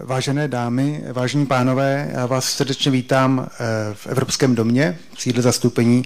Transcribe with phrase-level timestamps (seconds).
[0.00, 3.64] Vážené dámy, vážení pánové, já vás srdečně vítám eh,
[3.94, 6.04] v Evropském domě, v sídle zastoupení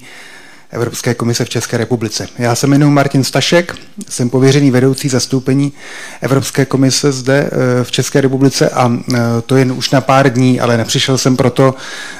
[0.72, 2.28] Evropské komise v České republice.
[2.38, 3.74] Já se jmenuji Martin Stašek,
[4.08, 5.72] jsem pověřený vedoucí zastoupení
[6.20, 10.60] Evropské komise zde eh, v České republice a eh, to jen už na pár dní,
[10.60, 11.74] ale nepřišel jsem proto,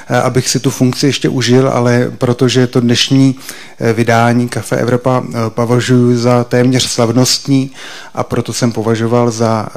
[0.09, 3.35] eh, abych si tu funkci ještě užil, ale protože to dnešní
[3.93, 7.71] vydání Kafe Evropa považuji za téměř slavnostní
[8.13, 9.67] a proto jsem považoval za,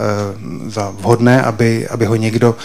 [0.66, 2.56] za vhodné, aby, aby ho někdo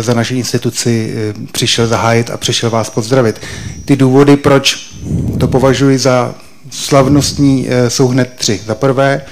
[0.00, 1.14] za naši instituci
[1.52, 3.40] přišel zahájit a přišel vás pozdravit.
[3.84, 4.95] Ty důvody, proč
[5.38, 6.34] to považuji za
[6.70, 8.60] slavnostní, eh, jsou hned tři.
[8.66, 9.22] Za prvé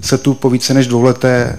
[0.00, 1.58] se tu po více než dvouleté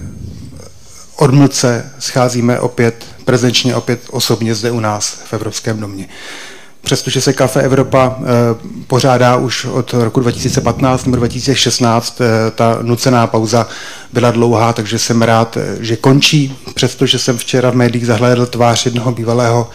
[1.16, 6.08] odmlce scházíme opět prezenčně, opět osobně zde u nás v Evropském domě.
[6.82, 8.24] Přestože se Kafe Evropa e,
[8.88, 13.68] pořádá už od roku 2015 nebo 2016, e, ta nucená pauza
[14.14, 19.12] byla dlouhá, takže jsem rád, že končí, přestože jsem včera v médiích zahlédl tvář jednoho
[19.12, 19.70] bývalého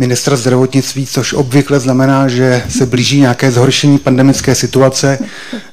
[0.00, 5.18] ministra zdravotnictví, což obvykle znamená, že se blíží nějaké zhoršení pandemické situace.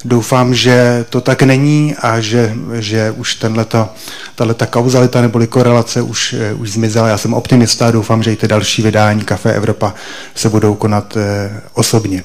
[0.06, 3.90] Doufám, že to tak není a že, že už tenhleta,
[4.36, 7.08] tato kauzalita neboli korelace už, eh, už zmizela.
[7.08, 9.94] Já jsem optimista a doufám, že i ty další vydání Café Evropa
[10.36, 12.24] se budou konat eh, osobně.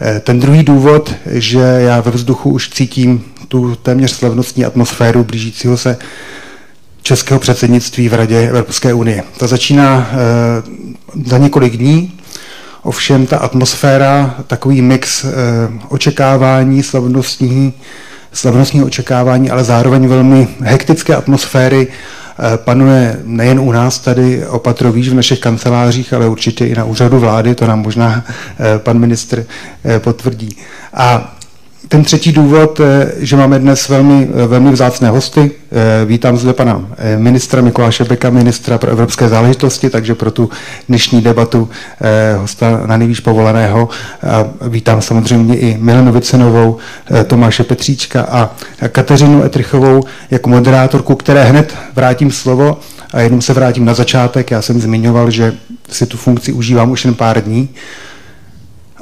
[0.00, 5.76] Eh, ten druhý důvod, že já ve vzduchu už cítím tu téměř slavnostní atmosféru blížícího
[5.76, 5.96] se
[7.04, 9.22] českého předsednictví v Radě Evropské unie.
[9.38, 10.16] To začíná e,
[11.28, 12.12] za několik dní,
[12.82, 15.28] ovšem ta atmosféra, takový mix e,
[15.88, 17.72] očekávání, slavnostní,
[18.32, 25.14] slavnostního očekávání, ale zároveň velmi hektické atmosféry e, panuje nejen u nás tady opatrovíš v
[25.14, 28.24] našich kancelářích, ale určitě i na úřadu vlády, to nám možná
[28.78, 29.46] pan ministr
[29.98, 30.56] potvrdí.
[30.94, 31.34] A
[31.88, 35.50] ten třetí důvod, eh, že máme dnes velmi, eh, velmi vzácné hosty.
[35.72, 40.50] Eh, vítám zde pana ministra Mikuláše Beka, ministra pro evropské záležitosti, takže pro tu
[40.88, 41.68] dnešní debatu
[42.36, 43.88] hosta na nejvíc povoleného.
[44.30, 46.76] A vítám samozřejmě i Milenu Vicenovou,
[47.26, 48.50] Tomáše Petříčka a
[48.88, 52.78] Kateřinu Etrichovou jako moderátorku, které hned vrátím slovo
[53.12, 54.50] a jenom se vrátím na začátek.
[54.50, 55.52] Já jsem zmiňoval, že
[55.90, 57.68] si tu funkci užívám už jen pár dní.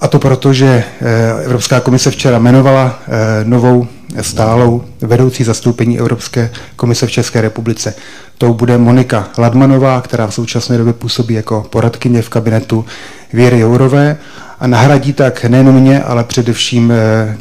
[0.03, 3.11] A to proto, že eh, Evropská komise včera jmenovala eh,
[3.45, 3.87] novou
[4.21, 7.95] stálou vedoucí zastoupení Evropské komise v České republice.
[8.39, 12.85] To bude Monika Ladmanová, která v současné době působí jako poradkyně v kabinetu
[13.33, 14.17] Věry Jourové
[14.61, 17.37] a nahradí tak nejen mě, ale především eh,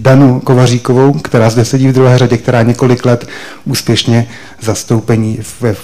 [0.00, 3.26] Danu Kovaříkovou, která zde sedí v druhé řadě, která několik let
[3.64, 4.28] úspěšně
[4.60, 5.74] zastoupení ve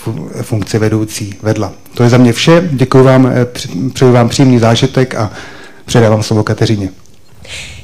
[0.43, 1.73] funkci vedoucí vedla.
[1.95, 2.69] To je za mě vše.
[2.73, 3.31] Děkuji vám,
[3.95, 5.31] přeju vám příjemný zážitek a
[5.87, 6.91] Předávám slovo Kateřině.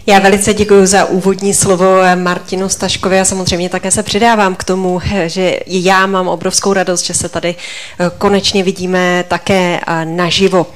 [0.09, 5.01] Já velice děkuji za úvodní slovo Martinu Staškovi a samozřejmě také se přidávám k tomu,
[5.27, 7.55] že já mám obrovskou radost, že se tady
[8.01, 10.67] eh, konečně vidíme také eh, naživo.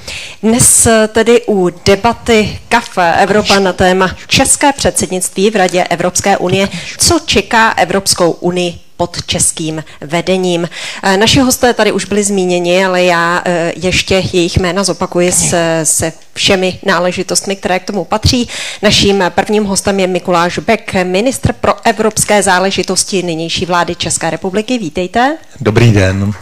[0.42, 6.68] Dnes eh, tedy u debaty Kafe Evropa na téma České předsednictví v Radě Evropské unie,
[6.98, 10.68] co čeká Evropskou unii pod českým vedením.
[11.02, 15.80] Eh, naši hosté tady už byli zmíněni, ale já eh, ještě jejich jména zopakuji se,
[15.82, 18.48] se všemi náležitostmi, které k tomu patří.
[18.82, 24.78] Naším prvním hostem je Mikuláš Beck, ministr pro evropské záležitosti nynější vlády České republiky.
[24.78, 25.36] Vítejte.
[25.60, 26.32] Dobrý den.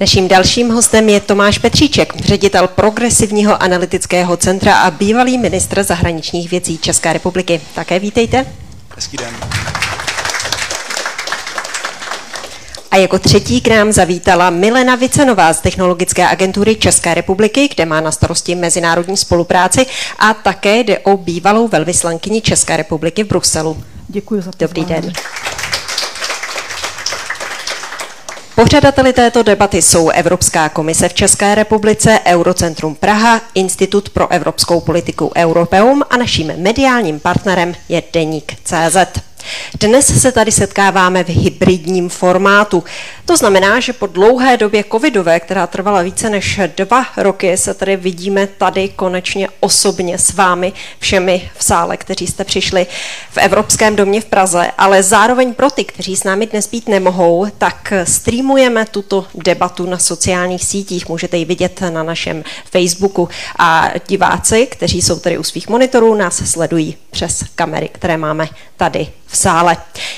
[0.00, 6.78] Naším dalším hostem je Tomáš Petříček, ředitel Progresivního analytického centra a bývalý ministr zahraničních věcí
[6.78, 7.60] České republiky.
[7.74, 8.46] Také vítejte.
[8.94, 9.34] Hezký den.
[12.90, 18.00] A jako třetí k nám zavítala Milena Vicenová z Technologické agentury České republiky, kde má
[18.00, 19.86] na starosti mezinárodní spolupráci
[20.18, 23.82] a také jde o bývalou velvyslankyni České republiky v Bruselu.
[24.08, 24.58] Děkuji za to.
[24.58, 25.12] Dobrý den.
[28.56, 35.32] Pořadateli této debaty jsou Evropská komise v České republice, Eurocentrum Praha, Institut pro evropskou politiku
[35.36, 39.25] Europeum a naším mediálním partnerem je Deník CZ.
[39.80, 42.84] Dnes se tady setkáváme v hybridním formátu.
[43.24, 47.96] To znamená, že po dlouhé době covidové, která trvala více než dva roky, se tady
[47.96, 52.86] vidíme tady konečně osobně s vámi všemi v sále, kteří jste přišli
[53.30, 57.46] v Evropském domě v Praze, ale zároveň pro ty, kteří s námi dnes být nemohou,
[57.58, 61.08] tak streamujeme tuto debatu na sociálních sítích.
[61.08, 63.28] Můžete ji vidět na našem Facebooku
[63.58, 69.08] a diváci, kteří jsou tady u svých monitorů, nás sledují přes kamery, které máme tady
[69.26, 69.76] v sále.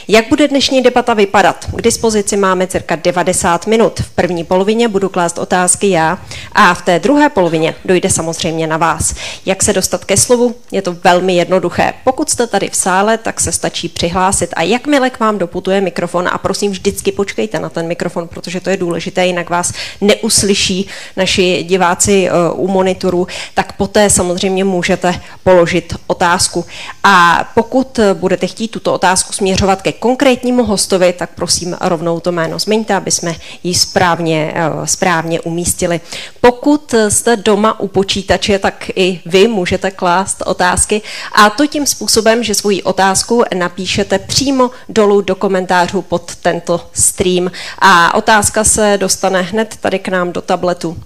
[0.08, 1.66] Jak bude dnešní debata vypadat?
[1.76, 4.00] K dispozici máme cirka 90 minut.
[4.00, 6.18] V první polovině budu klást otázky já
[6.52, 9.14] a v té druhé polovině dojde samozřejmě na vás.
[9.46, 10.54] Jak se dostat ke slovu?
[10.72, 11.92] Je to velmi jednoduché.
[12.04, 16.28] Pokud jste tady v sále, tak se stačí přihlásit a jakmile k vám doputuje mikrofon
[16.32, 21.64] a prosím vždycky počkejte na ten mikrofon, protože to je důležité, jinak vás neuslyší naši
[21.68, 26.64] diváci eh, u monitoru, tak poté samozřejmě můžete položit otázku.
[27.04, 32.58] A pokud budete chtít tuto otázku směřovat ke konkrétnímu hostovi, tak prosím rovnou to jméno
[32.58, 36.00] zmiňte, aby jsme ji správně, eh, správně umístili.
[36.40, 41.02] Pokud jste doma u počítače, tak i vy můžete klást otázky.
[41.32, 47.50] A to tím způsobem, že svoji otázku napíšete přímo dolů do komentářů pod tento stream.
[47.78, 50.96] A otázka se dostane hned tady k nám do tabletu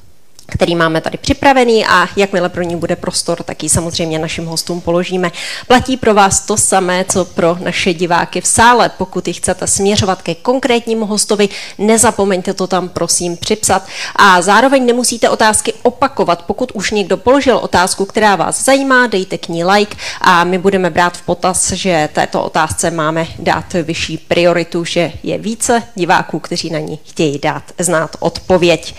[0.52, 4.80] který máme tady připravený a jakmile pro ní bude prostor, tak ji samozřejmě našim hostům
[4.80, 5.32] položíme.
[5.66, 8.88] Platí pro vás to samé, co pro naše diváky v sále.
[8.88, 13.86] Pokud ji chcete směřovat ke konkrétnímu hostovi, nezapomeňte to tam prosím připsat.
[14.16, 16.42] A zároveň nemusíte otázky opakovat.
[16.42, 20.90] Pokud už někdo položil otázku, která vás zajímá, dejte k ní like a my budeme
[20.90, 26.70] brát v potaz, že této otázce máme dát vyšší prioritu, že je více diváků, kteří
[26.70, 28.94] na ní chtějí dát znát odpověď.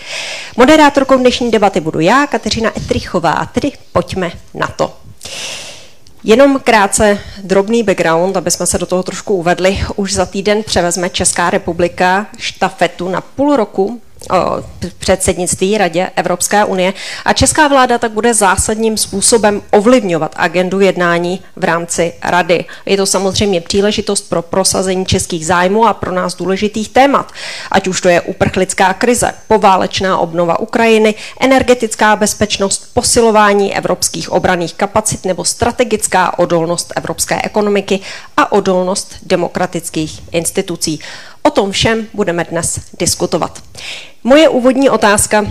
[0.58, 4.94] Moderátorkou dnešní dnešní debaty budu já, Kateřina Etrichová, tedy pojďme na to.
[6.24, 9.80] Jenom krátce drobný background, aby jsme se do toho trošku uvedli.
[9.96, 14.02] Už za týden převezme Česká republika štafetu na půl roku
[15.00, 16.94] předsednictví Radě Evropské unie
[17.26, 22.66] a česká vláda tak bude zásadním způsobem ovlivňovat agendu jednání v rámci Rady.
[22.86, 27.32] Je to samozřejmě příležitost pro prosazení českých zájmů a pro nás důležitých témat,
[27.72, 35.26] ať už to je uprchlická krize, poválečná obnova Ukrajiny, energetická bezpečnost, posilování evropských obraných kapacit
[35.26, 38.00] nebo strategická odolnost evropské ekonomiky
[38.38, 41.00] a odolnost demokratických institucí.
[41.44, 43.64] O tom všem budeme dnes diskutovat.
[44.24, 45.46] Moje úvodní otázka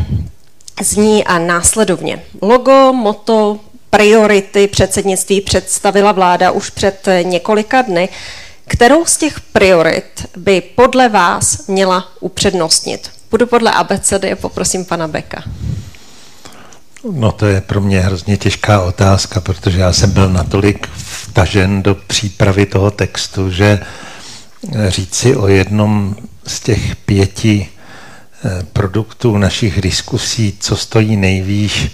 [0.83, 2.23] zní a následovně.
[2.43, 3.61] Logo, moto,
[3.91, 8.09] priority předsednictví představila vláda už před několika dny.
[8.67, 13.11] Kterou z těch priorit by podle vás měla upřednostnit?
[13.31, 15.43] Budu podle ABCD a poprosím pana Beka.
[17.12, 21.95] No to je pro mě hrozně těžká otázka, protože já jsem byl natolik vtažen do
[21.95, 23.81] přípravy toho textu, že
[24.88, 26.17] říci o jednom
[26.47, 27.69] z těch pěti
[28.44, 31.91] eh, produktů našich diskusí, co stojí nejvýš,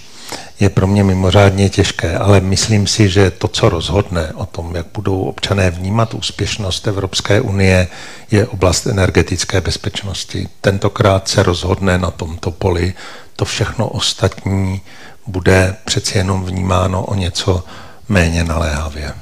[0.59, 4.85] je pro mě mimořádně těžké, ale myslím si, že to, co rozhodne o tom, jak
[4.93, 7.87] budou občané vnímat úspěšnost Evropské unie,
[8.31, 10.49] je oblast energetické bezpečnosti.
[10.61, 12.93] Tentokrát se rozhodne na tomto poli,
[13.35, 14.81] to všechno ostatní
[15.27, 17.63] bude přeci jenom vnímáno o něco
[18.09, 19.13] méně naléhavě.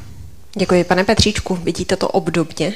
[0.58, 1.56] Děkuji, pane Petříčku.
[1.56, 2.74] Vidíte to obdobně?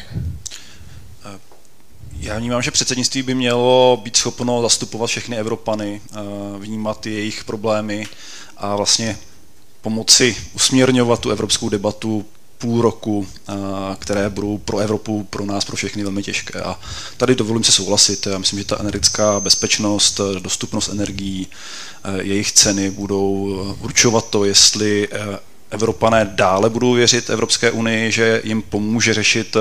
[2.21, 6.17] Já vnímám, že předsednictví by mělo být schopno zastupovat všechny Evropany, eh,
[6.59, 8.07] vnímat jejich problémy
[8.57, 9.17] a vlastně
[9.81, 12.25] pomoci usměrňovat tu evropskou debatu
[12.57, 13.53] půl roku, eh,
[13.99, 16.61] které budou pro Evropu, pro nás, pro všechny velmi těžké.
[16.61, 16.79] A
[17.17, 18.25] tady dovolím se souhlasit.
[18.25, 21.47] Já myslím, že ta energetická bezpečnost, dostupnost energií,
[22.03, 25.07] eh, jejich ceny budou určovat to, jestli
[25.69, 29.57] Evropané dále budou věřit Evropské unii, že jim pomůže řešit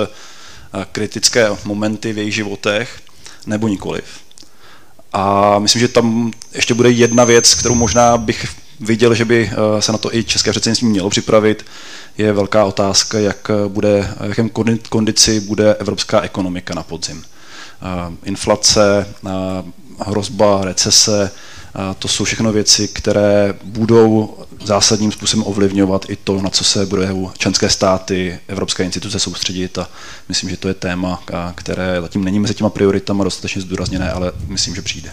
[0.93, 3.01] kritické momenty v jejich životech,
[3.47, 4.05] nebo nikoliv.
[5.13, 8.47] A myslím, že tam ještě bude jedna věc, kterou možná bych
[8.81, 11.67] viděl, že by eh, se na to i české předsednictví mělo připravit,
[12.19, 14.51] je velká otázka, jak bude, jakém
[14.89, 17.25] kondici bude evropská ekonomika na podzim.
[17.83, 19.31] Eh, inflace, eh,
[19.99, 21.31] hrozba recese,
[21.99, 27.31] to jsou všechno věci, které budou zásadním způsobem ovlivňovat i to, na co se budou
[27.39, 29.89] členské státy, evropské instituce soustředit a
[30.29, 31.23] myslím, že to je téma,
[31.55, 35.13] které zatím není mezi těma prioritama dostatečně zdůrazněné, ale myslím, že přijde.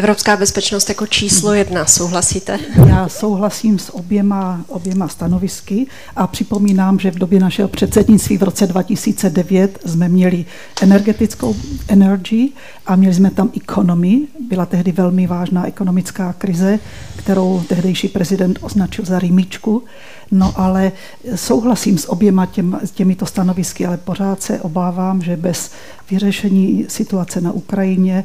[0.00, 2.58] Evropská bezpečnost jako číslo jedna, souhlasíte?
[2.88, 8.66] Já souhlasím s oběma, oběma stanovisky a připomínám, že v době našeho předsednictví v roce
[8.66, 10.44] 2009 jsme měli
[10.82, 11.56] energetickou
[11.88, 12.48] energy
[12.86, 14.20] a měli jsme tam economy.
[14.48, 16.78] Byla tehdy velmi vážná ekonomická krize,
[17.16, 19.82] kterou tehdejší prezident označil za rýmičku.
[20.30, 20.92] No ale
[21.34, 25.70] souhlasím s oběma těm, těmito stanovisky, ale pořád se obávám, že bez
[26.10, 28.24] vyřešení situace na Ukrajině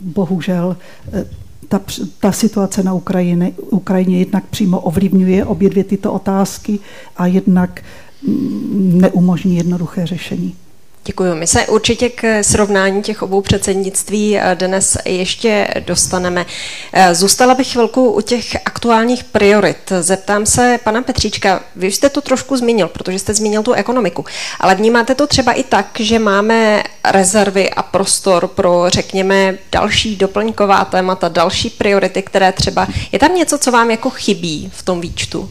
[0.00, 0.76] bohužel
[1.12, 1.24] eh,
[1.68, 1.80] ta,
[2.20, 6.78] ta situace na Ukrajině, Ukrajině jednak přímo ovlivňuje obě dvě tyto otázky
[7.16, 7.82] a jednak
[8.26, 10.54] mm, neumožní jednoduché řešení.
[11.04, 11.34] Děkuji.
[11.34, 16.46] My se určitě k srovnání těch obou předsednictví eh, dnes ještě dostaneme.
[16.92, 19.92] Eh, zůstala bych chvilku u těch aktuálních priorit.
[20.00, 24.24] Zeptám se pana Petříčka, vy jste to trošku zmínil, protože jste zmínil tu ekonomiku,
[24.60, 30.84] ale vnímáte to třeba i tak, že máme rezervy a prostor pro, řekněme, další doplňková
[30.84, 32.86] témata, další priority, které třeba...
[33.12, 35.50] Je tam něco, co vám jako chybí v tom výčtu?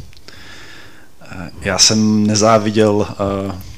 [1.61, 3.68] Já jsem nezáviděl uh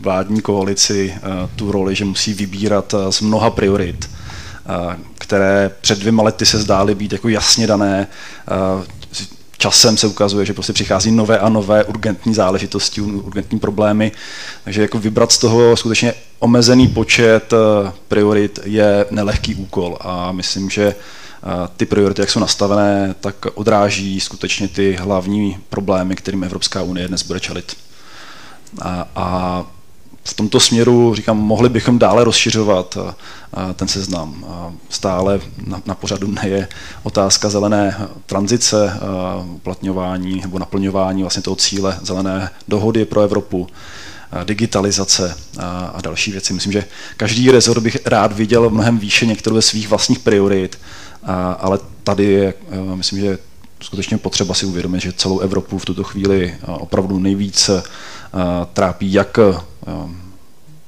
[0.00, 1.20] vládní koalici eh,
[1.56, 6.58] tu roli, že musí vybírat eh, z mnoha priorit, eh, které před dvěma lety se
[6.58, 8.06] zdály být jako jasně dané.
[9.58, 14.12] Časem se ukazuje, že prostě přichází nové a nové urgentní záležitosti, urgentní problémy,
[14.64, 17.54] takže jako vybrat z toho skutečně omezený počet
[18.08, 20.94] priorit je nelehký úkol a myslím, že
[21.76, 27.22] ty priority, jak jsou nastavené, tak odráží skutečně ty hlavní problémy, kterým Evropská unie dnes
[27.22, 27.76] bude čelit.
[28.82, 29.66] A, a
[30.24, 33.14] v tomto směru, říkám, mohli bychom dále rozšiřovat eh,
[33.70, 34.44] eh, ten seznam.
[34.88, 36.68] Stále na, na pořadu dne je
[37.02, 39.00] otázka zelené tranzice, eh,
[39.54, 43.66] uplatňování nebo naplňování vlastně toho cíle zelené dohody pro Evropu,
[44.44, 45.36] digitalizace
[45.94, 46.52] a další věci.
[46.52, 46.84] Myslím, že
[47.16, 50.78] každý rezort bych rád viděl mnohem výše některou ze svých vlastních priorit,
[51.58, 52.54] ale tady je,
[52.94, 53.38] myslím, že
[53.80, 57.82] skutečně potřeba si uvědomit, že celou Evropu v tuto chvíli opravdu nejvíce
[58.72, 59.38] trápí jak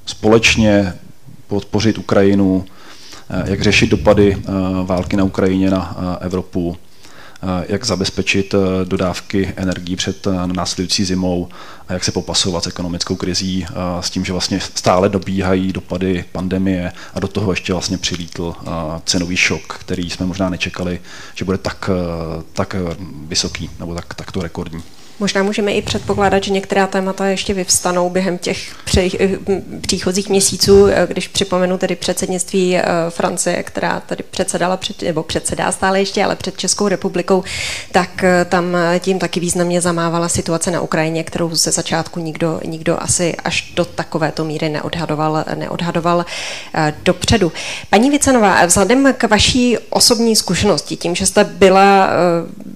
[0.06, 0.94] společně
[1.46, 2.64] podpořit Ukrajinu,
[3.44, 4.42] jak řešit dopady
[4.84, 6.76] války na Ukrajině na Evropu,
[7.68, 11.48] jak zabezpečit dodávky energií před následující zimou
[11.88, 13.66] a jak se popasovat s ekonomickou krizí,
[14.00, 18.54] s tím, že vlastně stále dobíhají dopady pandemie a do toho ještě vlastně přilítl
[19.04, 21.00] cenový šok, který jsme možná nečekali,
[21.34, 21.90] že bude tak,
[22.52, 22.76] tak
[23.26, 24.82] vysoký nebo tak, takto rekordní.
[25.20, 28.76] Možná můžeme i předpokládat, že některá témata ještě vyvstanou během těch
[29.80, 35.72] příchozích měsíců, eh, když připomenu tedy předsednictví eh, Francie, která tady předsedala, před, nebo předsedá
[35.72, 37.44] stále ještě, ale před Českou republikou,
[37.92, 43.02] tak eh, tam tím taky významně zamávala situace na Ukrajině, kterou ze začátku nikdo, nikdo
[43.02, 46.24] asi až do takovéto míry neodhadoval, neodhadoval
[47.02, 47.52] dopředu.
[47.90, 52.08] Paní Vicenová, vzhledem k vaší osobní zkušenosti, tím, že jste byla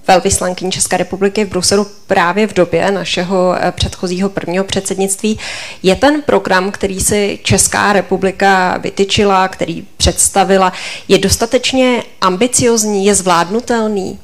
[0.07, 5.39] velvyslankyní České republiky v Bruselu právě v době našeho eh, předchozího prvního předsednictví.
[5.83, 10.73] Je ten program, který si Česká republika vytyčila, který představila,
[11.07, 14.19] je dostatečně ambiciozní, je zvládnutelný?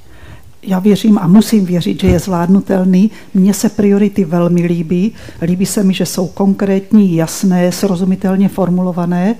[0.64, 3.12] já věřím a musím věřit, že je zvládnutelný.
[3.34, 5.14] Mně se priority velmi líbí.
[5.42, 9.36] Líbí se mi, že jsou konkrétní, jasné, srozumitelně formulované.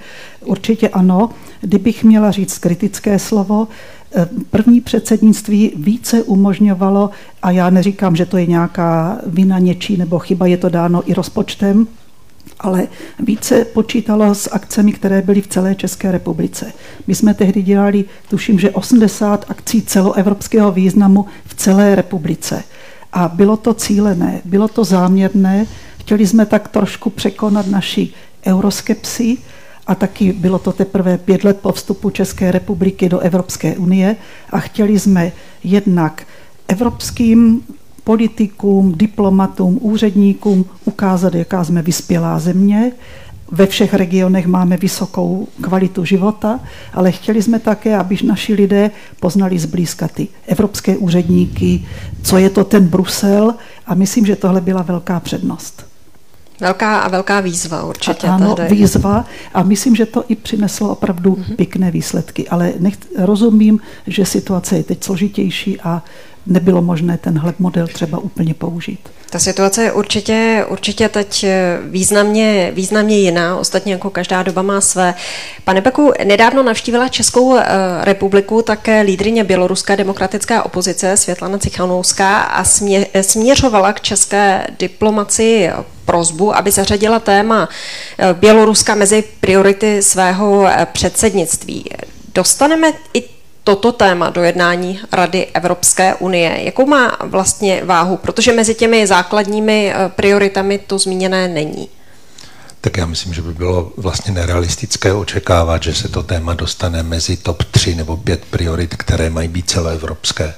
[0.46, 1.30] Určitě ano.
[1.62, 3.68] Kdybych měla říct kritické slovo,
[4.50, 7.10] první předsednictví více umožňovalo,
[7.42, 11.14] a já neříkám, že to je nějaká vina něčí nebo chyba, je to dáno i
[11.14, 11.88] rozpočtem,
[12.60, 12.88] ale
[13.20, 16.74] více počítalo s akcemi, které byly v celé České republice.
[17.08, 22.64] My jsme tehdy dělali, tuším, že 80 akcí celoevropského významu v celé republice.
[23.14, 25.66] A bylo to cílené, bylo to záměrné.
[26.00, 28.10] Chtěli jsme tak trošku překonat naši
[28.48, 29.38] euroskepsi,
[29.88, 34.16] a taky bylo to teprve pět let po vstupu České republiky do Evropské unie
[34.50, 35.32] a chtěli jsme
[35.64, 36.24] jednak
[36.68, 37.62] evropským
[38.04, 42.92] politikům, diplomatům, úředníkům ukázat, jaká jsme vyspělá země.
[43.52, 46.60] Ve všech regionech máme vysokou kvalitu života,
[46.94, 51.86] ale chtěli jsme také, aby naši lidé poznali zblízka ty evropské úředníky,
[52.24, 53.54] co je to ten Brusel
[53.86, 55.87] a myslím, že tohle byla velká přednost.
[56.60, 58.28] Velká a velká výzva určitě.
[58.28, 58.76] A, ano, tady.
[58.76, 61.56] výzva a myslím, že to i přineslo opravdu mm-hmm.
[61.56, 66.04] pěkné výsledky, ale nech, rozumím, že situace je teď složitější a
[66.48, 69.00] nebylo možné tenhle model třeba úplně použít.
[69.30, 71.46] Ta situace je určitě, určitě teď
[71.90, 75.14] významně, významně jiná, ostatně jako každá doba má své.
[75.64, 77.66] Pane Beku, nedávno navštívila Českou eh,
[78.02, 85.70] republiku také lídrině běloruské demokratické opozice Světlana Cichanouská a smě, směřovala k české diplomaci
[86.06, 87.70] prozbu, aby zařadila téma
[88.18, 91.86] eh, Běloruska mezi priority svého eh, předsednictví.
[92.36, 93.37] Dostaneme i
[93.68, 96.64] toto téma do jednání Rady Evropské unie?
[96.64, 98.18] Jakou má vlastně váhu?
[98.18, 101.90] Protože mezi těmi základními eh, prioritami to zmíněné není.
[102.82, 107.38] Tak já myslím, že by bylo vlastně nerealistické očekávat, že se to téma dostane mezi
[107.38, 110.54] top 3 nebo 5 priorit, které mají být celoevropské.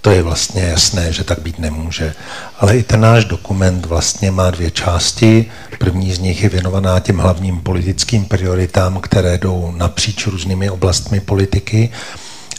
[0.00, 2.14] To je vlastně jasné, že tak být nemůže.
[2.58, 5.50] Ale i ten náš dokument vlastně má dvě části.
[5.78, 11.90] První z nich je věnovaná těm hlavním politickým prioritám, které jdou napříč různými oblastmi politiky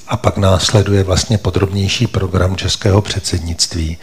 [0.10, 3.98] a pak následuje vlastně podrobnější program českého předsednictví.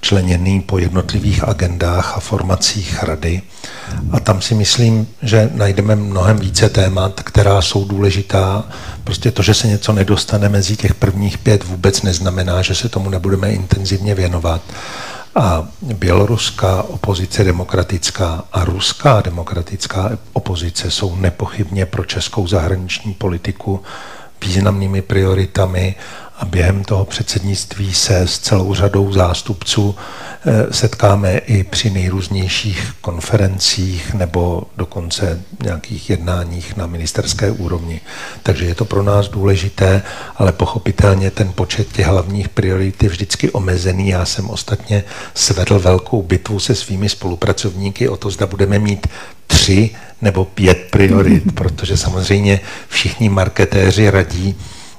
[0.00, 3.42] členěný po jednotlivých agendách a formacích rady.
[4.10, 8.64] A tam si myslím, že najdeme mnohem více témat, která jsou důležitá.
[9.04, 13.10] Prostě to, že se něco nedostane mezi těch prvních pět, vůbec neznamená, že se tomu
[13.10, 14.62] nebudeme intenzivně věnovat.
[15.34, 23.82] A běloruská opozice demokratická a ruská demokratická opozice jsou nepochybně pro českou zahraniční politiku
[24.40, 25.94] významnými prioritami
[26.38, 29.94] a během toho předsednictví se s celou řadou zástupců
[30.46, 38.00] eh, setkáme i při nejrůznějších konferencích nebo dokonce nějakých jednáních na ministerské úrovni.
[38.42, 40.02] Takže je to pro nás důležité,
[40.36, 44.08] ale pochopitelně ten počet těch hlavních priorit je vždycky omezený.
[44.08, 45.04] Já jsem ostatně
[45.34, 49.06] svedl velkou bitvu se svými spolupracovníky o to, zda budeme mít
[49.46, 49.90] tři
[50.22, 54.56] nebo pět priorit, protože samozřejmě všichni marketéři radí,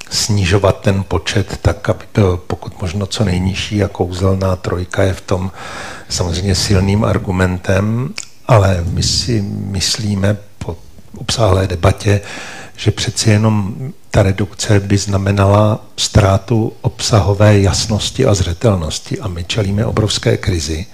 [0.10, 5.22] snižovat ten počet tak, aby byl pokud možno co nejnižší a kouzelná trojka je v
[5.22, 5.52] tom
[6.10, 8.14] samozřejmě silným argumentem,
[8.48, 10.78] ale my si myslíme po
[11.18, 12.22] obsáhlé debatě,
[12.76, 13.76] že přeci jenom
[14.12, 20.86] ta redukce by znamenala ztrátu obsahové jasnosti a zřetelnosti a my čelíme obrovské krizi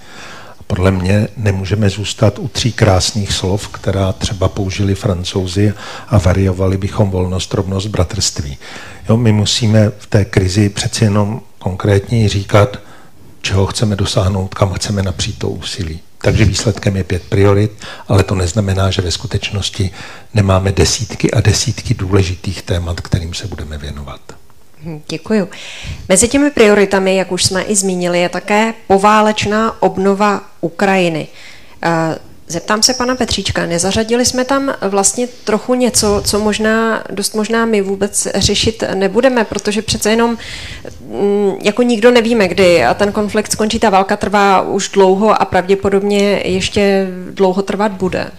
[0.66, 5.74] podle mě nemůžeme zůstat u tří krásných slov, která třeba použili francouzi
[6.08, 8.58] a variovali bychom volnost, rovnost, bratrství.
[9.08, 12.78] Jo, my musíme v té krizi přeci jenom konkrétně říkat,
[13.42, 16.00] čeho chceme dosáhnout, kam chceme napřít to úsilí.
[16.18, 17.72] Takže výsledkem je pět priorit,
[18.08, 19.90] ale to neznamená, že ve skutečnosti
[20.34, 24.20] nemáme desítky a desítky důležitých témat, kterým se budeme věnovat.
[24.86, 25.48] Hm, děkuji.
[26.08, 31.28] Mezi těmi prioritami, jak už jsme i zmínili, je také poválečná obnova Ukrajiny.
[31.82, 37.64] Eh, zeptám se pana Petříčka, nezařadili jsme tam vlastně trochu něco, co možná, dost možná
[37.64, 40.38] my vůbec řešit nebudeme, protože přece jenom
[41.00, 45.44] hm, jako nikdo nevíme, kdy a ten konflikt skončí, ta válka trvá už dlouho a
[45.44, 48.30] pravděpodobně ještě dlouho trvat bude.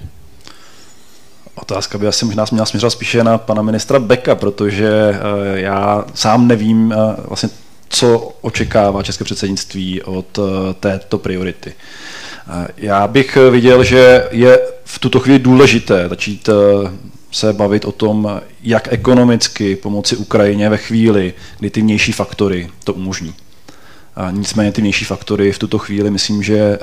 [1.62, 6.48] Otázka by asi možná měla směřovat spíše na pana ministra Beka, protože eh, já sám
[6.48, 7.50] nevím eh, vlastně,
[7.90, 11.74] co očekává české předsednictví od eh, této priority.
[12.78, 16.50] Já bych viděl, že je v tuto chvíli důležité začít
[17.32, 22.94] se bavit o tom, jak ekonomicky pomoci Ukrajině ve chvíli, kdy ty vnější faktory to
[22.94, 23.34] umožní.
[24.32, 26.78] Nicméně ty vnější faktory v tuto chvíli myslím, že eh,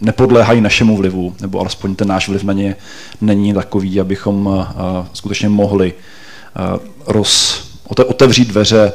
[0.00, 2.76] nepodléhají našemu vlivu, nebo alespoň ten náš vliv na ně
[3.20, 4.74] není takový, abychom eh,
[5.12, 8.92] skutečně mohli eh, roz, otevřít dveře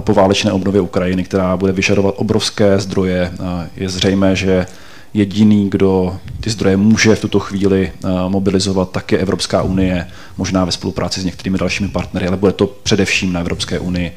[0.00, 3.32] po válečné obnově Ukrajiny, která bude vyžadovat obrovské zdroje.
[3.76, 4.66] Je zřejmé, že
[5.14, 7.92] jediný, kdo ty zdroje může v tuto chvíli
[8.28, 10.06] mobilizovat, tak je Evropská unie,
[10.38, 14.16] možná ve spolupráci s některými dalšími partnery, ale bude to především na Evropské unii,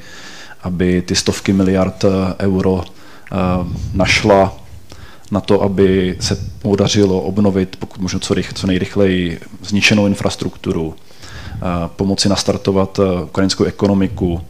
[0.64, 2.06] aby ty stovky miliard
[2.40, 2.84] euro
[3.94, 4.58] našla
[5.32, 11.60] na to, aby se podařilo obnovit pokud možno co, rych, co nejrychleji zničenou infrastrukturu, eh,
[11.96, 14.42] pomoci nastartovat eh, ukrajinskou ekonomiku.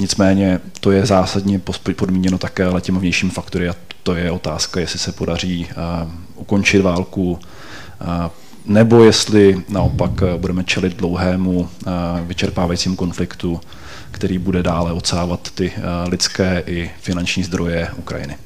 [0.00, 1.60] Nicméně to je zásadně
[1.96, 5.68] podmíněno také ale těmi vnějšími faktory a to je otázka, jestli se podaří
[6.36, 7.38] ukončit válku,
[8.66, 11.68] nebo jestli naopak budeme čelit dlouhému
[12.26, 13.60] vyčerpávajícímu konfliktu,
[14.12, 18.36] který bude dále odsávat ty eh, lidské i finanční zdroje Ukrajiny.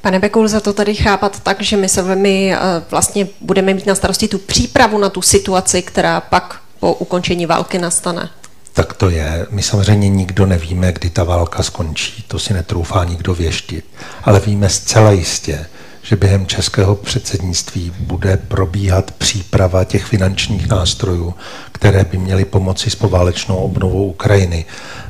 [0.00, 2.58] Pane Bekul, za to tady chápat tak, že my se my eh,
[2.90, 7.78] vlastně budeme mít na starosti tu přípravu na tu situaci, která pak po ukončení války
[7.78, 8.30] nastane.
[8.72, 9.46] Tak to je.
[9.50, 12.24] My samozřejmě nikdo nevíme, kdy ta válka skončí.
[12.28, 13.84] To si netroufá nikdo věštit.
[14.24, 15.66] Ale víme zcela jistě,
[16.04, 21.34] že během českého předsednictví bude probíhat příprava těch finančních nástrojů,
[21.72, 24.64] které by měly pomoci s poválečnou obnovou Ukrajiny.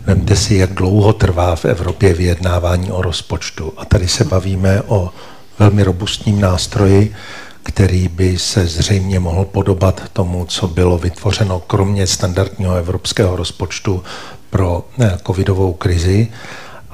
[0.07, 3.73] Vemte si, jak dlouho trvá v Evropě vyjednávání o rozpočtu.
[3.77, 5.11] A tady se bavíme o
[5.59, 7.15] velmi robustním nástroji,
[7.63, 14.03] který by se zřejmě mohl podobat tomu, co bylo vytvořeno kromě standardního evropského rozpočtu
[14.51, 16.29] pro ne, covidovou krizi.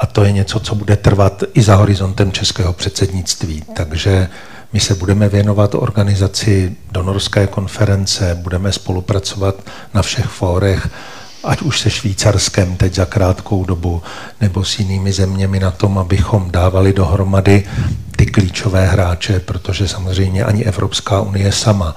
[0.00, 3.62] A to je něco, co bude trvat i za horizontem českého předsednictví.
[3.76, 4.28] Takže
[4.72, 9.54] my se budeme věnovat organizaci donorské konference, budeme spolupracovat
[9.94, 10.88] na všech fórech,
[11.44, 14.02] ať už se Švýcarskem teď za krátkou dobu,
[14.40, 17.66] nebo s jinými zeměmi na tom, abychom dávali dohromady
[18.16, 21.96] ty klíčové hráče, protože samozřejmě ani Evropská unie sama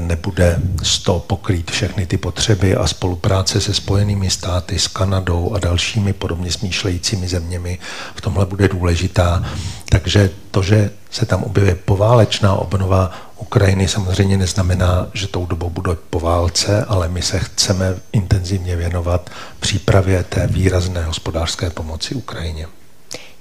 [0.00, 5.58] nebude z toho pokrýt všechny ty potřeby a spolupráce se Spojenými státy, s Kanadou a
[5.58, 7.78] dalšími podobně smýšlejícími zeměmi
[8.14, 9.44] v tomhle bude důležitá.
[9.88, 15.90] Takže to, že se tam objevuje poválečná obnova Ukrajiny, samozřejmě neznamená, že tou dobou bude
[16.10, 19.30] po válce, ale my se chceme intenzivně věnovat
[19.60, 22.66] přípravě té výrazné hospodářské pomoci Ukrajině.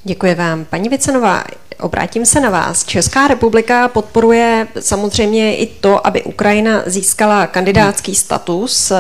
[0.04, 0.66] Děkuji vám.
[0.66, 1.44] Paní Vicenová,
[1.82, 2.84] obrátím se na vás.
[2.84, 8.92] Česká republika podporuje samozřejmě i to, aby Ukrajina získala kandidátský status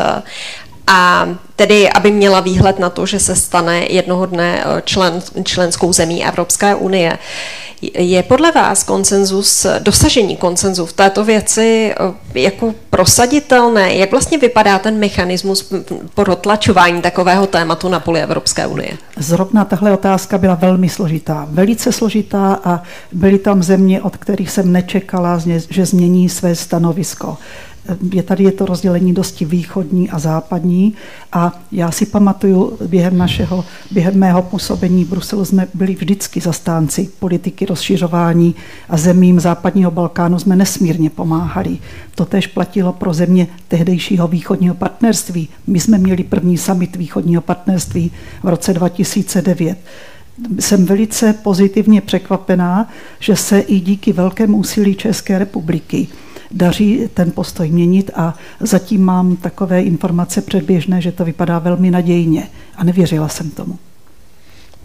[0.87, 5.93] a tedy aby měla výhled na to, že se stane jednoho dne eh, člen, členskou
[5.93, 7.17] zemí Evropské unie.
[7.81, 11.93] Je podle vás konsenzus, dosažení konsenzu v této věci
[12.35, 13.95] eh, jako prosaditelné?
[13.95, 15.73] Jak vlastně vypadá ten mechanismus
[16.15, 18.91] pro dotlačování takového tématu na poli Evropské unie?
[19.17, 24.71] Zrovna tahle otázka byla velmi složitá, velice složitá a byly tam země, od kterých jsem
[24.71, 27.37] nečekala, že změní své stanovisko
[28.13, 30.93] je tady je to rozdělení dosti východní a západní
[31.31, 37.09] a já si pamatuju, během našeho, během mého působení v Bruselu jsme byli vždycky zastánci
[37.19, 38.55] politiky rozšiřování
[38.89, 41.77] a zemím západního Balkánu jsme nesmírně pomáhali.
[42.15, 45.49] To tež platilo pro země tehdejšího východního partnerství.
[45.67, 48.11] My jsme měli první summit východního partnerství
[48.43, 49.77] v roce 2009
[50.59, 52.89] jsem velice pozitivně překvapená,
[53.19, 56.07] že se i díky velkému úsilí České republiky
[56.53, 62.47] daří ten postoj měnit a zatím mám takové informace předběžné, že to vypadá velmi nadějně
[62.75, 63.79] a nevěřila jsem tomu.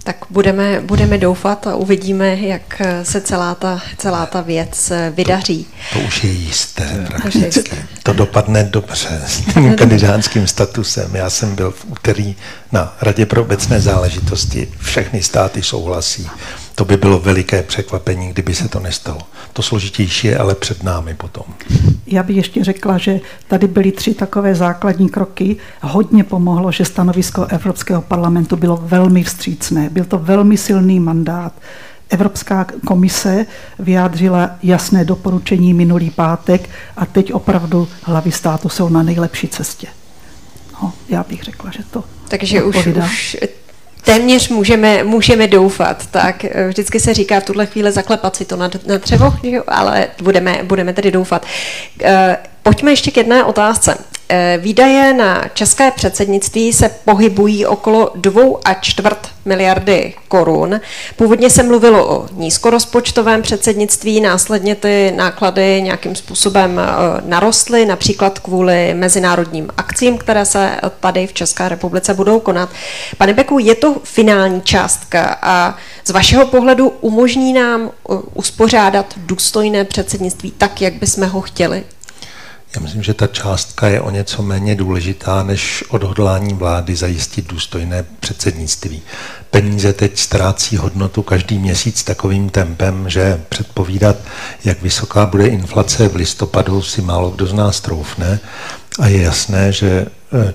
[0.03, 5.67] Tak budeme, budeme doufat a uvidíme, jak se celá ta, celá ta věc vydaří.
[5.93, 7.77] To, to už je jisté prakticky.
[8.03, 11.15] To dopadne dobře s tím kandidátským statusem.
[11.15, 12.37] Já jsem byl v úterý
[12.73, 14.69] na Radě pro obecné záležitosti.
[14.79, 16.29] Všechny státy souhlasí.
[16.79, 19.21] To by bylo veliké překvapení, kdyby se to nestalo.
[19.53, 21.45] To složitější je ale před námi potom.
[22.07, 25.57] Já bych ještě řekla, že tady byly tři takové základní kroky.
[25.83, 29.91] Hodně pomohlo, že stanovisko Evropského parlamentu bylo velmi vstřícné.
[29.91, 31.53] Byl to velmi silný mandát.
[32.11, 33.47] Evropská komise
[33.79, 39.87] vyjádřila jasné doporučení minulý pátek a teď opravdu hlavy státu jsou na nejlepší cestě.
[40.83, 43.37] No, já bych řekla, že to Takže už, už
[44.07, 46.07] téměř můžeme, můžeme doufat.
[46.07, 49.35] Tak eh, vždycky se říká v tuhle chvíli zaklepat si to na, na dřevo,
[49.69, 51.47] ale budeme, budeme tedy doufat.
[52.03, 53.99] Eh, pojďme ještě k jedné otázce.
[54.29, 60.81] Eh, výdaje na české předsednictví se pohybují okolo 2 a čtvrt miliardy korun.
[61.17, 68.95] Původně se mluvilo o nízkorozpočtovém předsednictví, následně ty náklady nějakým způsobem eh, narostly, například kvůli
[68.95, 72.69] mezinárodním akcím, které se tady v České republice budou konat.
[73.19, 79.85] Pane Beku, je to finální částka a z vašeho pohledu umožní nám eh, uspořádat důstojné
[79.85, 81.85] předsednictví tak, jak bychom ho chtěli?
[82.77, 88.05] Já myslím, že ta částka je o něco méně důležitá než odhodlání vlády zajistit důstojné
[88.21, 89.03] předsednictví.
[89.51, 94.17] Peníze teď ztrácí hodnotu každý měsíc takovým tempem, že předpovídat,
[94.65, 98.41] jak vysoká bude inflace v listopadu, si málo kdo z nás troufne.
[98.99, 100.07] A je jasné, že e,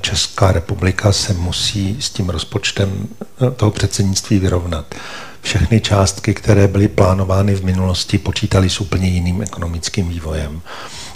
[0.01, 3.07] Česká republika se musí s tím rozpočtem
[3.47, 4.95] e, toho předsednictví vyrovnat.
[5.41, 10.61] Všechny částky, které byly plánovány v minulosti, počítali s úplně jiným ekonomickým vývojem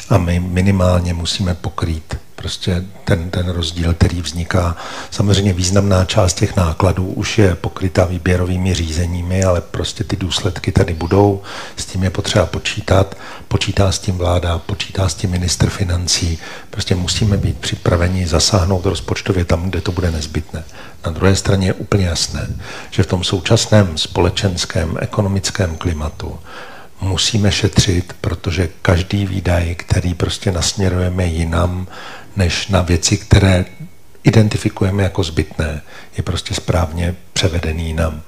[0.09, 4.77] a my minimálně musíme pokrýt prostě ten, ten rozdíl, který vzniká.
[5.11, 10.93] Samozřejmě významná část těch nákladů už je pokrytá výběrovými řízeními, ale prostě ty důsledky tady
[10.93, 11.41] budou,
[11.77, 16.39] s tím je potřeba počítat, počítá s tím vláda, počítá s tím minister financí,
[16.69, 20.63] prostě musíme být připraveni zasáhnout rozpočtově tam, kde to bude nezbytné.
[21.05, 22.47] Na druhé straně je úplně jasné,
[22.91, 26.39] že v tom současném společenském, ekonomickém klimatu
[27.01, 31.88] musíme šetřit, protože každý výdaj, který prostě nasměrujeme jinam,
[32.36, 33.65] než na věci, které
[34.23, 35.81] identifikujeme jako zbytné,
[36.17, 38.21] je prostě správně převedený jinam.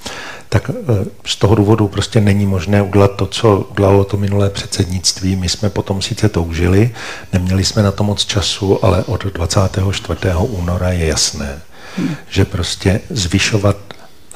[0.49, 5.35] Tak eh, z toho důvodu prostě není možné udělat to, co udělalo to minulé předsednictví.
[5.35, 6.91] My jsme potom sice toužili,
[7.33, 10.19] neměli jsme na to moc času, ale od 24.
[10.39, 11.61] února je jasné,
[11.97, 12.15] hmm.
[12.29, 13.77] že prostě zvyšovat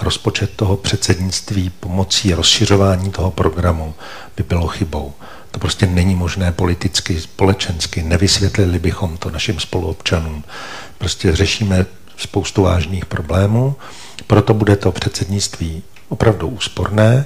[0.02, 3.94] rozpočet toho předsednictví pomocí rozšiřování toho programu
[4.38, 5.14] by bylo chybou.
[5.52, 8.04] To prostě není možné politicky, společensky.
[8.04, 10.44] Nevysvětlili bychom to našim spoluobčanům.
[10.98, 11.86] Prostě řešíme
[12.18, 13.76] spoustu vážných problémů,
[14.28, 17.26] proto bude to předsednictví opravdu úsporné.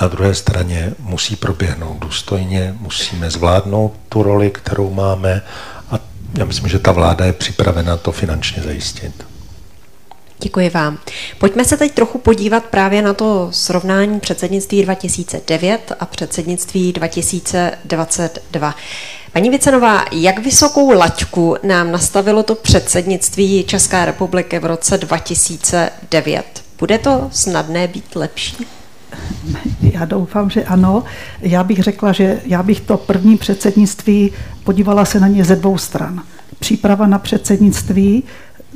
[0.00, 5.42] Na druhé straně musí proběhnout důstojně, musíme zvládnout tu roli, kterou máme
[5.90, 5.98] a
[6.38, 9.33] já myslím, že ta vláda je připravena to finančně zajistit.
[10.44, 10.98] Děkuji vám.
[11.38, 18.74] Pojďme se teď trochu podívat právě na to srovnání předsednictví 2009 a předsednictví 2022.
[19.32, 26.44] Paní Vicenová, jak vysokou laťku nám nastavilo to předsednictví České republiky v roce 2009?
[26.78, 28.66] Bude to snadné být lepší?
[29.80, 31.04] Já doufám, že ano.
[31.40, 34.32] Já bych řekla, že já bych to první předsednictví
[34.64, 36.22] podívala se na ně ze dvou stran.
[36.58, 38.22] Příprava na předsednictví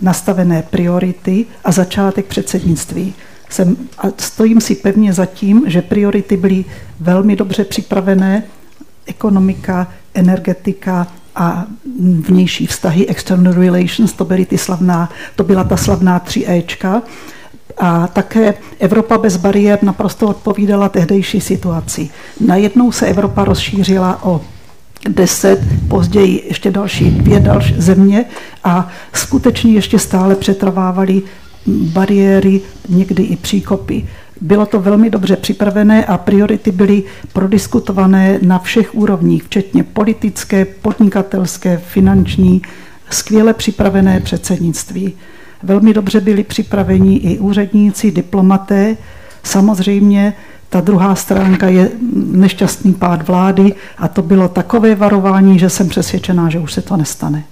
[0.02, 3.14] nastavené priority a začátek předsednictví.
[3.50, 6.64] jsem, a stojím si pevně za tím, že priority byly
[7.00, 8.42] velmi dobře připravené,
[9.06, 11.66] ekonomika, energetika a
[12.28, 17.02] vnější vztahy, external relations, to, byly ty slavná, to byla ta slavná 3 Ečka.
[17.78, 22.10] A také Evropa bez bariér naprosto odpovídala tehdejší situaci.
[22.40, 24.40] Najednou se Evropa rozšířila o
[25.08, 28.24] deset, později ještě další dvě další země
[28.64, 31.22] a skutečně ještě stále přetrvávaly
[31.66, 34.06] bariéry, někdy i příkopy.
[34.40, 41.76] Bylo to velmi dobře připravené a priority byly prodiskutované na všech úrovních, včetně politické, podnikatelské,
[41.76, 42.62] finanční,
[43.10, 45.12] skvěle připravené předsednictví.
[45.62, 48.96] Velmi dobře byli připraveni i úředníci, diplomaté.
[49.42, 50.32] Samozřejmě
[50.68, 56.50] ta druhá stránka je nešťastný pád vlády a to bylo takové varování, že jsem přesvědčená,
[56.50, 57.44] že už se to nestane.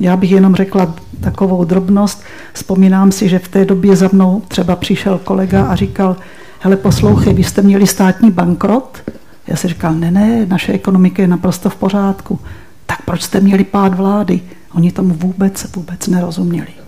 [0.00, 2.22] Já bych jenom řekla takovou drobnost.
[2.52, 6.16] Vzpomínám si, že v té době za mnou třeba přišel kolega a říkal,
[6.60, 8.98] hele poslouchej, vy jste měli státní bankrot?
[9.46, 12.38] Já si říkal, ne, ne, naše ekonomika je naprosto v pořádku.
[12.86, 14.40] Tak proč jste měli pád vlády?
[14.74, 16.79] Oni tomu vůbec, vůbec nerozuměli.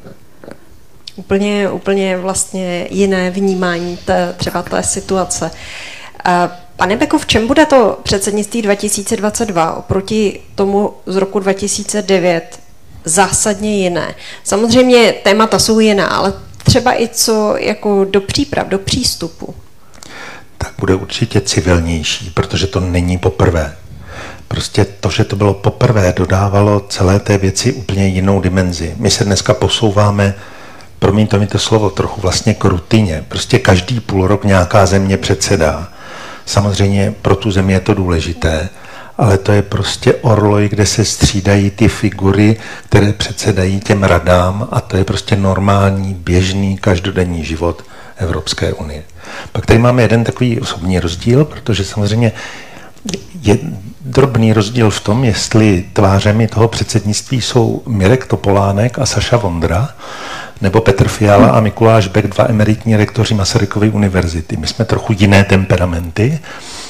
[1.17, 5.51] Úplně, úplně vlastně jiné vnímání té, třeba té situace.
[6.77, 12.61] Pane Beko, v čem bude to předsednictví 2022 oproti tomu z roku 2009
[13.05, 14.15] zásadně jiné?
[14.45, 16.33] Samozřejmě témata jsou jiná, ale
[16.65, 19.55] třeba i co jako do příprav, do přístupu.
[20.59, 23.77] Tak bude určitě civilnější, protože to není poprvé.
[24.49, 28.95] Prostě to, že to bylo poprvé, dodávalo celé té věci úplně jinou dimenzi.
[28.97, 30.35] My se dneska posouváme
[31.03, 33.25] promiňte mi to slovo, trochu vlastně k rutině.
[33.29, 35.89] Prostě každý půl rok nějaká země předsedá.
[36.47, 38.69] Samozřejmě pro tu zemi je to důležité,
[39.19, 42.57] ale to je prostě orloj, kde se střídají ty figury,
[42.89, 47.83] které předsedají těm radám a to je prostě normální, běžný, každodenní život
[48.17, 49.03] Evropské unie.
[49.53, 52.33] Pak tady máme jeden takový osobní rozdíl, protože samozřejmě
[53.43, 53.59] je
[54.01, 59.89] drobný rozdíl v tom, jestli tvářemi toho předsednictví jsou Mirek Topolánek a Saša Vondra,
[60.63, 64.57] nebo Petr Fiala a Mikuláš Beck, dva emeritní rektoři Masarykovy univerzity.
[64.57, 66.39] My jsme trochu jiné temperamenty,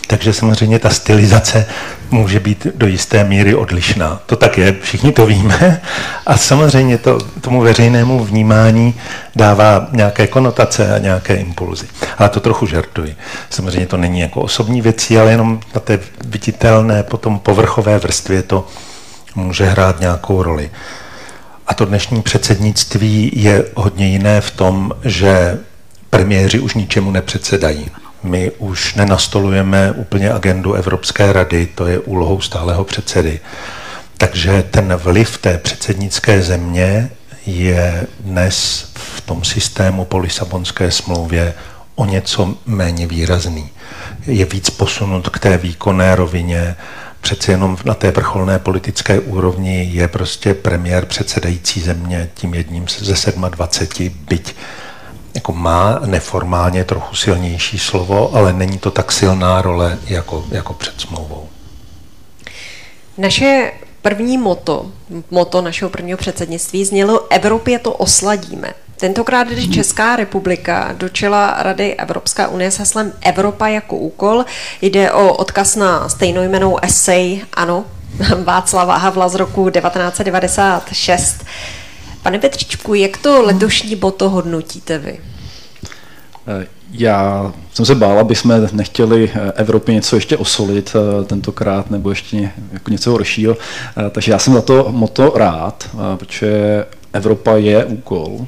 [0.07, 1.67] takže samozřejmě ta stylizace
[2.11, 4.21] může být do jisté míry odlišná.
[4.27, 5.83] To tak je, všichni to víme.
[6.27, 8.95] A samozřejmě to tomu veřejnému vnímání
[9.37, 11.87] dává nějaké konotace a nějaké impulzy.
[12.19, 13.17] Ale to trochu žertuji.
[13.51, 18.67] Samozřejmě to není jako osobní věcí, ale jenom na té viditelné, potom povrchové vrstvě to
[19.35, 20.71] může hrát nějakou roli.
[21.73, 25.59] A to dnešní předsednictví je hodně jiné v tom, že
[26.11, 27.91] premiéři už ničemu nepředsedají.
[28.23, 33.41] My už nenastolujeme úplně agendu Evropské rady, to je úlohou stáleho předsedy.
[34.17, 37.11] Takže ten vliv té předsednické země
[37.47, 41.55] je dnes v tom systému po Lisabonské smlouvě
[41.95, 43.71] o něco méně výrazný.
[44.27, 46.77] Je víc posunut k té výkonné rovině,
[47.23, 53.33] přeci jenom na té vrcholné politické úrovni je prostě premiér předsedající země tím jedním ze
[53.33, 54.55] 27, byť
[55.35, 61.01] jako má neformálně trochu silnější slovo, ale není to tak silná role jako, jako před
[61.01, 61.49] smlouvou.
[63.19, 64.87] Naše první moto,
[65.31, 68.75] moto našeho prvního předsednictví znělo Evropě to osladíme.
[69.03, 74.45] Tentokrát, když Česká republika dočela Rady Evropská unie s heslem Evropa jako úkol,
[74.83, 77.85] jde o odkaz na stejnojmenou esej, ano,
[78.45, 81.45] Václava Havla z roku 1996.
[82.23, 85.19] Pane Petříčku, jak to letošní boto hodnotíte vy?
[86.49, 91.91] Eh, já jsem se bál, aby jsme nechtěli eh, Evropě něco ještě osolit eh, tentokrát,
[91.91, 93.57] nebo ještě jako něco horšího.
[94.11, 98.47] Takže já jsem za to moto rád, protože Evropa je úkol,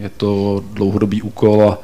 [0.00, 1.78] je to dlouhodobý úkol a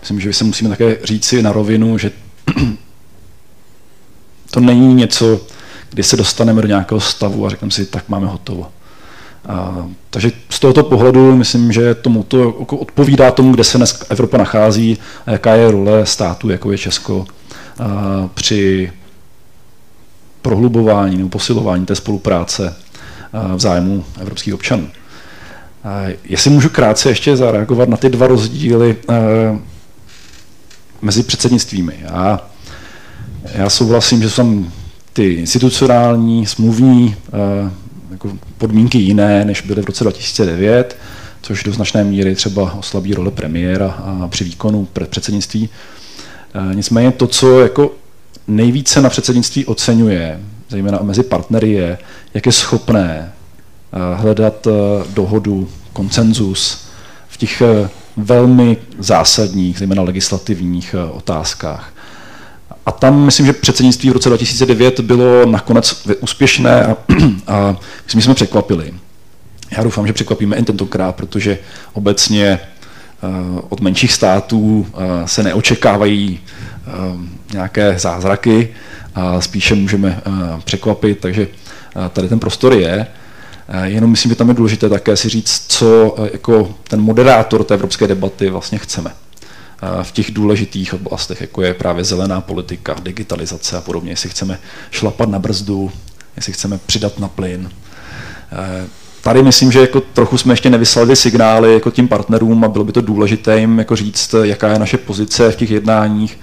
[0.00, 2.10] myslím, že se musíme také říci na rovinu, že
[4.50, 5.40] to není něco,
[5.90, 8.70] kdy se dostaneme do nějakého stavu a řekneme si, tak máme hotovo.
[9.48, 14.36] A, takže z tohoto pohledu myslím, že tomu to odpovídá tomu, kde se dnes Evropa
[14.36, 17.26] nachází a jaká je role státu, jako je Česko,
[17.78, 18.92] a, při
[20.42, 22.76] prohlubování nebo posilování té spolupráce
[23.56, 24.88] v zájmu evropských občanů.
[26.24, 29.58] Jestli můžu krátce ještě zareagovat na ty dva rozdíly eh,
[31.02, 31.94] mezi předsednictvími.
[32.00, 32.40] Já,
[33.54, 34.66] já souhlasím, že jsou
[35.12, 37.70] ty institucionální, smluvní eh,
[38.10, 40.96] jako podmínky jiné, než byly v roce 2009,
[41.42, 45.68] což do značné míry třeba oslabí role premiéra a při výkonu předsednictví.
[46.54, 47.92] Eh, nicméně to, co jako
[48.48, 51.98] nejvíce na předsednictví oceňuje, zejména mezi partnery, je,
[52.34, 53.33] jak je schopné
[54.14, 54.66] hledat
[55.14, 56.88] dohodu, koncenzus
[57.28, 57.62] v těch
[58.16, 61.92] velmi zásadních, zejména legislativních otázkách.
[62.86, 66.96] A tam myslím, že předsednictví v roce 2009 bylo nakonec úspěšné a,
[67.46, 68.94] a myslím, že jsme překvapili.
[69.76, 71.58] Já doufám, že překvapíme i tentokrát, protože
[71.92, 72.60] obecně
[73.68, 74.86] od menších států
[75.24, 76.40] se neočekávají
[77.52, 78.74] nějaké zázraky
[79.14, 80.20] a spíše můžeme
[80.64, 81.48] překvapit, takže
[82.12, 83.06] tady ten prostor je.
[83.84, 88.06] Jenom myslím, že tam je důležité také si říct, co jako ten moderátor té evropské
[88.06, 89.10] debaty vlastně chceme
[90.02, 94.58] v těch důležitých oblastech, jako je právě zelená politika, digitalizace a podobně, jestli chceme
[94.90, 95.92] šlapat na brzdu,
[96.36, 97.70] jestli chceme přidat na plyn.
[99.20, 102.92] Tady myslím, že jako trochu jsme ještě nevyslali signály jako tím partnerům a bylo by
[102.92, 106.38] to důležité jim jako říct, jaká je naše pozice v těch jednáních,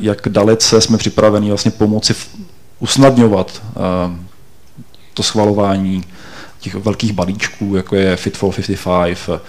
[0.00, 2.14] jak dalece jsme připraveni vlastně pomoci
[2.78, 3.62] usnadňovat
[5.14, 6.04] to schvalování
[6.58, 9.40] těch velkých balíčků, jako je Fit for 55,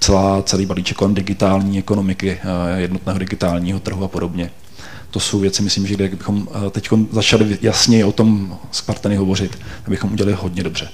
[0.00, 2.38] celá, celý balíček kolem digitální ekonomiky,
[2.76, 4.50] jednotného digitálního trhu a podobně.
[5.10, 9.58] To jsou věci, myslím, že kde bychom teď začali jasněji o tom s partnery hovořit,
[9.86, 10.88] abychom udělali hodně dobře.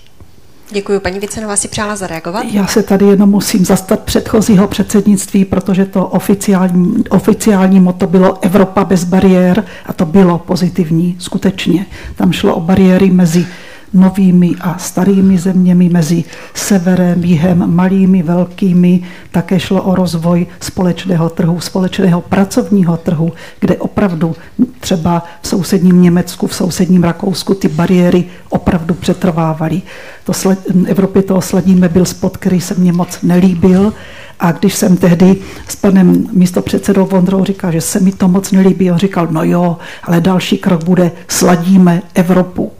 [0.70, 1.00] Děkuji.
[1.00, 2.46] Paní Vicenová si přála zareagovat?
[2.53, 8.85] Já se tady jenom musím zastat předchozího předsednictví, protože to oficiální, oficiální moto bylo Evropa
[8.85, 11.87] bez bariér a to bylo pozitivní, skutečně.
[12.16, 13.46] Tam šlo o bariéry mezi
[13.94, 19.02] novými a starými zeměmi, mezi severem, jihem, malými, velkými.
[19.30, 24.37] Také šlo o rozvoj společného trhu, společného pracovního trhu, kde opravdu
[24.80, 29.83] třeba v sousedním Německu, v sousedním Rakousku ty bariéry opravdu přetrvávaly.
[30.24, 33.92] To sled, Evropě toho sledíme byl spot, který se mně moc nelíbil,
[34.40, 35.37] a když jsem tehdy
[35.68, 39.76] s panem místopředsedou Vondrou říkal, že se mi to moc nelíbí, on říkal, no jo,
[40.02, 42.72] ale další krok bude, sladíme Evropu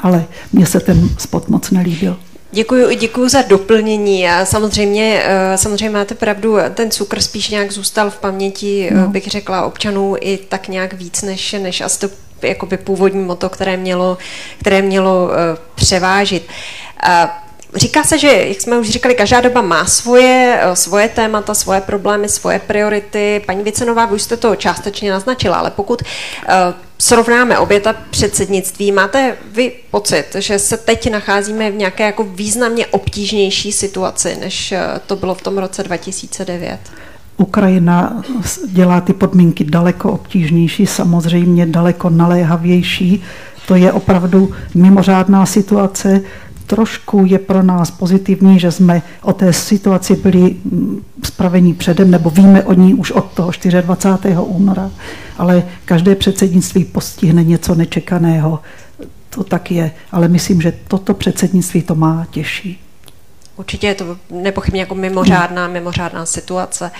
[0.00, 2.16] ale mně se ten spot moc nelíbil.
[2.50, 8.10] Děkuji, děkuji za doplnění a samozřejmě, eh, samozřejmě máte pravdu, ten cukr spíš nějak zůstal
[8.10, 9.08] v paměti, eh, no.
[9.08, 12.08] bych řekla, občanů i tak nějak víc, než, než asi to
[12.42, 14.18] jakoby původní moto, které mělo,
[14.60, 16.48] které mělo eh, převážit.
[17.74, 22.28] Říká se, že, jak jsme už říkali, každá doba má svoje, svoje témata, svoje problémy,
[22.28, 23.42] svoje priority.
[23.46, 26.02] Paní Vicenová, vy jste to částečně naznačila, ale pokud
[26.98, 32.86] srovnáme obě ta předsednictví, máte vy pocit, že se teď nacházíme v nějaké jako významně
[32.86, 36.78] obtížnější situaci, než eh, to bylo v tom roce 2009?
[37.36, 38.22] Ukrajina
[38.68, 43.22] dělá ty podmínky daleko obtížnější, samozřejmě daleko naléhavější.
[43.66, 46.20] To je opravdu mimořádná situace
[46.68, 50.56] trošku je pro nás pozitivní, že jsme o té situaci byli
[51.24, 53.50] spravení předem, nebo víme o ní už od toho
[53.80, 54.36] 24.
[54.38, 54.90] února,
[55.38, 58.60] ale každé předsednictví postihne něco nečekaného.
[59.30, 62.80] To tak je, ale myslím, že toto předsednictví to má těžší.
[63.56, 66.90] Určitě je to nepochybně jako mimořádná, mimořádná situace.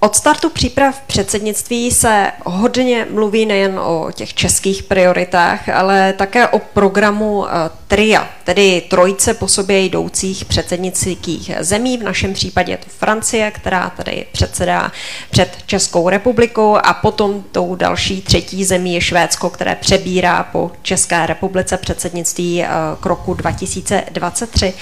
[0.00, 6.58] Od startu příprav předsednictví se hodně mluví nejen o těch českých prioritách, ale také o
[6.58, 11.98] programu eh, TRIA, tedy trojce po sobě jdoucích předsednických zemí.
[11.98, 14.92] V našem případě je to Francie, která tedy předsedá
[15.30, 21.26] před Českou republikou a potom tou další třetí zemí je Švédsko, které přebírá po České
[21.26, 22.68] republice předsednictví eh,
[23.00, 24.74] k roku 2023.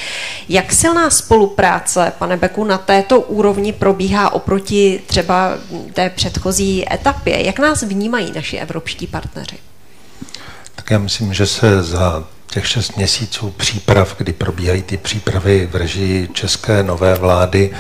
[0.49, 5.51] Jak silná spolupráce, pane Beku, na této úrovni probíhá oproti třeba
[5.93, 7.47] té předchozí etapě?
[7.47, 9.57] Jak nás vnímají naši evropští partneři?
[10.75, 15.77] Tak já myslím, že se za těch šest měsíců příprav, kdy probíhají ty přípravy v
[15.77, 17.71] režii české nové vlády,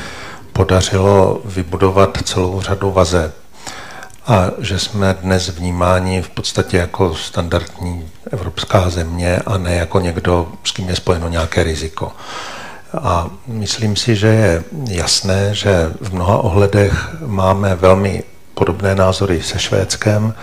[0.52, 3.34] podařilo vybudovat celou řadu vazeb.
[4.26, 10.52] A že jsme dnes vnímáni v podstatě jako standardní evropská země a ne jako někdo,
[10.64, 12.12] s kým je spojeno nějaké riziko.
[13.02, 19.58] A myslím si, že je jasné, že v mnoha ohledech máme velmi podobné názory se
[19.58, 20.34] Švédskem.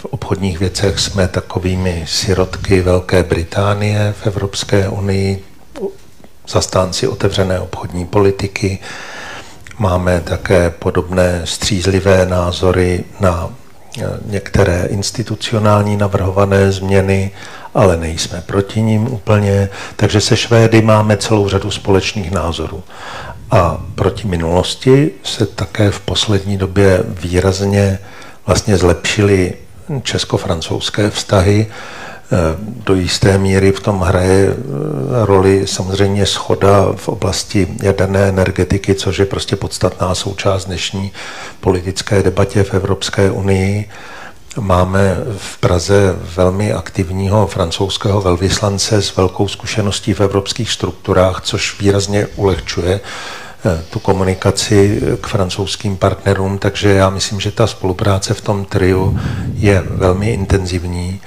[0.00, 5.44] V obchodních věcech jsme takovými sirotky Velké Británie v Evropské unii,
[6.48, 8.78] zastánci otevřené obchodní politiky.
[9.78, 13.50] Máme také podobné střízlivé názory na
[13.98, 17.30] eh, některé institucionální navrhované změny
[17.74, 22.82] ale nejsme proti ním úplně, takže se Švédy máme celou řadu společných názorů.
[23.50, 27.98] A proti minulosti se také v poslední době výrazně
[28.46, 29.54] vlastně zlepšily
[30.02, 31.66] česko-francouzské vztahy.
[32.64, 34.56] Do jisté míry v tom hraje
[35.24, 41.12] roli samozřejmě schoda v oblasti jaderné energetiky, což je prostě podstatná součást dnešní
[41.60, 43.88] politické debatě v Evropské unii.
[44.60, 52.26] Máme v Praze velmi aktivního francouzského velvyslance s velkou zkušeností v evropských strukturách, což výrazně
[52.36, 53.00] ulehčuje
[53.90, 59.18] tu komunikaci k francouzským partnerům, takže já myslím, že ta spolupráce v tom triu
[59.54, 61.20] je velmi intenzivní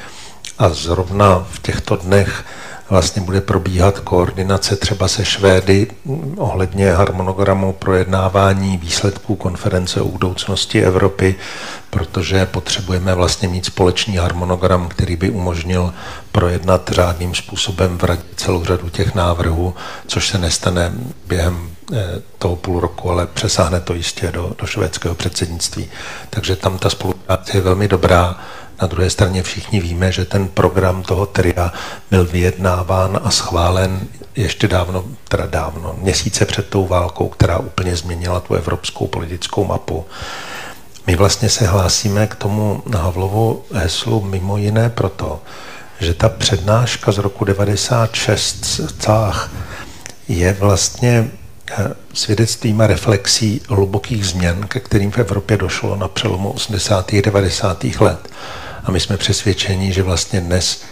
[0.59, 2.43] a zrovna v těchto dnech
[2.91, 5.87] vlastně bude probíhat koordinace třeba se Švédy
[6.37, 11.35] ohledně harmonogramu projednávání výsledků konference o budoucnosti Evropy,
[11.89, 15.93] protože potřebujeme vlastně mít společný harmonogram, který by umožnil
[16.31, 19.73] projednat řádným způsobem v radě celou řadu těch návrhů,
[20.07, 20.91] což se nestane
[21.27, 21.80] během eh,
[22.37, 25.89] toho půl roku, ale přesáhne to jistě do, do švédského předsednictví.
[26.29, 28.39] Takže tam ta spolupráce je velmi dobrá
[28.81, 31.73] na druhé straně všichni víme, že ten program toho TRIA
[32.11, 33.99] byl vyjednáván a schválen
[34.35, 40.05] ještě dávno, teda dávno, měsíce před tou válkou, která úplně změnila tu evropskou politickou mapu.
[41.07, 45.41] My vlastně se hlásíme k tomu Havlovu heslu mimo jiné proto,
[45.99, 49.51] že ta přednáška z roku 96 Cách
[50.27, 51.40] je vlastně eh,
[52.13, 57.13] svědectvím a reflexí hlubokých změn, ke kterým v Evropě došlo na přelomu 80.
[57.13, 57.83] a 90.
[57.83, 58.29] let.
[58.83, 60.83] A my jsme přesvědčeni, že vlastně dnes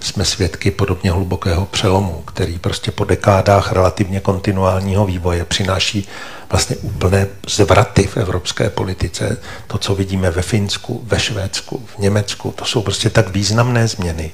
[0.00, 6.08] jsme svědky podobně hlubokého přelomu, který prostě po dekádách relativně kontinuálního vývoje přináší
[6.50, 9.36] vlastně úplné zvraty v evropské politice.
[9.66, 14.32] To, co vidíme ve Finsku, ve Švédsku, v Německu, to jsou prostě tak významné změny,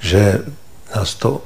[0.00, 0.38] že
[0.96, 1.40] nás to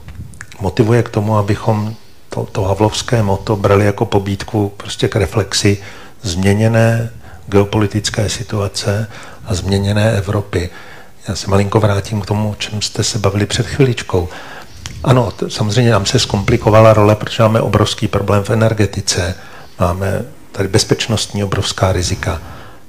[0.60, 1.94] motivuje k tomu, abychom
[2.36, 5.78] to, to havlovské moto brali jako pobídku prostě k reflexi
[6.22, 7.10] změněné
[7.46, 9.08] geopolitické situace
[9.44, 10.70] a změněné Evropy.
[11.28, 14.28] Já se malinko vrátím k tomu, o čem jste se bavili před chviličkou.
[15.04, 19.34] Ano, to, samozřejmě nám se zkomplikovala role, protože máme obrovský problém v energetice,
[19.80, 22.42] máme tady bezpečnostní obrovská rizika,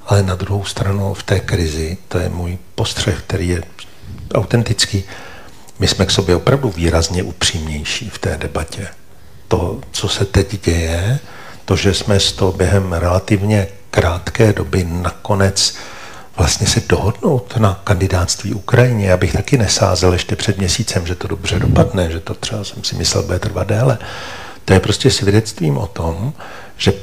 [0.08, 3.64] ale na druhou stranu v té krizi, to je můj postřeh, který je
[4.34, 5.04] autentický,
[5.80, 8.88] my jsme k sobě opravdu výrazně upřímnější v té debatě.
[9.48, 11.20] To, co se teď děje,
[11.66, 15.76] to, že jsme z toho během relativně krátké doby nakonec
[16.38, 19.08] vlastně se dohodnout na kandidátství Ukrajině.
[19.08, 22.84] Já bych taky nesázel ještě před měsícem, že to dobře dopadne, že to třeba jsem
[22.84, 23.98] si myslel, bude trvat déle.
[24.66, 26.34] To je prostě svědectvím o tom,
[26.78, 26.94] že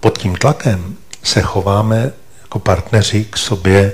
[0.00, 2.12] pod tím tlakem se chováme
[2.42, 3.92] jako partneři k sobě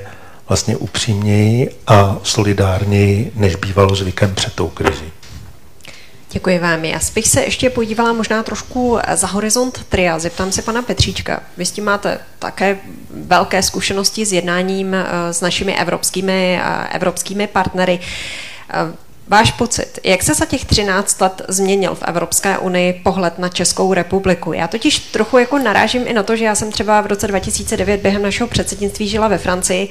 [0.48, 5.04] vlastně upřímněji a solidárněji, než bývalo zvykem před tou krizi.
[6.30, 6.84] Děkuji vám.
[6.84, 10.18] Já bych se ještě podívala možná trošku za horizont tria.
[10.18, 11.42] Zeptám se pana Petříčka.
[11.56, 12.78] Vy s tím máte také
[13.10, 18.00] velké zkušenosti s jednáním eh, s našimi evropskými, eh, evropskými partnery.
[19.28, 23.94] Váš pocit, jak se za těch 13 let změnil v Evropské unii pohled na Českou
[23.94, 24.52] republiku?
[24.52, 28.00] Já totiž trochu jako narážím i na to, že já jsem třeba v roce 2009
[28.00, 29.88] během našeho předsednictví žila ve Francii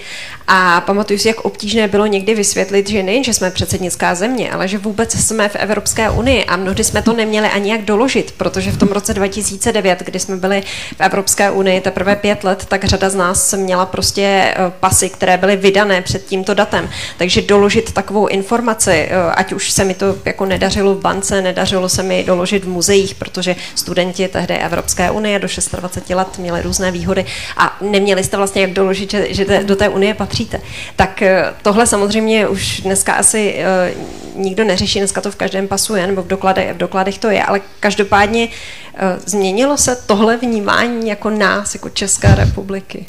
[0.48, 4.68] a pamatuju si, jak obtížné bylo někdy vysvětlit, že nejen, že jsme předsednická země, ale
[4.68, 8.72] že vůbec jsme v Evropské unii a mnohdy jsme to neměli ani jak doložit, protože
[8.72, 10.64] v tom roce 2009, kdy jsme byli
[10.98, 15.38] v Evropské unii teprve pět let, tak řada z nás měla prostě eh, pasy, které
[15.38, 16.90] byly vydané před tímto datem.
[17.18, 21.90] Takže doložit takovou informaci eh, ať už se mi to jako nedařilo v bance, nedařilo
[21.90, 25.48] se mi doložit v muzeích, protože studenti tehdy Evropské unie do
[25.78, 27.26] 26 let měli různé výhody
[27.58, 30.62] a neměli jste vlastně jak doložit, že, že do té unie patříte.
[30.96, 33.94] Tak eh, tohle samozřejmě už dneska asi eh,
[34.36, 37.44] nikdo neřeší, dneska to v každém pasu je, nebo v dokladech, v dokladech to je,
[37.44, 38.48] ale každopádně
[38.96, 43.06] eh, změnilo se tohle vnímání jako nás, jako České republiky?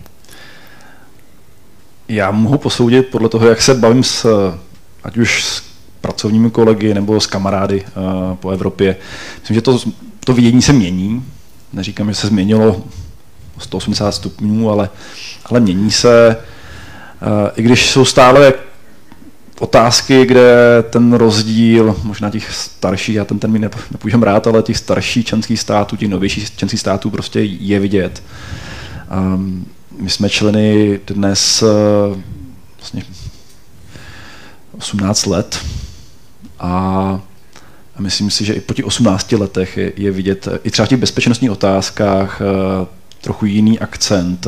[2.08, 4.26] Já mohu posoudit podle toho, jak se bavím s,
[5.04, 5.73] ať už s
[6.04, 8.96] pracovními kolegy nebo s kamarády uh, po Evropě.
[9.40, 9.78] Myslím, že to,
[10.24, 11.24] to vidění se mění.
[11.72, 12.82] Neříkám, že se změnilo
[13.58, 14.90] 180 stupňů, ale,
[15.46, 16.36] ale mění se.
[16.36, 18.52] Uh, I když jsou stále
[19.60, 20.54] otázky, kde
[20.90, 25.96] ten rozdíl, možná těch starších, já ten termín nepůjdem rád, ale těch starších členských států,
[25.96, 28.22] těch novějších členských států prostě je vidět.
[29.16, 29.66] Um,
[30.00, 32.18] my jsme členy dnes uh,
[32.78, 33.02] vlastně
[34.78, 35.60] 18 let
[36.58, 37.20] a
[37.98, 41.00] myslím si, že i po těch 18 letech je, je vidět i třeba v těch
[41.00, 42.86] bezpečnostních otázkách eh,
[43.20, 44.46] trochu jiný akcent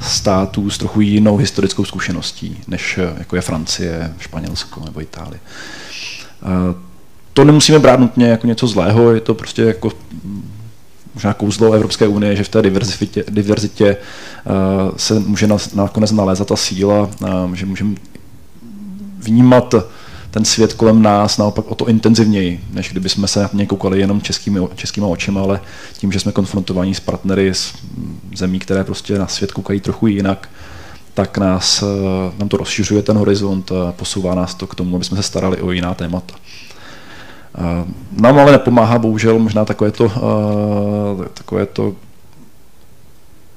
[0.00, 5.40] států s trochu jinou historickou zkušeností, než eh, jako je Francie, Španělsko nebo Itálie.
[6.42, 6.74] Eh,
[7.32, 9.92] to nemusíme brát nutně jako něco zlého, je to prostě jako
[10.24, 10.52] mm,
[11.14, 13.96] možná kouzlo Evropské unie, že v té diverzitě, diverzitě
[14.96, 17.10] se může nakonec nalézat ta síla,
[17.54, 17.94] že můžeme
[19.18, 19.74] vnímat
[20.30, 24.00] ten svět kolem nás naopak o to intenzivněji, než kdyby jsme se na něj koukali
[24.00, 25.60] jenom českými, českýma očima, ale
[25.98, 27.74] tím, že jsme konfrontovaní s partnery z
[28.36, 30.48] zemí, které prostě na svět koukají trochu jinak,
[31.14, 31.86] tak nás, eh,
[32.38, 35.70] nám to rozšiřuje ten horizont posouvá nás to k tomu, aby jsme se starali o
[35.70, 36.34] jiná témata.
[37.58, 41.94] Eh, nám ale nepomáhá bohužel možná takové to, eh, takové to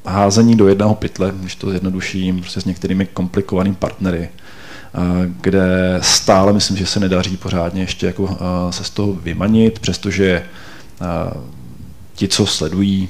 [0.05, 4.29] házení do jednoho pytle, když to zjednoduším, prostě s některými komplikovanými partnery,
[5.41, 8.37] kde stále myslím, že se nedaří pořádně ještě jako
[8.69, 10.43] se z toho vymanit, přestože
[12.15, 13.09] ti, co sledují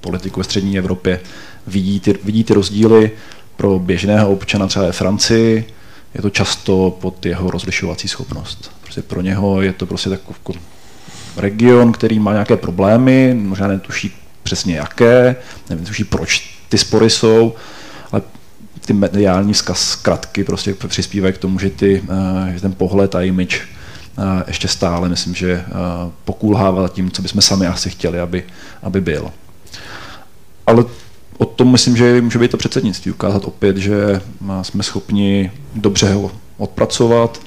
[0.00, 1.20] politiku ve střední Evropě,
[1.66, 3.10] vidí ty, vidí ty rozdíly
[3.56, 5.64] pro běžného občana třeba ve Francii,
[6.14, 8.72] je to často pod jeho rozlišovací schopnost.
[8.82, 10.60] Prostě pro něho je to prostě takový
[11.36, 15.36] region, který má nějaké problémy, možná netuší přesně jaké,
[15.70, 17.54] netuší proč ty spory jsou,
[18.12, 18.22] ale
[18.86, 22.02] ty mediální zkratky prostě přispívají k tomu, že, ty,
[22.48, 25.64] eh, že ten pohled a image eh, ještě stále, myslím, že eh,
[26.24, 28.44] pokulhává tím, co bychom sami asi chtěli, aby,
[28.82, 29.30] aby byl.
[30.66, 30.84] Ale
[31.38, 34.20] o tom myslím, že může být to předsednictví, ukázat opět, že
[34.62, 37.40] jsme schopni dobře ho odpracovat,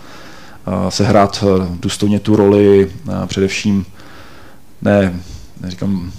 [0.90, 1.44] sehrát
[1.80, 2.92] důstojně tu roli,
[3.26, 3.86] především
[4.82, 5.14] ne,
[5.62, 6.12] neříkám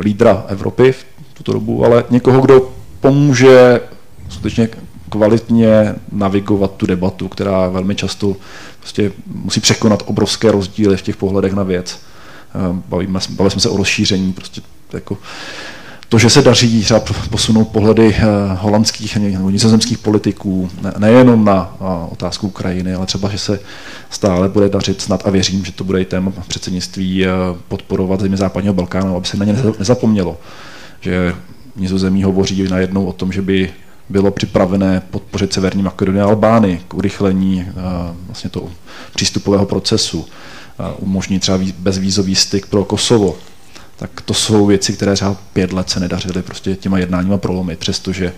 [0.00, 1.04] lídra Evropy v
[1.34, 3.80] tuto dobu, ale někoho, kdo pomůže
[4.28, 4.68] skutečně
[5.10, 8.36] kvalitně navigovat tu debatu, která velmi často
[8.80, 12.00] prostě musí překonat obrovské rozdíly v těch pohledech na věc.
[12.72, 14.60] Bavíme, bavili jsme se o rozšíření, prostě
[14.92, 15.18] jako
[16.08, 18.24] to, že se daří třeba posunout pohledy eh,
[18.54, 21.76] holandských nebo nizozemských politiků nejenom na
[22.10, 23.60] otázku Ukrajiny, ale třeba, že se
[24.10, 27.30] stále bude dařit snad a věřím, že to bude i téma předsednictví eh,
[27.68, 30.36] podporovat země západního Balkánu, aby se na ně nezapomnělo.
[31.00, 31.34] Že
[31.76, 33.70] nizozemí hovoří najednou o tom, že by
[34.08, 37.72] bylo připravené podpořit Severní Makedonii a Albány k urychlení eh,
[38.26, 38.70] vlastně toho
[39.14, 40.26] přístupového procesu,
[40.98, 43.36] umožnit třeba bezvízový styk pro Kosovo,
[43.96, 48.32] tak to jsou věci, které třeba pět let se nedařily prostě těma jednáníma prolomit, přestože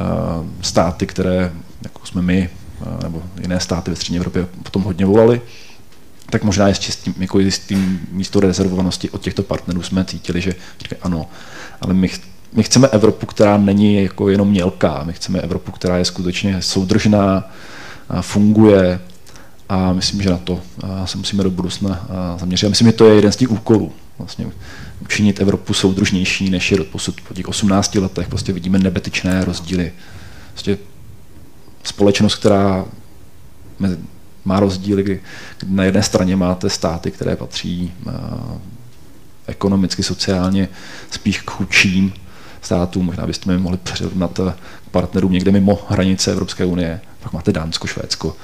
[0.00, 0.06] uh,
[0.60, 1.52] státy, které,
[1.82, 2.50] jako jsme my,
[3.02, 5.40] nebo jiné státy ve střední Evropě potom hodně volali,
[6.30, 10.54] tak možná je s čistým, jako tím místo rezervovanosti od těchto partnerů jsme cítili, že
[10.80, 11.26] říkají ano,
[11.80, 12.10] ale my,
[12.54, 17.50] my chceme Evropu, která není jako jenom mělká, my chceme Evropu, která je skutečně soudržná,
[18.20, 19.00] funguje
[19.68, 20.60] a myslím, že na to
[21.04, 22.08] se musíme do budoucna
[22.40, 22.66] zaměřit.
[22.66, 23.92] A myslím, že to je jeden z těch úkolů.
[24.18, 24.46] Vlastně
[25.02, 28.28] učinit Evropu soudružnější, než je posud po těch 18 letech.
[28.28, 29.92] Prostě vidíme nebetyčné rozdíly.
[30.52, 30.78] Prostě
[31.84, 32.84] společnost, která
[34.44, 35.20] má rozdíly, kdy
[35.66, 37.92] na jedné straně máte státy, které patří
[39.46, 40.68] ekonomicky, sociálně
[41.10, 42.12] spíš k chudším
[42.66, 44.40] státům, možná byste mi mohli přirovnat
[44.86, 47.00] k partnerům někde mimo hranice Evropské unie.
[47.20, 48.36] Pak máte Dánsko, Švédsko,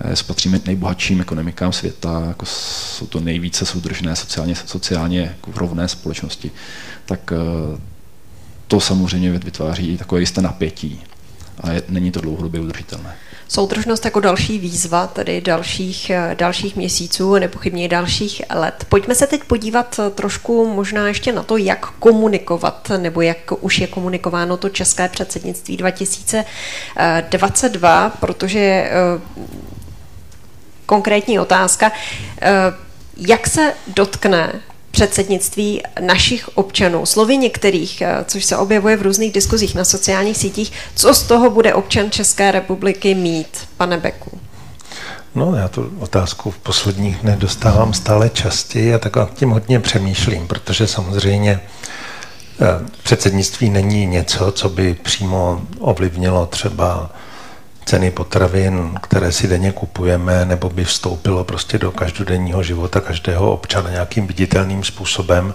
[0.00, 6.50] Eh, patříme nejbohatším ekonomikám světa, jako jsou to nejvíce soudržné sociálně, sociálně jako rovné společnosti,
[7.06, 7.80] tak eh,
[8.68, 11.00] to samozřejmě vytváří takové jisté napětí
[11.60, 13.16] a je, není to dlouhodobě udržitelné.
[13.48, 18.86] Soudržnost jako další výzva, tedy dalších, eh, dalších měsíců, nepochybně dalších let.
[18.88, 23.86] Pojďme se teď podívat trošku možná ještě na to, jak komunikovat, nebo jak už je
[23.86, 28.90] komunikováno to české předsednictví 2022, protože
[30.86, 31.92] konkrétní otázka.
[32.40, 32.50] Eh,
[33.16, 34.52] jak se dotkne
[34.94, 40.72] předsednictví našich občanů, slovy některých, eh, což se objevuje v různých diskuzích na sociálních sítích,
[40.94, 44.38] co z toho bude občan České republiky mít, pane Beku?
[45.34, 50.46] No, já tu otázku v posledních dnech dostávám stále častěji a tak tím hodně přemýšlím,
[50.46, 52.66] protože samozřejmě eh,
[53.02, 57.10] předsednictví není něco, co by přímo ovlivnilo třeba
[57.84, 63.90] ceny potravin, které si denně kupujeme, nebo by vstoupilo prostě do každodenního života každého občana
[63.90, 65.54] nějakým viditelným způsobem.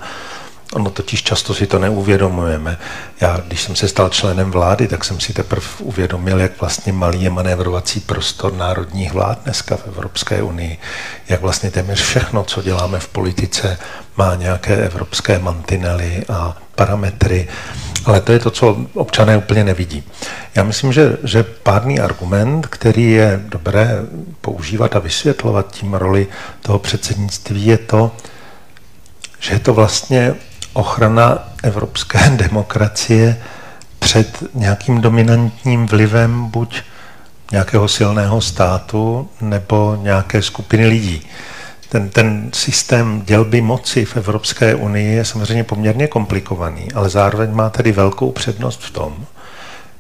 [0.74, 2.78] Ono totiž často si to neuvědomujeme.
[3.22, 7.22] Já, když jsem se stal členem vlády, tak jsem si teprve uvědomil, jak vlastně malý
[7.22, 10.78] je manévrovací prostor národních vlád dneska v Evropské unii.
[11.30, 13.78] Jak vlastně téměř všechno, co děláme v politice,
[14.18, 17.48] má nějaké evropské mantinely a parametry.
[18.06, 20.04] Ale to je to, co občané úplně nevidí.
[20.56, 23.96] Já myslím, že, že pádný argument, který je dobré
[24.42, 26.28] používat a vysvětlovat tím roli
[26.62, 28.12] toho předsednictví, je to,
[29.40, 30.36] že je to vlastně
[30.74, 33.42] ochrana evropské demokracie
[34.00, 36.82] před nějakým dominantním vlivem buď
[37.52, 41.28] nějakého silného státu nebo nějaké skupiny lidí
[41.90, 47.70] ten, ten systém dělby moci v Evropské unii je samozřejmě poměrně komplikovaný, ale zároveň má
[47.70, 49.26] tady velkou přednost v tom,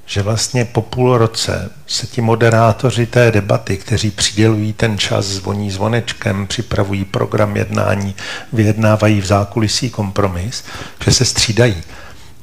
[0.06, 5.72] že vlastně po půl roce se ti moderátoři té debaty, kteří přidělují ten čas, zvoní
[5.72, 8.16] zvonečkem, připravují program jednání,
[8.54, 10.64] vyjednávají v zákulisí kompromis,
[11.06, 11.84] že se střídají.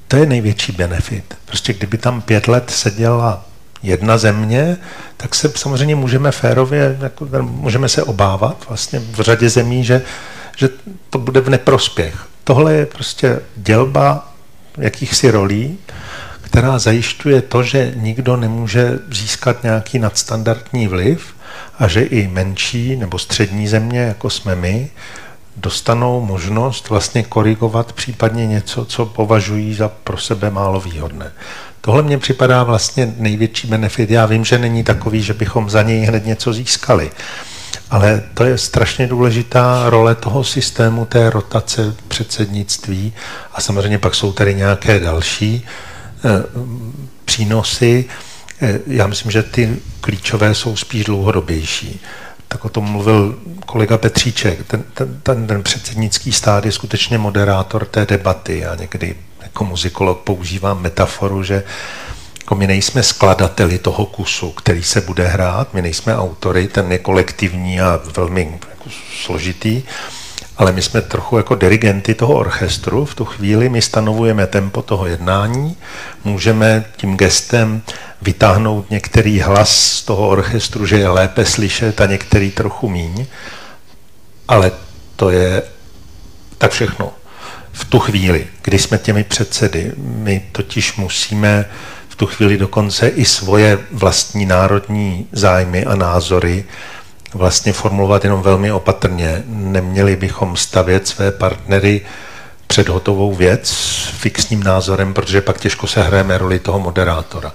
[0.08, 1.34] To je největší benefit.
[1.44, 3.44] Prostě kdyby tam pět let seděla
[3.86, 4.76] jedna země,
[5.16, 10.02] tak se samozřejmě můžeme férově, jako, můžeme se obávat vlastně v řadě zemí, že,
[10.56, 10.68] že
[11.10, 12.26] to bude v neprospěch.
[12.44, 14.32] Tohle je prostě dělba
[14.78, 15.78] jakýchsi rolí,
[16.42, 21.34] která zajišťuje to, že nikdo nemůže získat nějaký nadstandardní vliv
[21.78, 24.90] a že i menší nebo střední země, jako jsme my,
[25.56, 31.32] dostanou možnost vlastně korigovat případně něco, co považují za pro sebe málo výhodné.
[31.86, 34.10] Tohle mně připadá vlastně největší benefit.
[34.10, 37.10] Já vím, že není takový, že bychom za něj hned něco získali.
[37.90, 43.12] Ale to je strašně důležitá role toho systému, té rotace předsednictví
[43.52, 45.66] a samozřejmě pak jsou tady nějaké další
[46.24, 46.28] eh,
[47.24, 48.04] přínosy.
[48.62, 52.00] Eh, já myslím, že ty klíčové jsou spíš dlouhodobější.
[52.48, 54.66] Tak o tom mluvil kolega Petříček.
[54.66, 58.58] Ten, ten, ten, ten předsednický stát je skutečně moderátor té debaty.
[58.58, 59.14] Já někdy
[59.56, 61.62] jako muzikolog používám metaforu, že
[62.40, 66.98] jako my nejsme skladateli toho kusu, který se bude hrát, my nejsme autory, ten je
[66.98, 68.90] kolektivní a velmi jako
[69.24, 69.82] složitý,
[70.56, 73.04] ale my jsme trochu jako dirigenty toho orchestru.
[73.04, 75.76] V tu chvíli my stanovujeme tempo toho jednání,
[76.24, 77.82] můžeme tím gestem
[78.22, 83.26] vytáhnout některý hlas z toho orchestru, že je lépe slyšet a některý trochu míň,
[84.48, 84.72] ale
[85.16, 85.62] to je
[86.58, 87.12] tak všechno.
[87.76, 91.64] V tu chvíli, kdy jsme těmi předsedy, my totiž musíme
[92.08, 96.64] v tu chvíli dokonce i svoje vlastní národní zájmy a názory
[97.34, 99.42] vlastně formulovat jenom velmi opatrně.
[99.46, 102.00] Neměli bychom stavět své partnery
[102.66, 107.52] před hotovou věc s fixním názorem, protože pak těžko se hrajeme roli toho moderátora.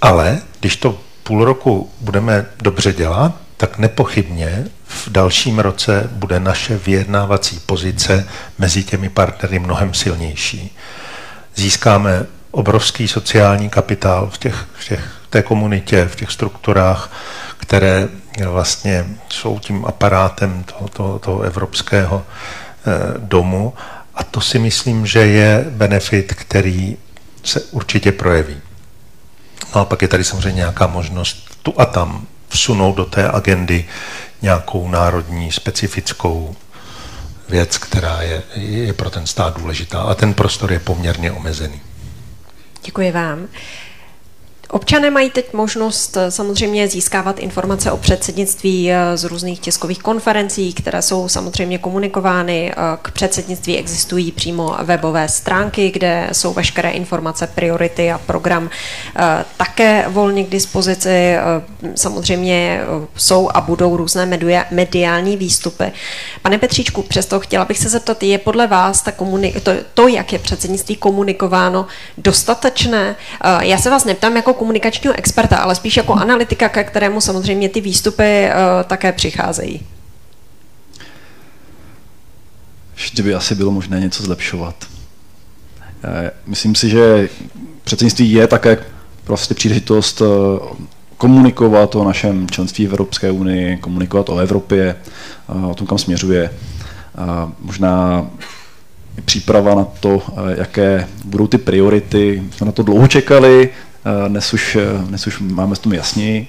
[0.00, 6.76] Ale když to půl roku budeme dobře dělat, tak nepochybně v dalším roce bude naše
[6.76, 10.76] vyjednávací pozice mezi těmi partnery mnohem silnější.
[11.54, 17.12] Získáme obrovský sociální kapitál v, těch, v těch, té komunitě, v těch strukturách,
[17.58, 18.08] které
[18.46, 23.74] vlastně jsou tím aparátem toho, toho, toho evropského eh, domu.
[24.14, 26.96] A to si myslím, že je benefit, který
[27.44, 28.56] se určitě projeví.
[29.74, 33.84] No a pak je tady samozřejmě nějaká možnost tu a tam vsunout do té agendy
[34.42, 36.56] nějakou národní specifickou
[37.48, 40.00] věc, která je, je pro ten stát důležitá.
[40.00, 41.80] A ten prostor je poměrně omezený.
[42.84, 43.48] Děkuji vám.
[44.72, 50.72] Občané mají teď možnost eh, samozřejmě získávat informace o předsednictví eh, z různých tiskových konferencí,
[50.72, 52.72] které jsou samozřejmě komunikovány.
[52.72, 58.70] Eh, k předsednictví existují přímo webové stránky, kde jsou veškeré informace, priority a program
[59.56, 61.34] také volně k dispozici.
[61.94, 62.80] Samozřejmě
[63.16, 64.38] jsou a budou různé
[64.70, 65.92] mediální výstupy.
[66.42, 69.12] Pane Petříčku, přesto chtěla bych se zeptat, je podle vás ta
[69.62, 71.86] to, to, jak je předsednictví komunikováno,
[72.18, 73.16] dostatečné?
[73.60, 77.80] Já se vás neptám jako komunikačního experta, ale spíš jako analytika, ke kterému samozřejmě ty
[77.80, 79.80] výstupy uh, také přicházejí.
[82.94, 84.74] Vždy by asi bylo možné něco zlepšovat.
[86.04, 87.28] Eh, myslím si, že
[87.84, 88.78] předsednictví je také
[89.24, 90.24] prostě příležitost eh,
[91.16, 94.96] komunikovat o našem členství v Evropské unii, komunikovat o Evropě,
[95.70, 96.50] o tom, kam směřuje.
[97.60, 98.26] Možná
[99.24, 100.22] příprava na to,
[100.58, 102.42] jaké budou ty priority.
[102.50, 103.91] Jsme na to dlouho čekali, Eh,
[104.28, 106.46] dnes už, eh, dnes už máme s tom jasněji.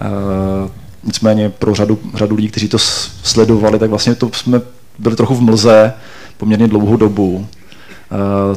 [0.00, 0.70] Eh,
[1.04, 4.60] nicméně pro řadu, řadu lidí, kteří to sledovali, tak vlastně to jsme
[4.98, 5.92] byli trochu v mlze
[6.36, 7.46] poměrně dlouhou dobu.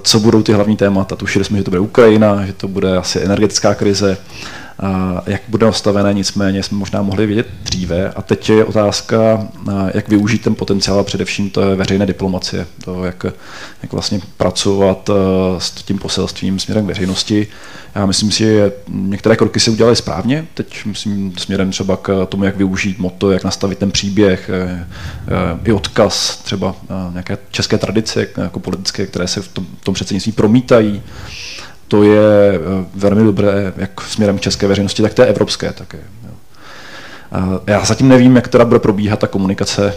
[0.02, 1.16] Co budou ty hlavní témata?
[1.16, 4.18] Tušili jsme, že to bude Ukrajina, že to bude asi energetická krize,
[5.26, 8.10] jak bude nastavené, nicméně jsme možná mohli vědět dříve.
[8.10, 9.48] A teď je otázka,
[9.94, 13.26] jak využít ten potenciál a především to veřejné diplomacie, to, jak,
[13.84, 15.10] jak vlastně pracovat
[15.58, 17.48] s tím poselstvím směrem k veřejnosti.
[17.96, 20.48] Já myslím si, že některé kroky se udělaly správně.
[20.54, 24.88] Teď myslím směrem třeba k tomu, jak využít moto, jak nastavit ten příběh, eh,
[25.28, 26.76] eh, i odkaz třeba
[27.12, 31.02] nějaké české tradice jako politické, které se v tom, v tom předsednictví promítají.
[31.92, 36.00] To je eh, velmi dobré, jak směrem české veřejnosti, tak té evropské také.
[37.68, 39.94] Já zatím nevím, jak teda bude probíhat ta komunikace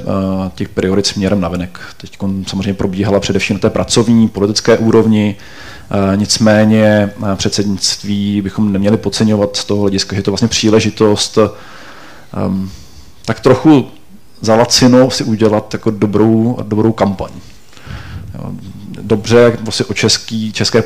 [0.55, 1.81] těch priorit směrem na venek.
[1.97, 5.37] Teď samozřejmě probíhala především na té pracovní, politické úrovni,
[6.17, 12.71] Nicméně předsednictví bychom neměli podceňovat z toho hlediska, že to vlastně příležitost um,
[13.25, 13.89] tak trochu
[14.41, 17.31] za lacino si udělat jako dobrou, dobrou kampaň.
[19.05, 20.83] Dobře vlastně o český, české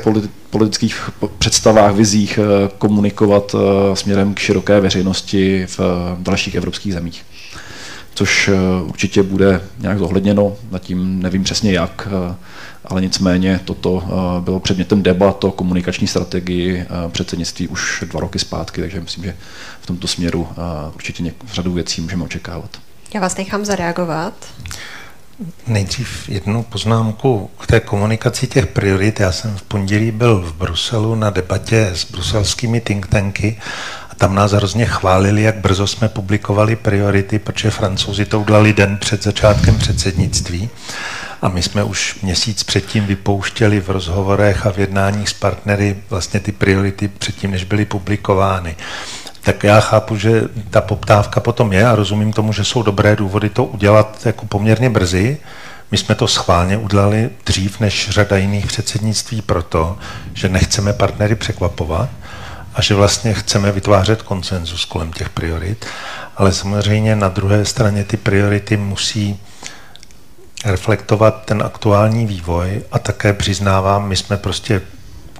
[0.49, 5.79] politických představách, vizích eh, komunikovat eh, směrem k široké veřejnosti v
[6.19, 7.25] dalších evropských zemích
[8.19, 8.53] což eh,
[8.83, 12.35] určitě bude nějak zohledněno, zatím nevím přesně jak, eh,
[12.85, 18.81] ale nicméně toto eh, bylo předmětem debat o komunikační strategii předsednictví už dva roky zpátky,
[18.81, 19.35] takže myslím, že
[19.81, 20.47] v tomto směru
[20.95, 22.69] určitě řadu věcí můžeme očekávat.
[23.13, 24.33] Já vás nechám zareagovat.
[25.67, 29.19] Nejdřív jednu poznámku k té komunikaci těch priorit.
[29.19, 33.57] Já jsem v pondělí byl v Bruselu na debatě s bruselskými think tanky
[34.09, 38.97] a tam nás hrozně chválili, jak brzo jsme publikovali priority, protože francouzi to udělali den
[38.97, 40.69] před začátkem předsednictví
[41.41, 46.39] a my jsme už měsíc předtím vypouštěli v rozhovorech a v jednáních s partnery vlastně
[46.39, 48.75] ty priority předtím, než byly publikovány
[49.41, 53.49] tak já chápu, že ta poptávka potom je a rozumím tomu, že jsou dobré důvody
[53.49, 55.37] to udělat jako poměrně brzy.
[55.91, 59.97] My jsme to schválně udělali dřív než řada jiných předsednictví proto,
[60.33, 62.09] že nechceme partnery překvapovat
[62.75, 65.85] a že vlastně chceme vytvářet konsenzus kolem těch priorit,
[66.37, 69.39] ale samozřejmě na druhé straně ty priority musí
[70.65, 74.81] reflektovat ten aktuální vývoj a také přiznávám, my jsme prostě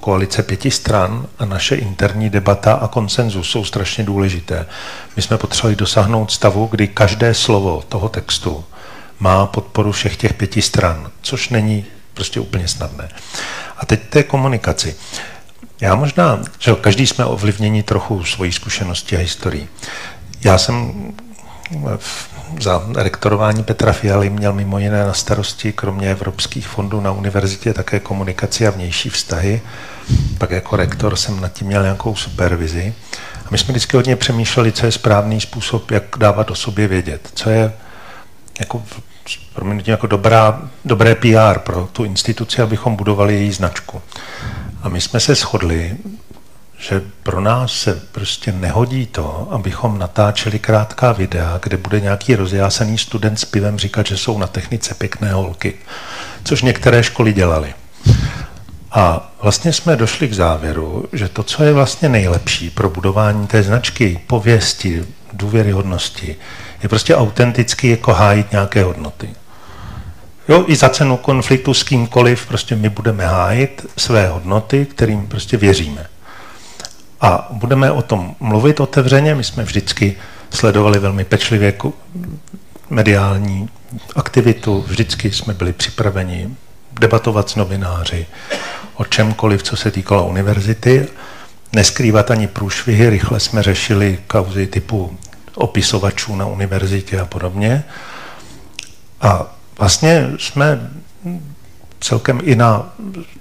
[0.00, 4.66] koalice pěti stran a naše interní debata a konsenzus jsou strašně důležité.
[5.16, 8.64] My jsme potřebovali dosáhnout stavu, kdy každé slovo toho textu
[9.20, 11.84] má podporu všech těch pěti stran, což není
[12.14, 13.08] prostě úplně snadné.
[13.76, 14.96] A teď té komunikaci.
[15.80, 19.68] Já možná, že každý jsme ovlivněni trochu svojí zkušenosti a historií.
[20.44, 20.92] Já jsem
[22.60, 28.00] za rektorování Petra Fialy měl mimo jiné na starosti, kromě evropských fondů na univerzitě, také
[28.00, 29.60] komunikaci a vnější vztahy.
[30.38, 32.94] Pak jako rektor jsem nad tím měl nějakou supervizi.
[33.46, 37.28] A my jsme vždycky hodně přemýšleli, co je správný způsob, jak dávat o sobě vědět.
[37.34, 37.72] Co je
[38.60, 38.82] jako,
[39.54, 44.02] promiňte, jako dobrá, dobré PR pro tu instituci, abychom budovali její značku.
[44.82, 45.96] A my jsme se shodli,
[46.80, 52.98] že pro nás se prostě nehodí to, abychom natáčeli krátká videa, kde bude nějaký rozjásaný
[52.98, 55.74] student s pivem říkat, že jsou na technice pěkné holky,
[56.44, 57.74] což některé školy dělaly.
[58.92, 63.62] A vlastně jsme došli k závěru, že to, co je vlastně nejlepší pro budování té
[63.62, 66.36] značky, pověsti, důvěryhodnosti,
[66.82, 69.30] je prostě autenticky jako hájit nějaké hodnoty.
[70.48, 75.56] Jo, i za cenu konfliktu s kýmkoliv prostě my budeme hájit své hodnoty, kterým prostě
[75.56, 76.06] věříme.
[77.20, 79.34] A budeme o tom mluvit otevřeně.
[79.34, 80.16] My jsme vždycky
[80.50, 81.74] sledovali velmi pečlivě
[82.90, 83.68] mediální
[84.16, 86.56] aktivitu, vždycky jsme byli připraveni
[87.00, 88.26] debatovat s novináři
[88.94, 91.08] o čemkoliv, co se týkalo univerzity,
[91.72, 95.18] neskrývat ani průšvihy, rychle jsme řešili kauzy typu
[95.54, 97.84] opisovačů na univerzitě a podobně.
[99.20, 99.46] A
[99.78, 100.90] vlastně jsme
[102.00, 102.92] celkem i na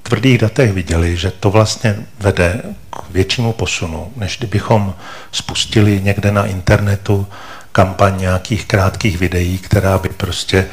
[0.03, 4.93] tvrdých datech viděli, že to vlastně vede k většímu posunu, než kdybychom
[5.32, 7.28] spustili někde na internetu
[7.72, 10.68] kampaň nějakých krátkých videí, která by prostě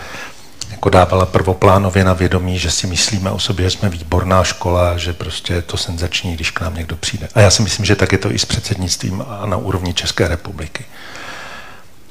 [0.70, 5.12] jako dávala prvoplánově na vědomí, že si myslíme o sobě, že jsme výborná škola, že
[5.12, 7.28] prostě je to senzační, když k nám někdo přijde.
[7.34, 10.28] A já si myslím, že tak je to i s předsednictvím a na úrovni České
[10.28, 10.84] republiky.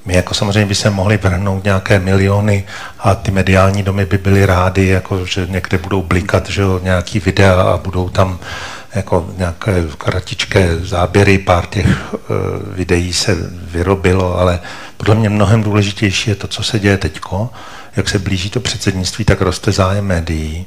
[0.06, 2.64] My jako samozřejmě by se mohli vrhnout nějaké miliony
[3.00, 7.62] a ty mediální domy by byly rády, jako že někde budou blikat že nějaký videa
[7.62, 8.40] a budou tam
[8.96, 12.20] jako nějaké kratičké záběry, pár těch uh,
[12.76, 14.60] videí se vyrobilo, ale
[14.98, 17.50] podle mě mnohem důležitější je to, co se děje teďko,
[17.96, 20.66] jak se blíží to předsednictví, tak roste zájem médií.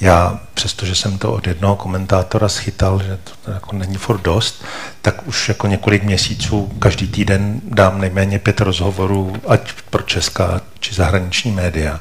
[0.00, 4.64] Já, přestože jsem to od jednoho komentátora schytal, že to jako není furt dost,
[5.02, 10.94] tak už jako několik měsíců každý týden dám nejméně pět rozhovorů, ať pro česká či
[10.94, 12.00] zahraniční média.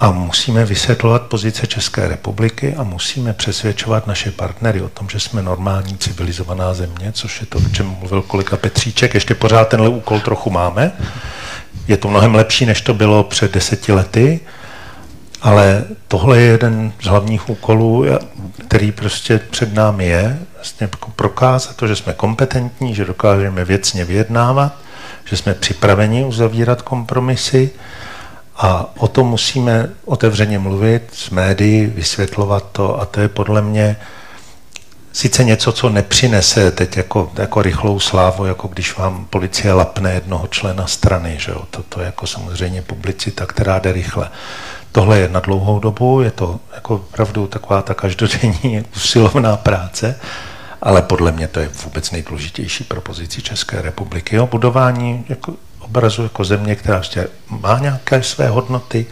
[0.00, 5.42] A musíme vysvětlovat pozice České republiky a musíme přesvědčovat naše partnery o tom, že jsme
[5.42, 9.14] normální civilizovaná země, což je to, o čem mluvil kolega Petříček.
[9.14, 10.92] Ještě pořád tenhle úkol trochu máme.
[11.88, 14.40] Je to mnohem lepší, než to bylo před deseti lety,
[15.42, 18.04] ale tohle je jeden z hlavních úkolů,
[18.66, 24.04] který prostě před námi je, vlastně jako prokázat to, že jsme kompetentní, že dokážeme věcně
[24.04, 24.72] vyjednávat,
[25.24, 27.70] že jsme připraveni uzavírat kompromisy.
[28.56, 33.00] A o tom musíme otevřeně mluvit s médií, vysvětlovat to.
[33.00, 33.96] A to je podle mě
[35.18, 40.46] sice něco, co nepřinese teď jako, jako rychlou slávu, jako když vám policie lapne jednoho
[40.46, 41.64] člena strany, že jo?
[41.70, 44.30] To, to je jako samozřejmě publicita, která jde rychle.
[44.92, 50.20] Tohle je na dlouhou dobu, je to jako opravdu taková ta každodenní usilovná práce,
[50.82, 54.36] ale podle mě to je vůbec nejdůležitější pro pozici České republiky.
[54.36, 54.46] Jo?
[54.46, 59.06] Budování jako obrazu jako země, která vlastně má nějaké své hodnoty.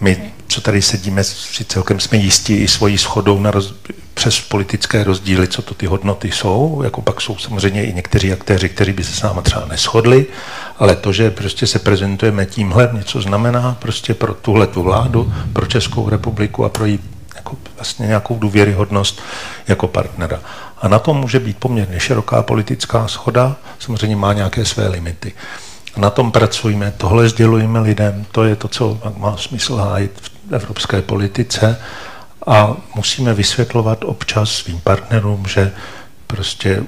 [0.00, 3.74] My, co tady sedíme, si celkem jsme jistí i svojí schodou na roz,
[4.14, 6.80] přes politické rozdíly, co to ty hodnoty jsou.
[6.84, 10.26] Jako pak jsou samozřejmě i někteří aktéři, kteří by se s náma třeba neschodli,
[10.78, 15.66] ale to, že prostě se prezentujeme tímhle, něco znamená prostě pro tuhle tu vládu, pro
[15.66, 16.98] Českou republiku a pro její
[17.36, 19.22] jako vlastně nějakou důvěryhodnost
[19.68, 20.40] jako partnera.
[20.78, 25.32] A na tom může být poměrně široká politická schoda, samozřejmě má nějaké své limity.
[25.96, 30.20] Na tom pracujeme, tohle sdělujeme lidem, to je to, co má smysl hájit
[30.52, 31.78] evropské politice
[32.46, 35.72] a musíme vysvětlovat občas svým partnerům, že
[36.26, 36.82] prostě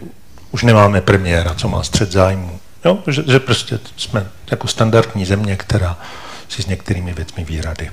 [0.51, 2.59] už nemáme premiéra, co má střed zájmu.
[2.85, 2.99] Jo?
[3.07, 5.99] Že, že prostě jsme jako standardní země, která
[6.49, 7.91] si s některými věcmi výrady.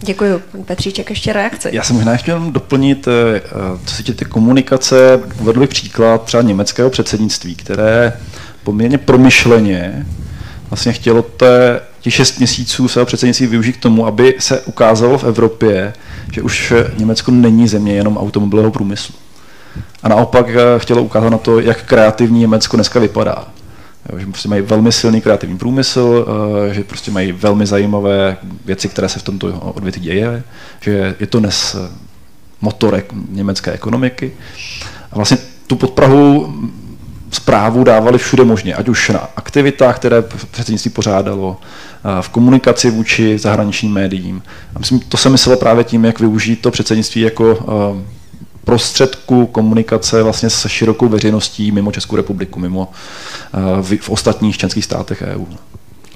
[0.00, 0.42] Děkuji.
[0.52, 1.70] Pan Petříček, ještě reakce.
[1.72, 3.40] Já jsem možná ještě jenom doplnit, eh,
[3.84, 8.12] co se týče komunikace, uvedl bych příklad třeba německého předsednictví, které
[8.62, 10.06] poměrně promyšleně
[10.70, 15.24] vlastně chtělo té, těch šest měsíců svého předsednictví využít k tomu, aby se ukázalo v
[15.24, 15.92] Evropě,
[16.32, 19.14] že už Německo není země jenom automobilového průmyslu.
[20.02, 23.48] A naopak eh, chtělo ukázat na to, jak kreativní Německo dneska vypadá.
[24.18, 26.26] Že prostě mají velmi silný kreativní průmysl,
[26.70, 30.42] eh, že prostě mají velmi zajímavé věci, které se v tomto odvětví děje,
[30.80, 31.88] že je to dnes eh,
[32.60, 34.32] motorek německé ekonomiky.
[35.12, 36.54] A vlastně tu podprahu
[37.34, 41.56] zprávu dávali všude možně, ať už na aktivitách, které předsednictví pořádalo,
[42.20, 44.42] v komunikaci vůči zahraničním médiím.
[44.74, 47.58] A myslím, to se myslelo právě tím, jak využít to předsednictví jako
[48.64, 52.88] prostředku komunikace vlastně se širokou veřejností mimo Českou republiku, mimo
[53.80, 55.44] v, v ostatních členských státech EU.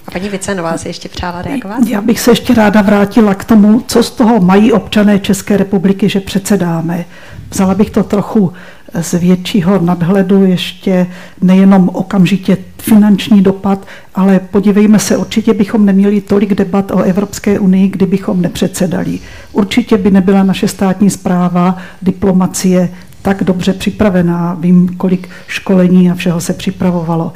[0.06, 1.78] A paní Vicenová si ještě přála reagovat?
[1.88, 6.08] Já bych se ještě ráda vrátila k tomu, co z toho mají občané České republiky,
[6.08, 7.04] že předsedáme.
[7.50, 8.52] Vzala bych to trochu
[9.00, 11.06] z většího nadhledu ještě
[11.42, 17.88] nejenom okamžitě finanční dopad, ale podívejme se, určitě bychom neměli tolik debat o Evropské unii,
[17.88, 19.18] kdybychom nepředsedali.
[19.52, 22.88] Určitě by nebyla naše státní zpráva, diplomacie
[23.22, 24.56] tak dobře připravená.
[24.60, 27.32] Vím, kolik školení a všeho se připravovalo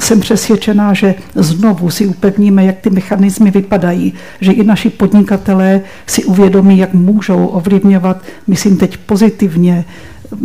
[0.00, 6.24] jsem přesvědčená, že znovu si upevníme, jak ty mechanismy vypadají, že i naši podnikatelé si
[6.24, 9.84] uvědomí, jak můžou ovlivňovat, myslím teď pozitivně,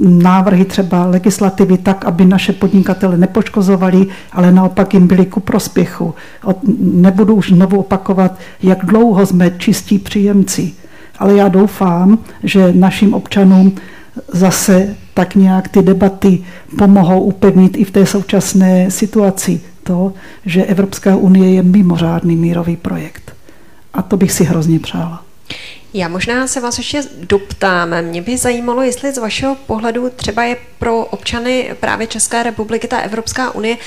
[0.01, 6.13] návrhy třeba legislativy tak, aby naše podnikatele nepoškozovali, ale naopak jim byli ku prospěchu.
[6.79, 10.71] Nebudu už znovu opakovat, jak dlouho jsme čistí příjemci,
[11.19, 13.75] ale já doufám, že našim občanům
[14.33, 16.43] zase tak nějak ty debaty
[16.77, 20.13] pomohou upevnit i v té současné situaci to,
[20.45, 23.35] že Evropská unie je mimořádný mírový projekt.
[23.93, 25.23] A to bych si hrozně přála.
[25.93, 28.01] Já možná se vás ještě doptám.
[28.01, 32.97] Mě by zajímalo, jestli z vašeho pohledu třeba je pro občany právě České republiky ta
[32.97, 33.77] Evropská unie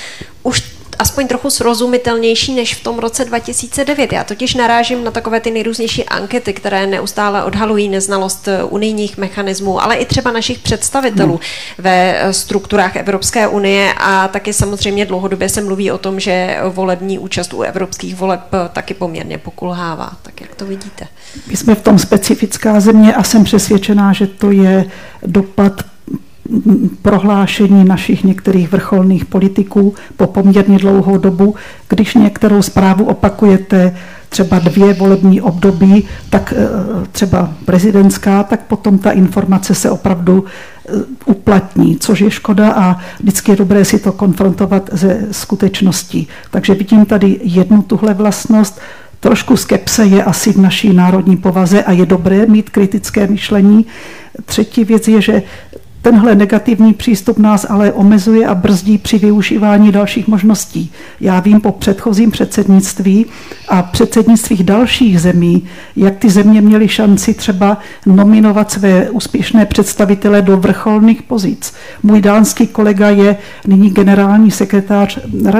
[0.43, 4.13] už aspoň trochu srozumitelnější než v tom roce 2009.
[4.13, 9.83] Já totiž narážím na takové ty nejrůznější ankety, které neustále odhalují neznalost eh, unijních mechanismů,
[9.83, 11.39] ale i třeba našich představitelů hmm.
[11.77, 17.19] ve eh, strukturách Evropské unie a taky samozřejmě dlouhodobě se mluví o tom, že volební
[17.19, 20.11] účast u evropských voleb eh, taky poměrně pokulhává.
[20.21, 21.07] Tak jak to vidíte?
[21.47, 24.85] My jsme v tom specifická země a jsem přesvědčená, že to je
[25.25, 25.94] dopad
[27.01, 31.55] prohlášení našich některých vrcholných politiků po poměrně dlouhou dobu.
[31.89, 33.95] Když některou zprávu opakujete
[34.29, 36.67] třeba dvě volební období, tak eh,
[37.11, 40.91] třeba prezidentská, tak potom ta informace se opravdu eh,
[41.25, 46.27] uplatní, což je škoda a vždycky je dobré si to konfrontovat ze skutečností.
[46.51, 48.81] Takže vidím tady jednu tuhle vlastnost,
[49.19, 53.85] Trošku skepse je asi v naší národní povaze a je dobré mít kritické myšlení.
[54.45, 55.43] Třetí věc je, že
[56.05, 60.91] Tenhle negativní přístup nás ale omezuje a brzdí při využívání dalších možností.
[61.21, 63.25] Já vím po předchozím předsednictví
[63.69, 65.63] a předsednictvích dalších zemí,
[65.95, 71.73] jak ty země měly šanci třeba nominovat své úspěšné představitele do vrcholných pozic.
[72.03, 73.37] Můj dánský kolega je
[73.67, 75.19] nyní generální sekretář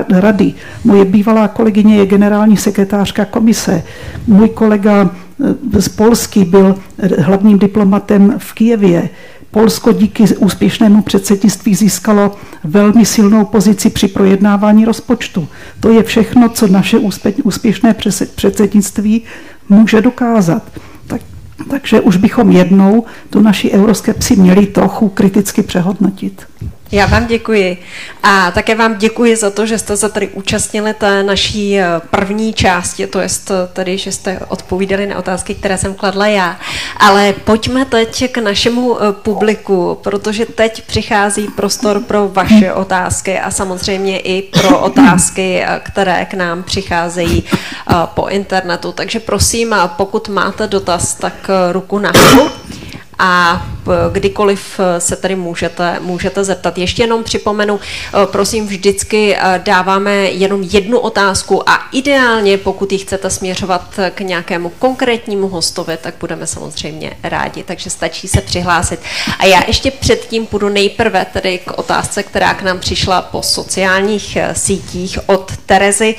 [0.09, 0.53] rady.
[0.83, 3.83] Moje bývalá kolegyně je generální sekretářka komise.
[4.27, 5.09] Můj kolega
[5.75, 6.75] eh, z Polsky byl
[7.19, 9.09] hlavním diplomatem v Kijevě.
[9.51, 15.47] Polsko díky úspěšnému předsednictví získalo velmi silnou pozici při projednávání rozpočtu.
[15.79, 16.97] To je všechno, co naše
[17.43, 17.95] úspěšné
[18.35, 19.21] předsednictví
[19.69, 20.63] může dokázat.
[21.07, 21.21] Tak,
[21.69, 26.45] takže už bychom jednou tu naši euroskepsi měli trochu kriticky přehodnotit.
[26.95, 27.77] Já vám děkuji.
[28.23, 32.53] A také vám děkuji za to, že jste se tady účastnili té naší eh, první
[32.53, 33.27] části, to je
[33.73, 36.59] tedy, že jste odpovídali na otázky, které jsem kladla já.
[36.97, 43.51] Ale pojďme teď k našemu eh, publiku, protože teď přichází prostor pro vaše otázky a
[43.51, 47.43] samozřejmě i pro otázky, eh, které k nám přicházejí
[48.05, 48.91] po internetu.
[48.91, 52.51] Takže prosím, pokud máte dotaz, tak ruku nahoru.
[53.19, 53.65] A
[54.11, 56.77] kdykoliv se tady můžete, můžete zeptat.
[56.77, 57.79] Ještě jenom připomenu,
[58.25, 65.47] prosím, vždycky dáváme jenom jednu otázku a ideálně, pokud ji chcete směřovat k nějakému konkrétnímu
[65.47, 68.99] hostovi, tak budeme samozřejmě rádi, takže stačí se přihlásit.
[69.39, 74.37] A já ještě předtím půjdu nejprve tedy k otázce, která k nám přišla po sociálních
[74.53, 76.15] sítích od Terezy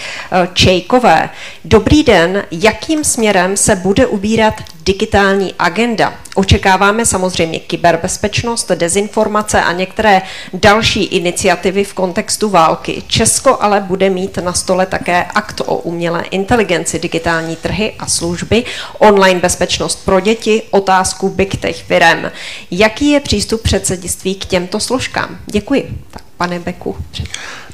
[0.54, 1.30] Čejkové.
[1.64, 4.54] Dobrý den, jakým směrem se bude ubírat
[4.86, 6.14] digitální agenda.
[6.34, 10.22] Očekáváme samozřejmě kyberbezpečnost, dezinformace a některé
[10.52, 13.02] další iniciativy v kontextu války.
[13.06, 18.64] Česko ale bude mít na stole také akt o umělé inteligenci, digitální trhy a služby,
[18.98, 22.32] online bezpečnost pro děti, otázku Big Tech firem.
[22.70, 25.38] Jaký je přístup předsednictví k těmto složkám?
[25.46, 25.98] Děkuji.
[26.10, 26.96] Tak, pane Beku.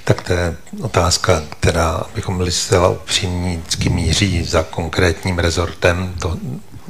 [0.04, 6.14] Tak to je otázka, která, bychom byli zcela upřímní, míří za konkrétním rezortem.
[6.18, 6.36] To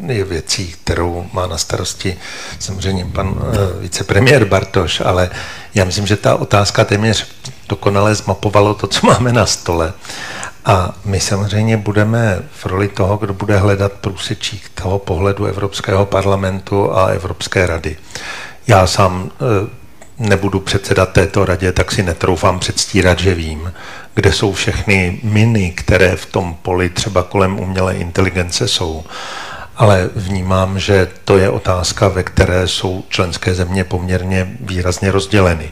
[0.08, 2.16] je věcí, kterou má na starosti
[2.58, 3.42] samozřejmě pan uh,
[3.80, 5.30] vicepremiér Bartoš, ale
[5.74, 7.26] já myslím, že ta otázka téměř
[7.68, 9.92] dokonale zmapovalo to, co máme na stole.
[10.64, 16.96] A my samozřejmě budeme v roli toho, kdo bude hledat průsečík toho pohledu Evropského parlamentu
[16.96, 17.96] a Evropské rady.
[18.66, 19.68] Já sám uh,
[20.18, 23.72] nebudu předsedat této radě, tak si netroufám předstírat, že vím,
[24.14, 29.04] kde jsou všechny miny, které v tom poli třeba kolem umělé inteligence jsou.
[29.82, 35.70] Ale vnímám, že to je otázka, ve které jsou členské země poměrně výrazně rozděleny.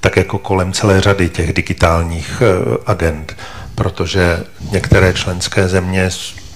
[0.00, 3.36] Tak jako kolem celé řady těch digitálních eh, agent,
[3.74, 6.10] protože některé členské země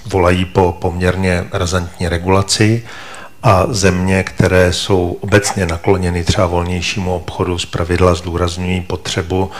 [0.06, 2.82] volají po poměrně razantní regulaci,
[3.42, 9.50] a země, které jsou obecně nakloněny třeba volnějšímu obchodu, z pravidla zdůrazňují potřebu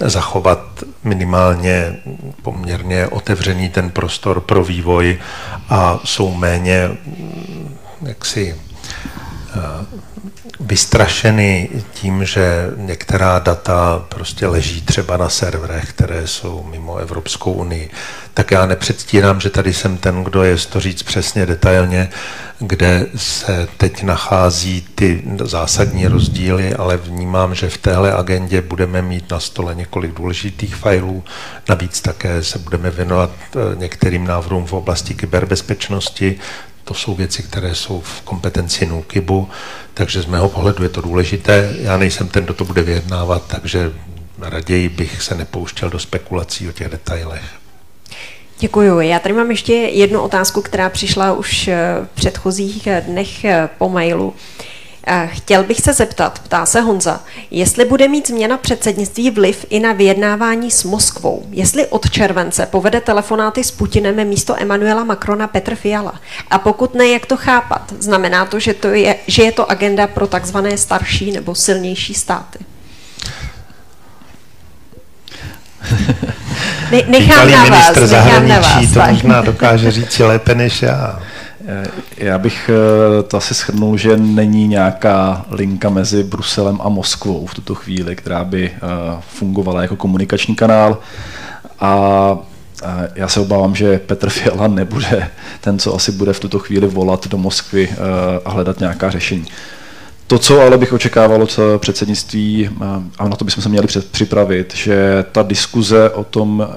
[0.00, 1.96] zachovat minimálně
[2.42, 5.18] poměrně otevřený ten prostor pro vývoj
[5.68, 6.90] a jsou méně
[8.02, 8.56] jaksi
[9.54, 9.86] eh,
[10.60, 17.90] vystrašeny tím, že některá data prostě leží třeba na serverech, které jsou mimo Evropskou unii.
[18.34, 22.08] Tak já nepředstírám, že tady jsem ten, kdo je to říct přesně detailně,
[22.58, 29.30] kde se teď nachází ty zásadní rozdíly, ale vnímám, že v téhle agendě budeme mít
[29.30, 31.24] na stole několik důležitých fajlů.
[31.68, 36.38] Navíc také se budeme věnovat eh, některým návrhům v oblasti kyberbezpečnosti.
[36.90, 39.48] To jsou věci, které jsou v kompetenci NUKIBu,
[39.94, 41.74] takže z mého pohledu je to důležité.
[41.78, 43.92] Já nejsem ten, kdo to bude vyjednávat, takže
[44.38, 47.42] raději bych se nepouštěl do spekulací o těch detailech.
[48.58, 49.00] Děkuju.
[49.00, 51.76] Já tady mám ještě jednu otázku, která přišla už eh,
[52.12, 54.34] v předchozích eh, dnech eh, po mailu.
[55.26, 59.92] Chtěl bych se zeptat, ptá se Honza, jestli bude mít změna předsednictví vliv i na
[59.92, 61.46] vyjednávání s Moskvou.
[61.50, 66.14] Jestli od července povede telefonáty s Putinem místo Emanuela Macrona Petr Fiala.
[66.50, 67.94] A pokud ne, jak to chápat?
[67.98, 72.58] Znamená to, že, to je, že je to agenda pro takzvané starší nebo silnější státy?
[76.90, 78.92] Ne, nechám na vás, nechám na vás.
[78.94, 81.20] To možná dokáže říct lépe než já.
[81.66, 81.86] Eh,
[82.16, 87.54] já bych eh, to asi shrnul, že není nějaká linka mezi Bruselem a Moskvou v
[87.54, 88.78] tuto chvíli, která by eh,
[89.20, 90.98] fungovala jako komunikační kanál.
[91.80, 92.38] A
[93.14, 95.30] já se obávám, že Petr Fiala nebude
[95.60, 97.88] ten, co asi bude v tuto chvíli volat do Moskvy
[98.44, 99.44] a hledat nějaká řešení.
[100.26, 102.70] To, co ale bych očekával od předsednictví,
[103.18, 106.68] a na to bychom se měli připravit, že ta diskuze o tom,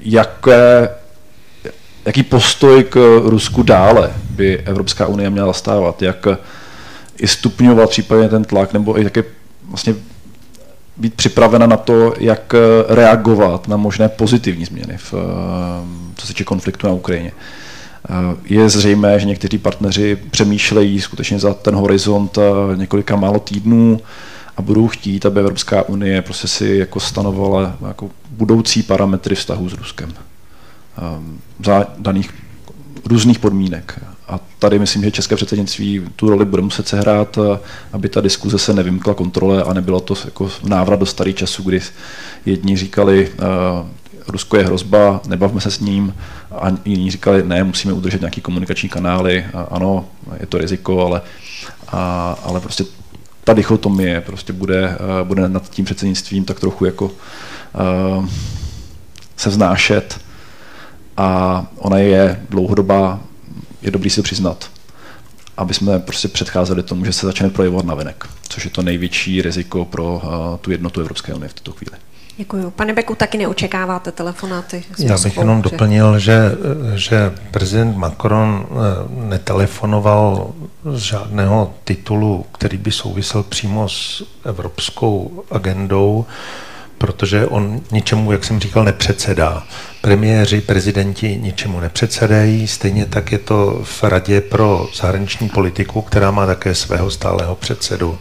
[0.00, 0.88] jaké,
[2.06, 6.26] jaký postoj k Rusku dále by Evropská unie měla stávat, jak
[7.18, 9.24] i stupňovat případně ten tlak, nebo i také
[9.68, 9.94] vlastně
[10.96, 12.54] být připravena na to, jak
[12.88, 15.14] reagovat na možné pozitivní změny, v,
[16.16, 17.32] co se týče konfliktu na Ukrajině.
[18.10, 24.00] Eh, je zřejmé, že někteří partneři přemýšlejí skutečně za ten horizont eh, několika málo týdnů
[24.56, 29.72] a budou chtít, aby Evropská unie prostě si jako stanovala jako budoucí parametry vztahu s
[29.72, 30.35] Ruskem eh,
[31.64, 32.34] za daných
[33.04, 34.00] různých podmínek.
[34.28, 37.38] A tady myslím, že české předsednictví tu roli bude muset sehrát,
[37.92, 41.80] aby ta diskuze se nevymkla kontrole a nebylo to jako návrat do starých časů, kdy
[42.46, 43.32] jedni říkali,
[44.28, 46.14] Rusko je hrozba, nebavme se s ním.
[46.50, 49.44] A jiní říkali, ne, musíme udržet nějaký komunikační kanály.
[49.54, 50.04] A ano,
[50.40, 51.22] je to riziko, ale,
[51.88, 52.84] a, ale prostě
[53.44, 58.26] ta dichotomie prostě bude, bude nad tím předsednictvím tak trochu jako uh,
[59.36, 60.25] se vznášet
[61.16, 63.20] a ona je dlouhodobá,
[63.82, 64.70] je dobrý si to přiznat,
[65.56, 69.84] aby jsme prostě předcházeli tomu, že se začne projevovat navenek, což je to největší riziko
[69.84, 70.22] pro uh,
[70.60, 71.96] tu jednotu Evropské unie v tuto chvíli.
[72.38, 72.70] Děkuji.
[72.70, 74.84] Pane Beku, taky neočekáváte telefonáty?
[74.98, 76.52] Já bych jenom doplnil, že,
[76.94, 78.74] že prezident Macron eh,
[79.28, 80.50] netelefonoval
[80.84, 86.26] z žádného titulu, který by souvisel přímo s evropskou agendou,
[86.98, 89.62] protože on ničemu, jak jsem říkal, nepředsedá.
[90.00, 96.46] Premiéři, prezidenti ničemu nepředsedají, stejně tak je to v Radě pro zahraniční politiku, která má
[96.46, 98.18] také svého stálého předsedu.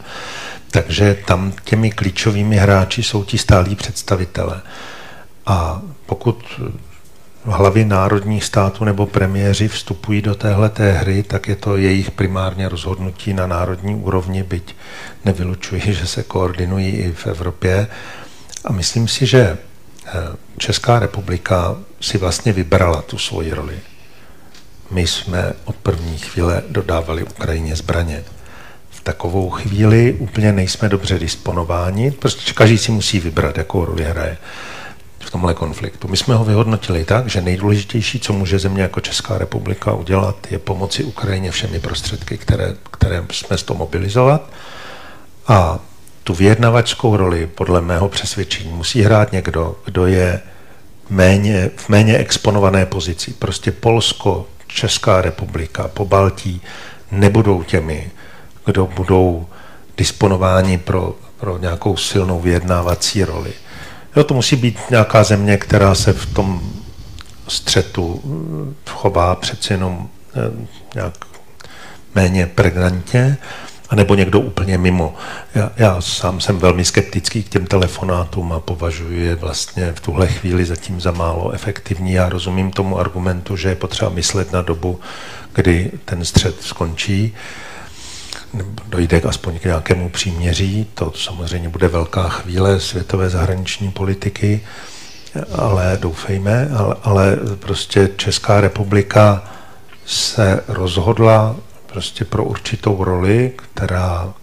[0.72, 4.62] Takže tam těmi klíčovými hráči jsou ti stálí představitele.
[5.46, 6.62] A pokud
[7.46, 12.70] hlavy národních států nebo premiéři vstupují do téhle té hry, tak je to jejich primárně
[12.70, 14.76] rozhodnutí na národní úrovni, byť
[15.26, 17.88] nevylučuji, že se koordinují i v Evropě.
[18.66, 20.12] A myslím si, že eh,
[20.58, 23.80] Česká republika si vlastně vybrala tu svoji roli.
[24.92, 28.24] My jsme od první chvíle dodávali Ukrajině zbraně
[29.06, 34.38] takovou chvíli úplně nejsme dobře disponováni, prostě každý si musí vybrat, jakou roli hraje
[35.20, 36.08] v tomhle konfliktu.
[36.08, 40.60] My jsme ho vyhodnotili tak, že nejdůležitější, co může země jako Česká republika udělat, je
[40.60, 44.50] pomoci Ukrajině všemi prostředky, které, které jsme z toho mobilizovat.
[45.48, 45.80] A
[46.26, 50.42] tu vyjednavačskou roli, podle mého přesvědčení, musí hrát někdo, kdo je
[51.10, 53.34] méně, v méně exponované pozici.
[53.34, 56.62] Prostě Polsko, Česká republika, po Baltí
[57.12, 58.12] nebudou těmi,
[58.66, 59.46] kdo budou
[59.98, 63.54] disponováni pro, pro nějakou silnou vyjednávací roli.
[64.16, 66.62] Jo, to musí být nějaká země, která se v tom
[67.48, 71.14] střetu eh, chová přeci jenom eh, nějak
[72.16, 73.38] méně pregnantně,
[73.90, 75.16] anebo někdo úplně mimo.
[75.56, 80.28] Já, já sám jsem velmi skeptický k těm telefonátům a považuji je vlastně v tuhle
[80.28, 82.14] chvíli zatím za málo efektivní.
[82.14, 85.00] Já rozumím tomu argumentu, že je potřeba myslet na dobu,
[85.54, 87.34] kdy ten střed skončí
[88.88, 90.88] dojde aspoň k nějakému příměří.
[90.94, 94.62] To samozřejmě bude velká chvíle světové zahraniční politiky,
[95.58, 99.44] ale doufejme, ale, ale prostě Česká republika
[100.06, 101.56] se rozhodla
[101.96, 104.34] prostě pro určitou roli, která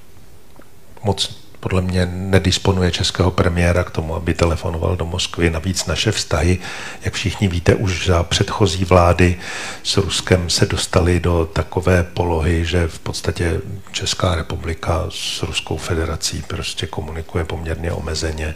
[1.04, 5.50] moc podle mě nedisponuje českého premiéra k tomu, aby telefonoval do Moskvy.
[5.50, 6.58] Navíc naše vztahy,
[7.04, 9.36] jak všichni víte, už za předchozí vlády
[9.82, 13.60] s Ruskem se dostaly do takové polohy, že v podstatě
[13.92, 18.54] Česká republika s Ruskou federací prostě komunikuje poměrně omezeně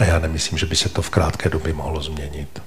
[0.00, 2.60] a já nemyslím, že by se to v krátké době mohlo změnit.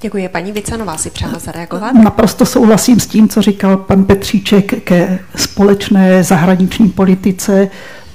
[0.00, 0.28] Děkuji.
[0.28, 1.94] Paní Vicanová si přála zareagovat.
[1.94, 7.68] Naprosto souhlasím s tím, co říkal pan Petříček ke společné zahraniční politice.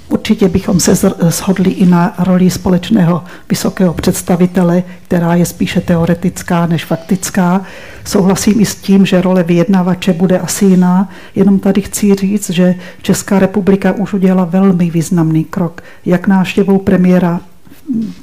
[0.09, 0.95] Určitě bychom se
[1.29, 7.61] shodli i na roli společného vysokého představitele, která je spíše teoretická než faktická.
[8.05, 12.75] Souhlasím i s tím, že role vyjednavače bude asi jiná, jenom tady chci říct, že
[13.01, 17.39] Česká republika už udělala velmi významný krok, jak návštěvou premiéra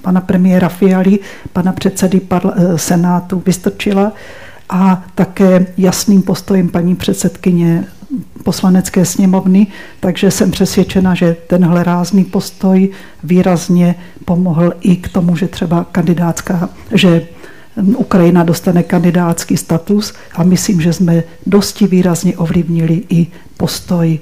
[0.03, 1.19] pana premiéra Fialy,
[1.53, 4.13] pana předsedy eh, Senátu Vystrčila
[4.69, 7.85] a také jasným postojem paní předsedkyně
[8.45, 9.67] poslanecké sněmovny,
[10.01, 12.89] takže jsem přesvědčena, že tenhle rázný postoj
[13.25, 13.95] výrazně
[14.25, 17.23] pomohl i k tomu, že třeba kandidátská, že
[17.97, 24.19] Ukrajina dostane kandidátský status a myslím, že jsme dosti výrazně ovlivnili i postoj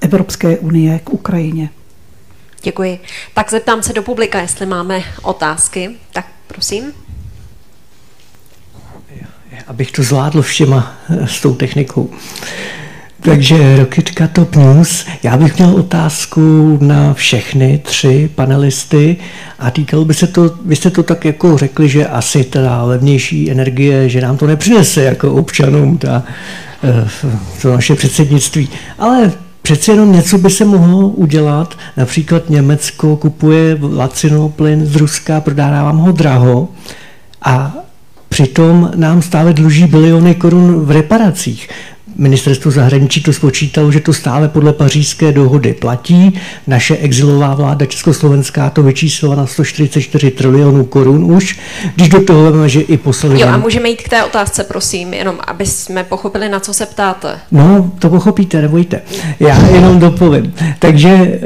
[0.00, 1.68] Evropské unie k Ukrajině.
[2.64, 2.98] Děkuji.
[3.34, 5.90] Tak zeptám se do publika, jestli máme otázky.
[6.12, 6.92] Tak prosím.
[9.66, 10.94] Abych to zvládl všema
[11.24, 12.10] s tou technikou.
[13.20, 15.06] Takže Rokitka Top News.
[15.22, 19.16] Já bych měl otázku na všechny tři panelisty
[19.58, 23.50] a týkalo by se to, vy jste to tak jako řekli, že asi teda levnější
[23.50, 26.22] energie, že nám to nepřinese jako občanům ta,
[26.84, 27.08] eh,
[27.62, 28.68] to naše předsednictví.
[28.98, 29.32] Ale
[29.64, 31.74] Přece jenom něco by se mohlo udělat.
[31.96, 36.68] Například Německo kupuje lacino plyn z Ruska, prodává vám ho draho
[37.42, 37.74] a
[38.28, 41.68] přitom nám stále dluží biliony korun v reparacích.
[42.16, 46.40] Ministerstvo zahraničí to spočítalo, že to stále podle pařížské dohody platí.
[46.66, 51.58] Naše exilová vláda československá to vyčíslila na 144 trilionů korun už.
[51.94, 53.40] Když do toho víme, že i poslali...
[53.40, 56.86] Jo, a můžeme jít k té otázce, prosím, jenom aby jsme pochopili, na co se
[56.86, 57.38] ptáte.
[57.50, 59.02] No, to pochopíte, nebojte.
[59.40, 60.54] Já jenom dopovím.
[60.78, 61.40] Takže eh,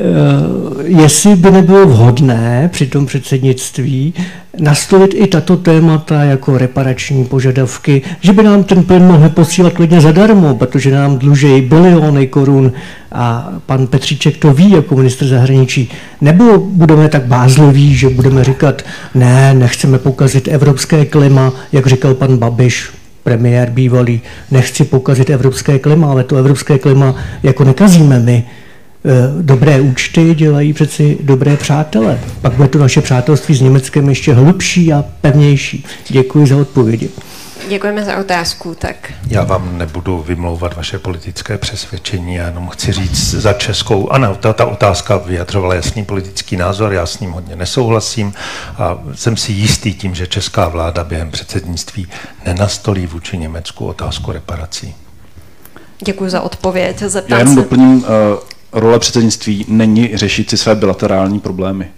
[0.85, 4.15] jestli by nebylo vhodné při tom předsednictví
[4.61, 10.01] nastolit i tato témata jako reparační požadavky, že by nám ten plyn mohli posílat klidně
[10.01, 12.73] zadarmo, protože nám dlužejí biliony korun
[13.13, 15.91] a pan Petříček to ví jako ministr zahraničí.
[16.21, 18.83] Nebo budeme tak bázliví, že budeme říkat,
[19.15, 22.91] ne, nechceme pokazit evropské klima, jak říkal pan Babiš,
[23.25, 24.21] premiér bývalý,
[24.51, 28.45] nechci pokazit evropské klima, ale to evropské klima jako nekazíme my.
[29.41, 32.21] Dobré účty dělají přeci dobré přátele.
[32.41, 35.87] Pak bude to naše přátelství s Německem ještě hlubší a pevnější.
[36.09, 37.11] Děkuji za odpovědi.
[37.69, 38.75] Děkujeme za otázku.
[38.79, 39.13] Tak.
[39.27, 44.09] Já vám nebudu vymlouvat vaše politické přesvědčení, já jenom chci říct za českou.
[44.09, 48.33] Ano, ta, ta otázka vyjadřovala jasný politický názor, já s ním hodně nesouhlasím
[48.79, 52.07] a jsem si jistý tím, že česká vláda během předsednictví
[52.47, 54.95] nenastolí vůči Německu otázku reparací.
[56.05, 57.03] Děkuji za odpověď.
[57.03, 57.61] Zeptám já jenom se...
[57.61, 58.05] doplním, uh,
[58.73, 61.89] role předsednictví není řešit si své bilaterální problémy.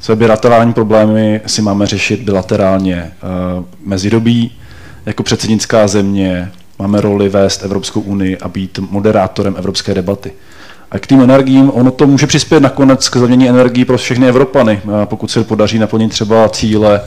[0.00, 3.12] Své bilaterální problémy si máme řešit bilaterálně.
[3.58, 4.52] Uh, mezidobí
[5.06, 10.32] jako předsednická země máme roli vést Evropskou unii a být moderátorem evropské debaty.
[10.90, 14.80] A k tým energiím, ono to může přispět nakonec k zamění energií pro všechny Evropany,
[15.04, 17.00] pokud se podaří naplnit třeba cíle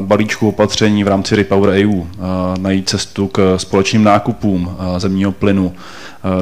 [0.00, 2.02] balíčku opatření v rámci Repower EU,
[2.58, 5.72] najít cestu k společným nákupům zemního plynu,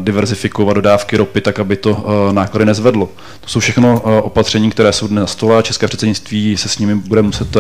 [0.01, 3.09] diverzifikovat dodávky ropy tak, aby to náklady nezvedlo.
[3.41, 6.95] To jsou všechno opatření, které jsou dnes na stole a České předsednictví se s nimi
[6.95, 7.57] bude muset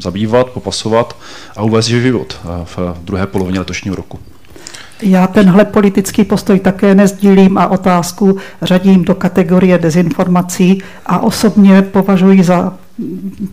[0.00, 1.16] zabývat, popasovat
[1.56, 4.18] a uvést život v druhé polovině letošního roku.
[5.02, 12.42] Já tenhle politický postoj také nezdílím a otázku řadím do kategorie dezinformací a osobně považuji
[12.42, 12.72] za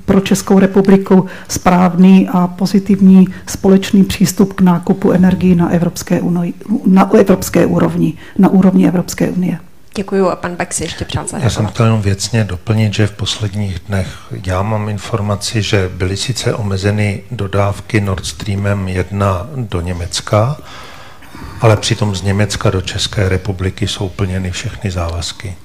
[0.06, 6.54] pro Českou republiku správný a pozitivní společný přístup k nákupu energii na evropské, unii,
[6.86, 9.60] na evropské úrovni, na úrovni Evropské unie.
[9.96, 13.12] Děkuji a pan Beck si ještě přál Já jsem chtěl jenom věcně doplnit, že v
[13.12, 14.08] posledních dnech
[14.46, 20.58] já mám informaci, že byly sice omezeny dodávky Nord Streamem 1 do Německa,
[21.62, 25.56] ale přitom z Německa do České republiky jsou plněny všechny závazky.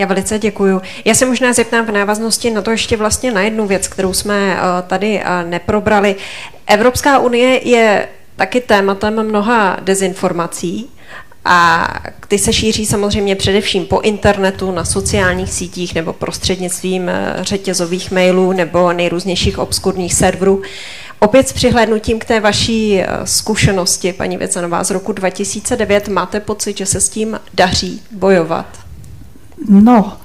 [0.00, 0.82] Já velice děkuju.
[1.04, 4.56] Já se možná zeptám v návaznosti na to ještě vlastně na jednu věc, kterou jsme
[4.56, 6.16] eh, tady eh, neprobrali.
[6.66, 10.90] Evropská unie je taky tématem mnoha dezinformací,
[11.44, 11.88] a
[12.28, 18.52] ty se šíří samozřejmě především po internetu, na sociálních sítích nebo prostřednictvím eh, řetězových mailů
[18.52, 20.62] nebo nejrůznějších obskurních serverů.
[21.18, 26.86] Opět s přihlédnutím k té vaší zkušenosti, paní Věcenová, z roku 2009, máte pocit, že
[26.86, 28.89] se s tím daří bojovat?
[29.60, 30.19] No,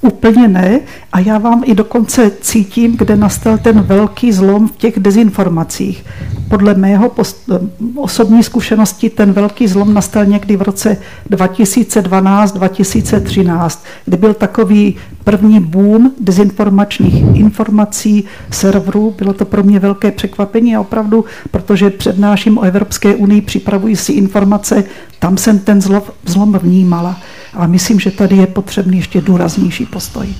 [0.00, 0.80] úplně ne.
[1.12, 6.04] A já vám i dokonce cítím, kde nastal ten velký zlom v těch dezinformacích.
[6.48, 7.50] Podle mého post-
[7.96, 10.96] osobní zkušenosti ten velký zlom nastal někdy v roce
[11.30, 19.14] 2012-2013, kdy byl takový první boom dezinformačních informací, serverů.
[19.18, 24.12] Bylo to pro mě velké překvapení a opravdu, protože přednáším o Evropské unii, připravuji si
[24.12, 24.84] informace,
[25.18, 27.16] tam jsem ten zlom, zlom vnímala.
[27.54, 29.20] A myslím, že tady je potřebný ještě
[29.54, 30.34] důraznější postoj.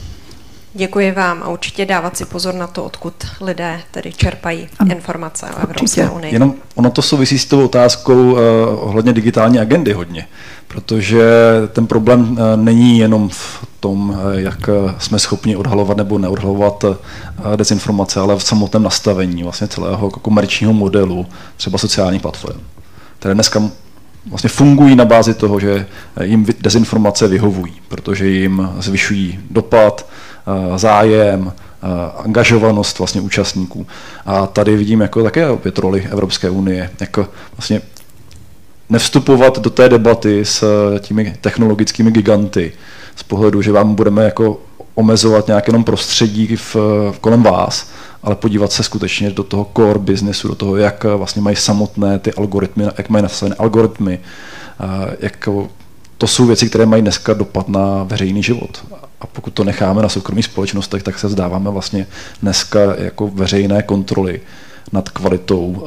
[0.75, 5.47] Děkuji vám a určitě dávat si pozor na to, odkud lidé tedy čerpají ano, informace
[5.57, 6.33] o Evropské unii.
[6.33, 8.39] Jenom ono to souvisí s tou otázkou uh,
[8.75, 10.27] ohledně digitální agendy hodně,
[10.69, 11.25] protože
[11.73, 16.97] ten problém uh, není jenom v tom, uh, jak jsme schopni odhalovat nebo neodhalovat uh,
[17.57, 21.27] dezinformace, ale v samotném nastavení vlastně celého komerčního modelu,
[21.57, 22.61] třeba sociálních platform,
[23.19, 23.63] které dneska
[24.27, 25.87] vlastně fungují na bázi toho, že
[26.23, 30.07] jim dezinformace vyhovují, protože jim zvyšují dopad,
[30.47, 31.87] eh, zájem, eh,
[32.25, 33.87] angažovanost vlastně účastníků.
[34.27, 37.81] A tady vidím jako také opět roli Evropské unie, jako vlastně
[38.89, 40.65] nevstupovat do té debaty s
[41.01, 42.73] těmi technologickými giganty
[43.17, 44.61] z pohledu, že vám budeme jako
[44.95, 46.77] omezovat nějaké jenom prostředí v,
[47.21, 47.91] kolem vás,
[48.23, 52.33] ale podívat se skutečně do toho core businessu, do toho, jak vlastně mají samotné ty
[52.33, 54.21] algoritmy, jak mají nastavené algoritmy,
[55.21, 55.49] jak
[56.19, 58.85] to jsou věci, které mají dneska dopad na veřejný život.
[59.21, 62.07] A pokud to necháme na soukromých společnostech, tak se zdáváme vlastně
[62.43, 64.41] dneska jako veřejné kontroly
[64.93, 65.87] nad kvalitou uh,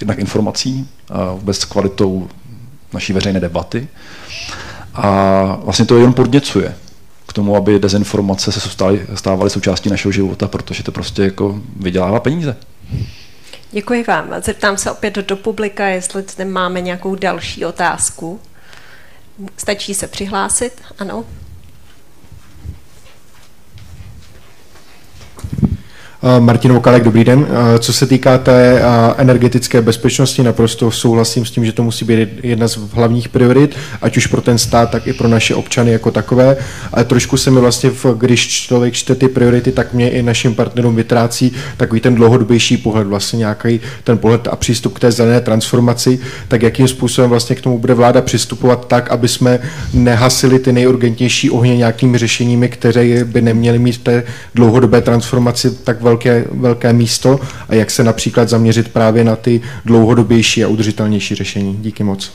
[0.00, 2.28] jednak informací, uh, vůbec kvalitou
[2.92, 3.88] naší veřejné debaty.
[4.94, 6.74] A vlastně to jenom podněcuje
[7.34, 12.56] tomu, aby dezinformace se stávaly, stávaly součástí našeho života, protože to prostě jako vydělává peníze.
[13.72, 14.34] Děkuji vám.
[14.42, 18.40] Zeptám se opět do publika, jestli zde máme nějakou další otázku.
[19.56, 20.72] Stačí se přihlásit?
[20.98, 21.24] Ano.
[26.38, 27.46] Martin Vokalek, dobrý den.
[27.50, 28.82] Eh, co se týká té eh,
[29.16, 34.16] energetické bezpečnosti, naprosto souhlasím s tím, že to musí být jedna z hlavních priorit, ať
[34.16, 36.56] už pro ten stát, tak i pro naše občany jako takové.
[36.92, 40.96] Ale trošku se mi vlastně, když člověk čte ty priority, tak mě i našim partnerům
[40.96, 46.18] vytrácí takový ten dlouhodobější pohled, vlastně nějaký ten pohled a přístup k té zelené transformaci,
[46.48, 49.58] tak jakým způsobem vlastně k tomu bude vláda přistupovat tak, aby jsme
[49.94, 54.22] nehasili ty nejurgentnější ohně nějakými řešeními, které by neměly mít v té
[54.54, 59.60] dlouhodobé transformaci tak velké velké, velké místo a jak se například zaměřit právě na ty
[59.84, 61.76] dlouhodobější a udržitelnější řešení.
[61.76, 62.32] Díky moc.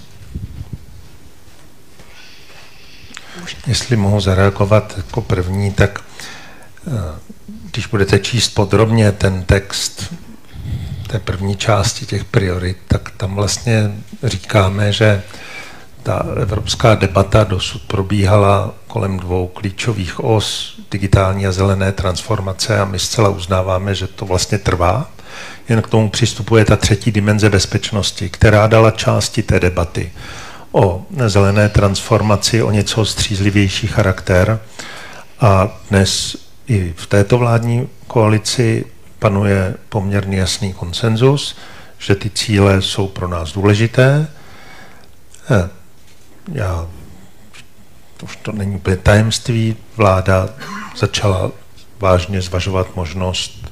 [3.68, 6.00] Jestli mohu zareagovat jako první, tak
[6.88, 7.20] eh,
[7.72, 10.14] když budete číst podrobně ten text
[11.08, 13.92] té první části těch priorit, tak tam vlastně
[14.24, 15.24] říkáme, že
[16.04, 23.00] ta evropská debata dosud probíhala kolem dvou klíčových os digitální a zelené transformace a my
[23.00, 25.12] zcela uznáváme, že to vlastně trvá.
[25.70, 30.12] Jen k tomu přistupuje ta třetí dimenze bezpečnosti, která dala části té debaty
[30.72, 34.60] o zelené transformaci o něco střízlivější charakter.
[35.40, 38.86] A dnes i v této vládní koalici
[39.20, 41.56] panuje poměrně jasný konsenzus,
[41.98, 44.28] že ty cíle jsou pro nás důležité.
[46.52, 46.88] Já,
[48.18, 50.50] to už to není úplně tajemství, vláda
[50.98, 51.52] začala
[52.00, 53.72] vážně zvažovat možnost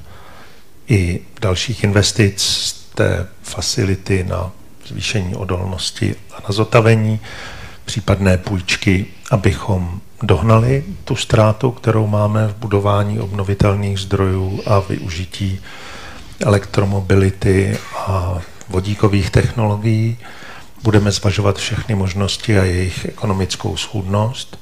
[0.88, 4.50] i dalších investic z té facility na
[4.86, 7.20] zvýšení odolnosti a na zotavení,
[7.84, 15.60] případné půjčky, abychom dohnali tu ztrátu, kterou máme v budování obnovitelných zdrojů a využití
[16.40, 18.38] elektromobility a
[18.68, 20.18] vodíkových technologií.
[20.82, 24.58] Budeme zvažovat všechny možnosti a jejich ekonomickou schůdnost,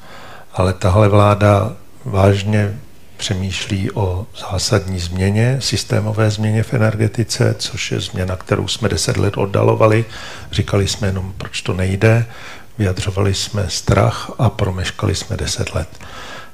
[0.52, 1.72] ale tahle vláda
[2.04, 2.78] vážně
[3.16, 9.36] přemýšlí o zásadní změně, systémové změně v energetice, což je změna, kterou jsme deset let
[9.36, 10.04] oddalovali.
[10.52, 12.26] Říkali jsme jenom, proč to nejde
[12.78, 15.88] vyjadřovali jsme strach a promeškali jsme deset let.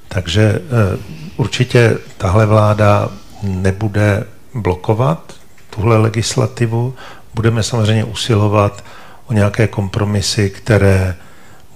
[0.08, 0.98] Takže eh,
[1.36, 3.08] určitě tahle vláda
[3.42, 4.24] nebude
[4.54, 5.32] blokovat
[5.70, 6.94] tuhle legislativu.
[7.34, 8.84] Budeme samozřejmě usilovat
[9.32, 11.16] o nějaké kompromisy, které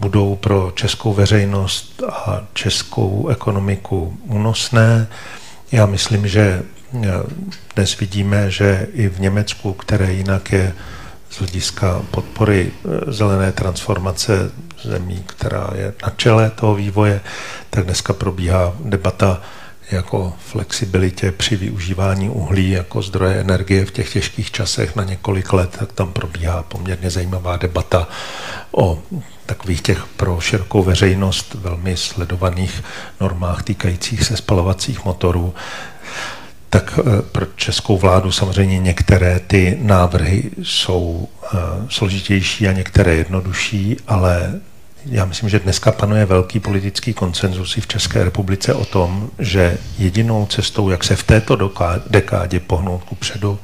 [0.00, 5.06] budou pro českou veřejnost a českou ekonomiku únosné.
[5.72, 7.08] Já myslím, že eh,
[7.74, 10.72] dnes vidíme, že i v Německu, které jinak je
[11.30, 14.50] z hlediska podpory eh, zelené transformace
[14.82, 17.20] zemí, která je na čele toho vývoje,
[17.70, 19.40] tak dneska probíhá debata
[19.90, 25.76] jako flexibilitě při využívání uhlí jako zdroje energie v těch těžkých časech na několik let,
[25.78, 28.08] tak tam probíhá poměrně zajímavá debata
[28.72, 29.02] o
[29.46, 32.84] takových těch pro širokou veřejnost velmi sledovaných
[33.20, 35.54] normách týkajících se spalovacích motorů.
[36.70, 41.58] Tak eh, pro českou vládu samozřejmě některé ty návrhy jsou eh,
[41.88, 44.60] složitější a některé jednodušší, ale
[45.04, 49.78] já myslím, že dneska panuje velký politický konsenzus i v České republice o tom, že
[49.98, 51.72] jedinou cestou, jak se v této
[52.06, 53.58] dekádě pohnout ku předu,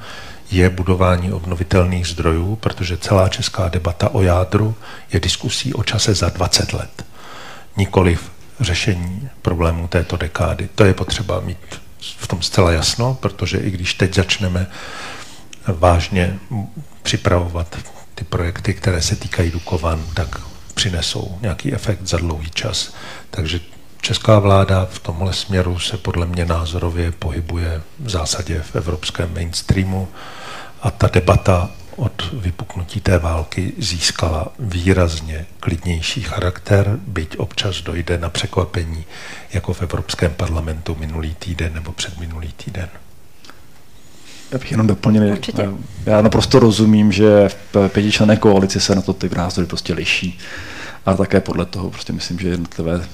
[0.50, 4.74] je budování obnovitelných zdrojů, protože celá česká debata o jádru
[5.12, 7.04] je diskusí o čase za 20 let.
[7.76, 8.30] Nikoliv
[8.60, 10.68] řešení problémů této dekády.
[10.74, 11.58] To je potřeba mít
[12.18, 14.66] v tom zcela jasno, protože i když teď začneme
[15.66, 16.38] vážně
[17.02, 17.76] připravovat
[18.14, 20.51] ty projekty, které se týkají Dukovan, tak
[20.82, 22.94] přinesou nějaký efekt za dlouhý čas.
[23.30, 23.60] Takže
[24.00, 30.08] česká vláda v tomhle směru se podle mě názorově pohybuje v zásadě v evropském mainstreamu
[30.82, 38.30] a ta debata od vypuknutí té války získala výrazně klidnější charakter, byť občas dojde na
[38.30, 39.04] překvapení,
[39.52, 42.88] jako v Evropském parlamentu minulý týden nebo předminulý týden.
[44.52, 45.32] Já bych jenom doplnil.
[45.32, 45.70] Určitě.
[46.06, 50.38] Já naprosto rozumím, že v pětičlené koalici se na to ty názory prostě liší.
[51.06, 53.06] A také podle toho prostě myslím, že jednotlivé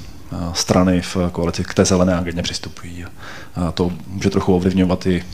[0.52, 3.04] strany v koalici k té zelené agendě přistupují.
[3.54, 5.24] A to může trochu ovlivňovat i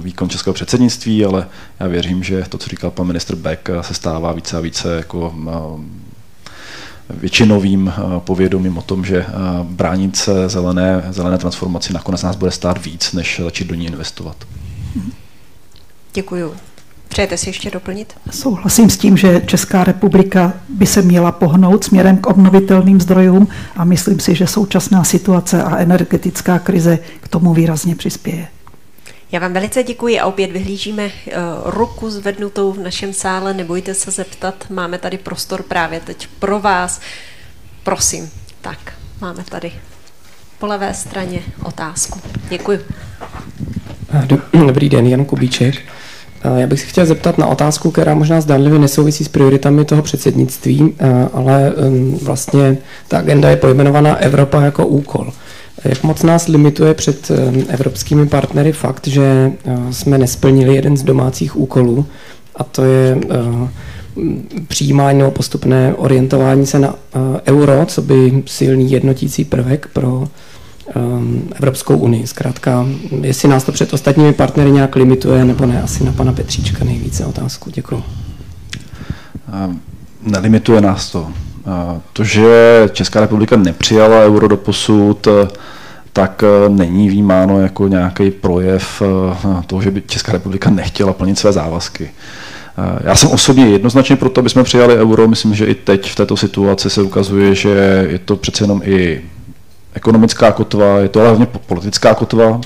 [0.00, 1.46] výkon českého předsednictví, ale
[1.80, 5.34] já věřím, že to, co říkal pan ministr Beck, se stává více a více jako
[7.10, 9.26] většinovým povědomím o tom, že
[9.62, 14.36] bránit se zelené, zelené transformaci nakonec nás bude stát víc, než začít do ní investovat.
[16.12, 16.54] Děkuju.
[17.08, 18.14] Přejete si ještě doplnit?
[18.30, 23.84] Souhlasím s tím, že Česká republika by se měla pohnout směrem k obnovitelným zdrojům a
[23.84, 28.48] myslím si, že současná situace a energetická krize k tomu výrazně přispěje.
[29.32, 31.32] Já vám velice děkuji a opět vyhlížíme eh,
[31.64, 33.54] ruku zvednutou v našem sále.
[33.54, 37.00] Nebojte se zeptat, máme tady prostor právě teď pro vás.
[37.84, 38.30] Prosím,
[38.60, 38.78] tak
[39.20, 39.72] máme tady
[40.58, 42.20] po levé straně otázku.
[42.48, 42.80] Děkuji.
[44.66, 45.74] Dobrý den, Jan Kubíček.
[46.56, 50.94] Já bych se chtěl zeptat na otázku, která možná zdánlivě nesouvisí s prioritami toho předsednictví,
[51.32, 51.72] ale
[52.22, 52.78] vlastně
[53.08, 55.32] ta agenda je pojmenovaná Evropa jako úkol.
[55.84, 57.30] Jak moc nás limituje před
[57.68, 59.52] evropskými partnery fakt, že
[59.90, 62.06] jsme nesplnili jeden z domácích úkolů,
[62.56, 63.18] a to je
[64.68, 66.94] přijímání nebo postupné orientování se na
[67.46, 70.28] euro, co by silný jednotící prvek pro
[71.54, 72.26] Evropskou unii.
[72.26, 72.86] Zkrátka,
[73.20, 77.26] jestli nás to před ostatními partnery nějak limituje, nebo ne, asi na pana Petříčka nejvíce
[77.26, 77.70] otázku.
[77.70, 78.02] Děkuji.
[80.22, 81.26] Nelimituje nás to.
[82.12, 85.28] To, že Česká republika nepřijala euro do posud,
[86.12, 89.02] tak není vnímáno jako nějaký projev
[89.66, 92.10] toho, že by Česká republika nechtěla plnit své závazky.
[93.04, 95.28] Já jsem osobně jednoznačně pro to, aby jsme přijali euro.
[95.28, 99.20] Myslím, že i teď v této situaci se ukazuje, že je to přece jenom i
[99.94, 102.60] ekonomická kotva, je to hlavně politická kotva,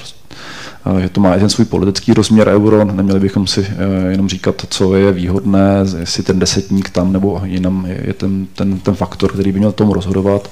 [1.01, 4.67] že to má i ten svůj politický rozměr euro, neměli bychom si eh, jenom říkat,
[4.71, 9.53] co je výhodné, jestli ten desetník tam nebo jinam je ten, ten, ten faktor, který
[9.53, 10.51] by měl tomu rozhodovat.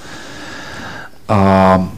[1.28, 1.88] A,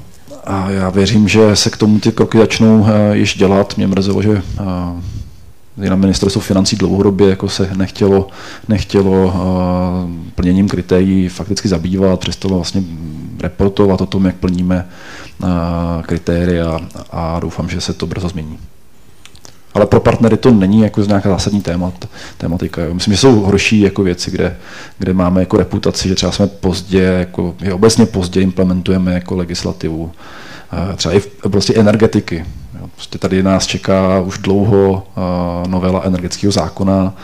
[0.44, 3.76] a já věřím, že se k tomu ty kroky začnou eh, již dělat.
[3.76, 4.42] Mě mrzelo, že
[5.82, 8.28] eh, na ministerstvo financí dlouhodobě jako se nechtělo,
[8.68, 9.34] nechtělo
[10.34, 12.82] plněním kritérií fakticky zabývat, přestalo vlastně
[13.42, 14.88] reportovat o tom, jak plníme
[16.02, 16.80] kritéria
[17.10, 18.58] a doufám, že se to brzo změní.
[19.74, 21.94] Ale pro partnery to není jako nějaká zásadní témat,
[22.38, 22.82] tématika.
[22.92, 24.56] Myslím, že jsou horší jako věci, kde,
[24.98, 30.12] kde máme jako reputaci, že třeba jsme pozdě, jako, že obecně pozdě implementujeme jako legislativu.
[30.96, 32.44] Třeba i v oblasti energetiky.
[32.94, 35.06] Prostě tady nás čeká už dlouho
[35.66, 37.14] novela energetického zákona.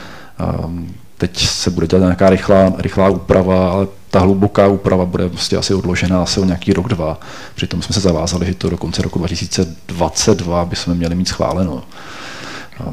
[1.19, 5.75] Teď se bude dělat nějaká rychlá, rychlá úprava, ale ta hluboká úprava bude prostě asi
[5.75, 7.21] odložena asi o nějaký rok, dva.
[7.55, 11.83] Přitom jsme se zavázali, že to do konce roku 2022 bychom měli mít schváleno.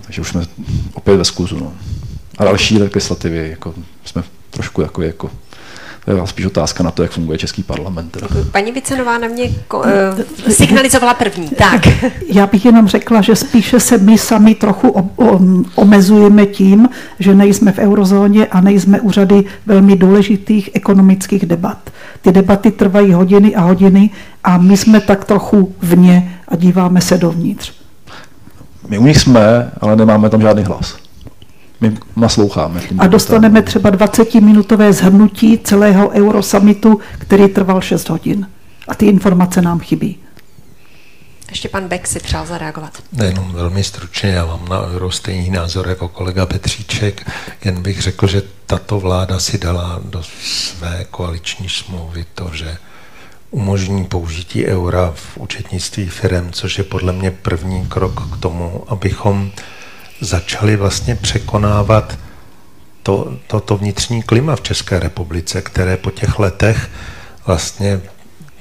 [0.02, 0.46] Takže už jsme
[0.94, 1.60] opět ve skluzu.
[1.60, 1.74] No.
[2.38, 3.74] A další legislativy, jako
[4.06, 5.30] jsme trošku jako, jako
[6.26, 8.18] spíš otázka na to, jak funguje český parlament.
[8.52, 9.86] Paní Vicenová na mě ko, uh,
[10.50, 11.50] signalizovala první.
[11.50, 11.88] Tak.
[12.28, 15.12] Já bych jenom řekla, že spíše se my sami trochu
[15.76, 16.90] omezujeme tím,
[17.20, 21.90] že nejsme v eurozóně a nejsme u řady velmi důležitých ekonomických debat.
[22.22, 24.10] Ty debaty trvají hodiny a hodiny
[24.44, 27.72] a my jsme tak trochu vně a díváme se dovnitř.
[28.88, 31.07] My u nich jsme, ale nemáme tam žádný hlas
[31.82, 32.82] my nasloucháme.
[32.98, 38.48] A dostaneme třeba 20-minutové zhrnutí celého Eurosummitu, který trval 6 hodin.
[38.88, 40.18] A ty informace nám chybí.
[41.50, 43.04] Ještě pan Beck si přál zareagovat.
[43.24, 47.32] Jenom velmi stručně, já mám na euro stejný názor jako kolega Petříček,
[47.66, 52.78] jen bych řekl, že tato vláda si dala do své koaliční smlouvy to, že
[53.52, 59.52] umožní použití eura v účetnictví firm, což je podle mě první krok k tomu, abychom
[60.22, 62.18] začali vlastně překonávat
[63.04, 66.90] to, to, to vnitřní klima v České republice, které po těch letech
[67.46, 68.02] vlastně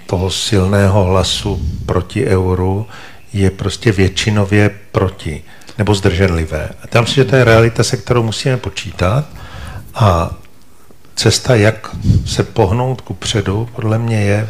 [0.07, 2.87] toho silného hlasu proti euru
[3.33, 5.45] je prostě většinově proti
[5.79, 6.69] nebo zdrženlivé.
[6.83, 9.25] A tam si, že to je realita, se kterou musíme počítat
[9.95, 10.31] a
[11.15, 11.97] cesta, jak
[12.27, 14.49] se pohnout ku předu, podle mě je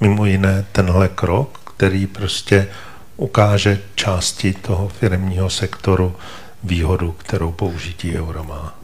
[0.00, 2.68] mimo jiné tenhle krok, který prostě
[3.16, 6.16] ukáže části toho firmního sektoru,
[6.64, 8.74] výhodu, kterou použití eura má.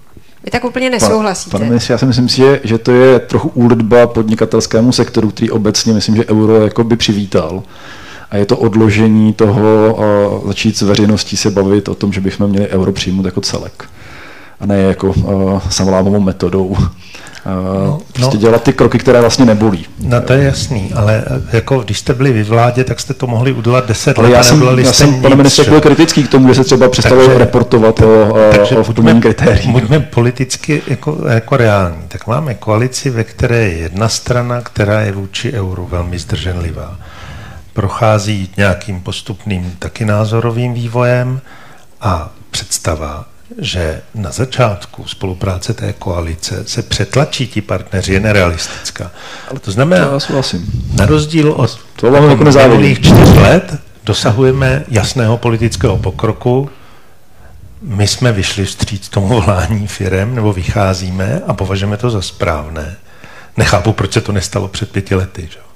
[0.44, 1.50] Vy tak úplně nesouhlasíte.
[1.50, 5.92] Pane ministře, já si myslím, že, že to je trochu úlitba podnikatelskému sektoru, který obecně
[5.92, 7.62] myslím, že euro jako by přivítal.
[8.30, 9.94] A je to odložení toho
[10.42, 13.84] uh, začít s veřejností se bavit o tom, že bychom měli euro přijmout jako celek.
[14.60, 16.76] A ne jako uh, samolámovou metodou
[17.47, 19.86] no, prostě no, dělat ty kroky, které vlastně nebolí.
[20.01, 23.27] No to je jasný, ale eh, jako když jste byli ve vládě, tak jste to
[23.27, 26.48] mohli udělat deset ale let já jsem, já jsem pane ministře, byl kritický k tomu,
[26.48, 29.73] že se třeba přestalo takže, reportovat o, takže o buďme, kritérií.
[29.73, 32.02] Buďme politicky jako, jako reální.
[32.09, 36.98] Tak máme koalici, ve které je jedna strana, která je vůči euru velmi zdrženlivá.
[37.73, 41.40] Prochází nějakým postupným taky názorovým vývojem
[42.01, 43.24] a představa,
[43.58, 49.10] že na začátku spolupráce té koalice se přetlačí ti partneři, je nerealistická.
[49.50, 50.42] Ale to znamená, to
[50.98, 53.74] na rozdíl od to jako minulých čtyř let
[54.04, 56.70] dosahujeme jasného politického pokroku,
[57.82, 62.96] my jsme vyšli vstříc tomu volání firem, nebo vycházíme a považujeme to za správné.
[63.56, 65.48] Nechápu, proč se to nestalo před pěti lety.
[65.52, 65.71] Že?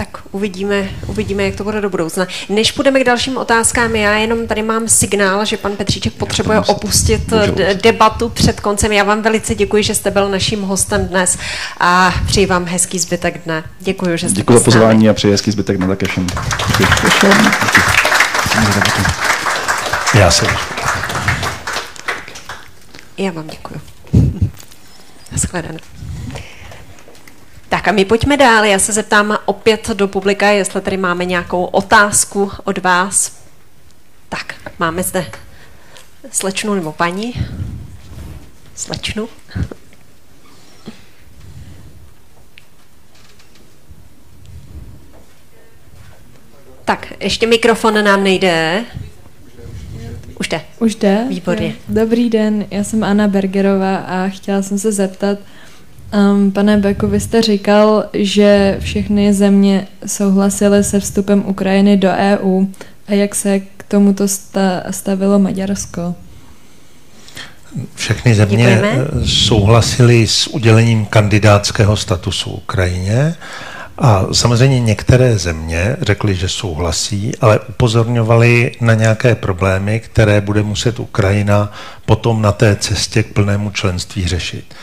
[0.00, 2.26] Tak uvidíme, uvidíme, jak to bude do budoucna.
[2.48, 7.32] Než půjdeme k dalším otázkám, já jenom tady mám signál, že pan Petříček potřebuje opustit
[7.82, 8.92] debatu před koncem.
[8.92, 11.38] Já vám velice děkuji, že jste byl naším hostem dnes
[11.80, 13.64] a přeji vám hezký zbytek dne.
[13.80, 16.26] Děkuji, že jste Děkuji za pozvání a přeji hezký zbytek dne také všem.
[20.14, 20.46] Já se
[23.18, 23.80] Já vám děkuji.
[25.32, 25.99] Naschledanou.
[27.70, 28.64] Tak a my pojďme dál.
[28.64, 33.40] Já se zeptám opět do publika, jestli tady máme nějakou otázku od vás.
[34.28, 35.26] Tak, máme zde
[36.30, 37.34] slečnu nebo paní.
[38.74, 39.28] Slečnu.
[46.84, 48.84] Tak, ještě mikrofon nám nejde.
[50.40, 50.64] Už jde.
[50.78, 51.26] Už jde?
[51.28, 51.74] Výborně.
[51.88, 55.38] Dobrý den, já jsem Anna Bergerová a chtěla jsem se zeptat,
[56.14, 62.66] um, pane Beku, vy jste říkal, že všechny země souhlasily se vstupem Ukrajiny do EU
[63.08, 66.14] a jak se k tomuto sta- stavilo Maďarsko?
[67.94, 69.06] Všechny země Děkujeme.
[69.26, 73.34] souhlasily s udělením kandidátského statusu Ukrajině
[73.98, 81.00] a samozřejmě některé země řekly, že souhlasí, ale upozorňovali na nějaké problémy, které bude muset
[81.00, 81.72] Ukrajina
[82.06, 84.74] potom na té cestě k plnému členství řešit.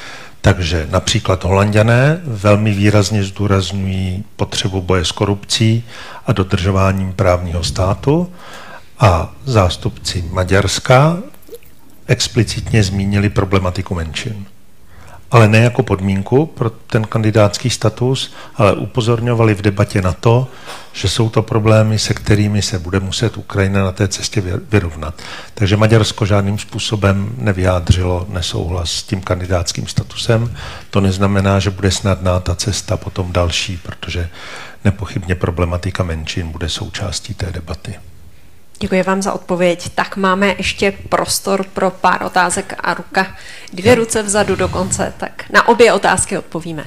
[0.41, 5.83] Takže například Holanděné velmi výrazně zdůrazňují potřebu boje s korupcí
[6.25, 8.33] a dodržováním právního státu
[8.99, 11.17] a zástupci Maďarska
[12.07, 14.45] explicitně zmínili problematiku menšin.
[15.31, 20.47] Ale ne jako podmínku pro ten kandidátský status, ale upozorňovali v debatě na to,
[20.93, 25.21] že jsou to problémy, se kterými se bude muset Ukrajina na té cestě vy- vyrovnat.
[25.53, 30.55] Takže Maďarsko žádným způsobem nevyjádřilo nesouhlas s tím kandidátským statusem.
[30.89, 34.29] To neznamená, že bude snadná ta cesta potom další, protože
[34.85, 37.95] nepochybně problematika menšin bude součástí té debaty.
[38.79, 39.89] Děkuji vám za odpověď.
[39.95, 43.35] Tak máme ještě prostor pro pár otázek a ruka.
[43.73, 46.85] Dvě ruce vzadu dokonce, tak na obě otázky odpovíme.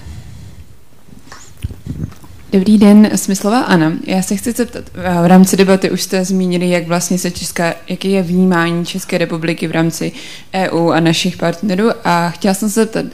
[2.52, 3.92] Dobrý den, Smyslová Anna.
[4.06, 4.84] Já se chci zeptat,
[5.22, 9.68] v rámci debaty už jste zmínili, jak vlastně se Česká, jaký je vnímání České republiky
[9.68, 10.12] v rámci
[10.54, 13.04] EU a našich partnerů a chtěla jsem se zeptat,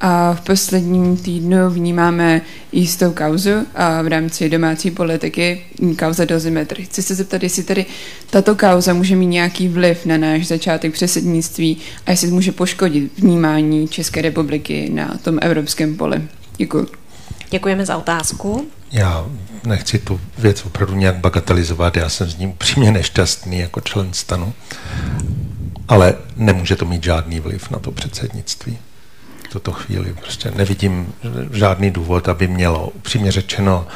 [0.00, 2.42] a v posledním týdnu vnímáme
[2.72, 5.62] jistou kauzu a v rámci domácí politiky
[5.98, 6.84] kauza dozimetry.
[6.84, 7.86] Chci se zeptat, jestli tady
[8.30, 13.88] tato kauza může mít nějaký vliv na náš začátek předsednictví a jestli může poškodit vnímání
[13.88, 16.22] České republiky na tom evropském poli.
[16.56, 16.86] Děkuji.
[17.50, 18.66] Děkujeme za otázku.
[18.92, 19.26] Já
[19.66, 24.52] nechci tu věc opravdu nějak bagatelizovat, já jsem s ním upřímně nešťastný jako člen stanu,
[25.88, 28.78] ale nemůže to mít žádný vliv na to předsednictví.
[29.54, 31.14] Tuto chvíli prostě nevidím
[31.52, 32.88] žádný důvod, aby mělo.
[32.88, 33.86] Upřímně řečeno,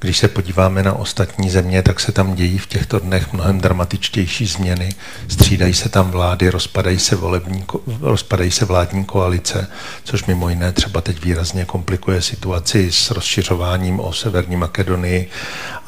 [0.00, 4.46] když se podíváme na ostatní země, tak se tam dějí v těchto dnech mnohem dramatičtější
[4.46, 4.94] změny.
[5.28, 7.64] Střídají se tam vlády, rozpadají se, volební,
[8.00, 9.70] rozpadají se vládní koalice,
[10.04, 15.30] což mimo jiné třeba teď výrazně komplikuje situaci s rozšiřováním o Severní Makedonii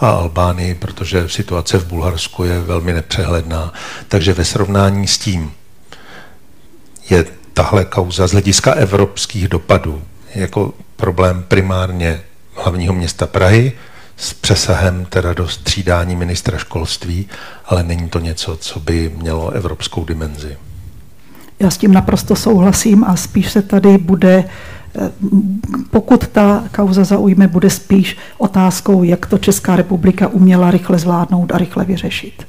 [0.01, 3.73] a Albánii, protože situace v Bulharsku je velmi nepřehledná.
[4.09, 5.53] Takže ve srovnání s tím
[7.11, 7.25] je
[7.57, 10.03] tahle kauza z hlediska evropských dopadů
[10.35, 12.21] jako problém primárně
[12.55, 13.73] hlavního města Prahy,
[14.17, 17.29] s přesahem teda do střídání ministra školství,
[17.67, 20.57] ale není to něco, co by mělo evropskou dimenzi.
[21.59, 24.45] Já s tím naprosto souhlasím a spíš se tady bude,
[24.99, 25.11] eh,
[25.91, 31.59] pokud ta kauza zaujme, bude spíš otázkou, jak to Česká republika uměla rychle zvládnout a
[31.59, 32.47] rychle vyřešit.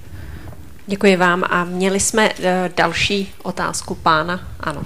[0.89, 4.39] Děkuji vám a měli jsme eh, další otázku pána.
[4.59, 4.81] Ano.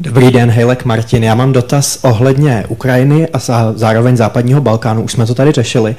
[0.00, 1.24] Dobrý den, Hejlek Martin.
[1.24, 5.02] Já mám dotaz ohledně Ukrajiny a zá- zároveň západního Balkánu.
[5.02, 5.96] Už jsme to tady řešili.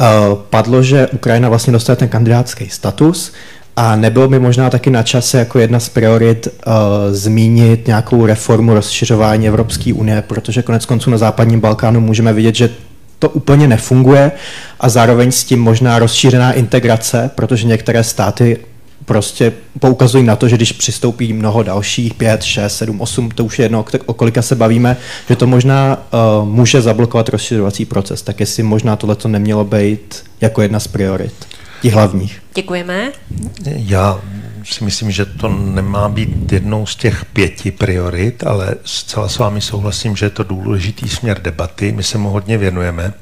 [0.00, 3.32] Uh, Padlo, že Ukrajina vlastně dostane ten kandidátský status
[3.76, 6.72] a nebylo by možná taky na čase jako jedna z priorit uh,
[7.10, 12.70] zmínit nějakou reformu rozšiřování Evropské unie, protože konec konců na západním Balkánu můžeme vidět, že
[13.18, 14.32] to úplně nefunguje
[14.80, 18.58] a zároveň s tím možná rozšířená integrace, protože některé státy
[19.06, 23.58] prostě poukazují na to, že když přistoupí mnoho dalších, pět, šest, sedm, osm, to už
[23.58, 24.96] je jedno, o kolika se bavíme,
[25.28, 25.98] že to možná
[26.40, 28.22] uh, může zablokovat rozšiřovací proces.
[28.22, 31.34] Tak jestli možná tohle to nemělo být jako jedna z priorit,
[31.82, 32.42] těch hlavních.
[32.54, 33.12] Děkujeme.
[33.64, 34.20] Já
[34.64, 39.60] si myslím, že to nemá být jednou z těch pěti priorit, ale zcela s vámi
[39.60, 41.92] souhlasím, že je to důležitý směr debaty.
[41.92, 43.12] My se mu hodně věnujeme.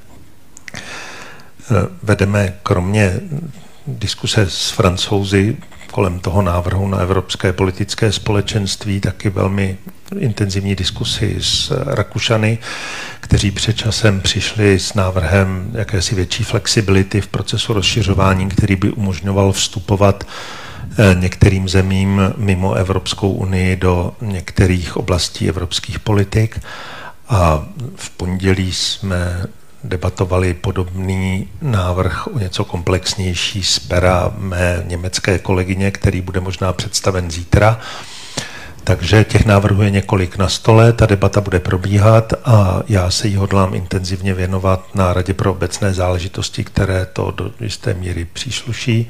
[2.03, 3.21] Vedeme kromě
[3.87, 5.57] diskuse s francouzi
[5.95, 9.77] kolem toho návrhu na Evropské politické společenství taky velmi
[10.19, 12.59] intenzivní diskusy s Rakušany,
[13.21, 19.53] kteří před časem přišli s návrhem jakési větší flexibility v procesu rozšiřování, který by umožňoval
[19.53, 20.25] vstupovat
[21.15, 26.61] některým zemím mimo Evropskou unii do některých oblastí evropských politik.
[27.29, 27.65] A
[27.97, 29.47] v pondělí jsme
[29.85, 37.31] debatovali podobný návrh o něco komplexnější z pera mé německé kolegyně, který bude možná představen
[37.31, 37.81] zítra.
[38.85, 43.37] Takže těch návrhů je několik na stole, ta debata bude probíhat a já se jí
[43.37, 49.09] hodlám intenzivně věnovat na Radě pro obecné záležitosti, které to do jisté míry přísluší.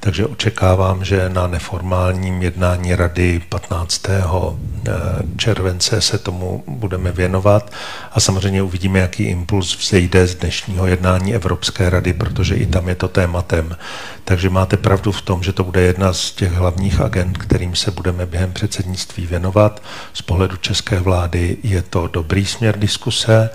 [0.00, 4.06] Takže očekávám, že na neformálním jednání Rady 15.
[4.08, 4.92] Eh,
[5.36, 7.72] července se tomu budeme věnovat
[8.12, 12.94] a samozřejmě uvidíme, jaký impuls vzejde z dnešního jednání Evropské rady, protože i tam je
[12.94, 13.76] to tématem.
[14.24, 17.90] Takže máte pravdu v tom, že to bude jedna z těch hlavních agent, kterým se
[17.90, 19.82] budeme během předsednictví věnovat.
[20.12, 23.50] Z pohledu české vlády je to dobrý směr diskuse,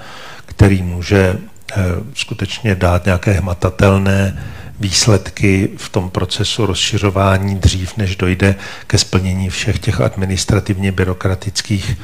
[0.46, 1.38] který může
[1.72, 1.76] eh,
[2.14, 4.44] skutečně dát nějaké hmatatelné
[4.80, 8.56] výsledky v tom procesu rozšiřování dřív, než dojde
[8.88, 11.98] ke splnění všech těch administrativně byrokratických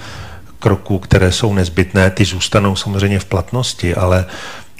[0.60, 2.10] kroků, které jsou nezbytné.
[2.10, 4.26] Ty zůstanou samozřejmě v platnosti, ale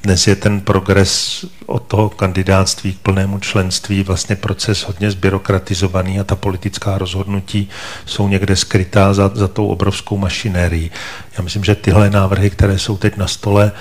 [0.06, 6.24] dnes je ten progres od toho kandidátství k plnému členství vlastně proces hodně zbyrokratizovaný a
[6.24, 7.70] ta politická rozhodnutí
[8.06, 10.92] jsou někde skrytá za, za tou obrovskou mašinérií.
[11.38, 13.72] Já myslím, že tyhle návrhy, které jsou teď na stole,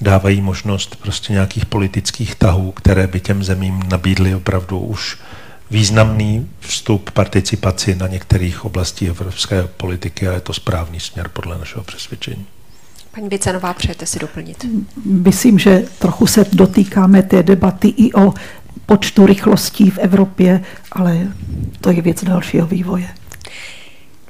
[0.00, 5.18] dávají možnost prostě nějakých politických tahů, které by těm zemím nabídly opravdu už
[5.70, 11.84] významný vstup, participaci na některých oblastí evropské politiky a je to správný směr podle našeho
[11.84, 12.46] přesvědčení.
[13.14, 14.66] Paní Vicenová, přejete si doplnit?
[15.04, 18.34] Myslím, že trochu se dotýkáme té debaty i o
[18.86, 21.28] počtu rychlostí v Evropě, ale
[21.80, 23.08] to je věc dalšího vývoje.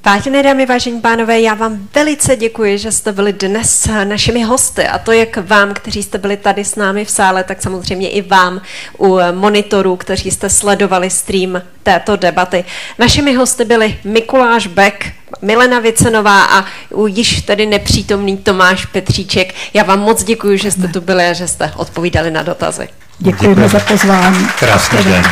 [0.05, 4.99] Vážené dámy, vážení pánové, já vám velice děkuji, že jste byli dnes našimi hosty a
[4.99, 8.61] to jak vám, kteří jste byli tady s námi v sále, tak samozřejmě i vám
[8.99, 12.65] u monitorů, kteří jste sledovali stream této debaty.
[12.99, 15.05] Našimi hosty byli Mikuláš Beck,
[15.43, 16.65] Milena Vicenová a
[17.07, 19.55] již tedy nepřítomný Tomáš Petříček.
[19.75, 22.89] Já vám moc děkuji, že jste tu byli a že jste odpovídali na dotazy.
[23.19, 24.47] Děkujeme za pozvání.
[24.59, 25.25] Krásný den.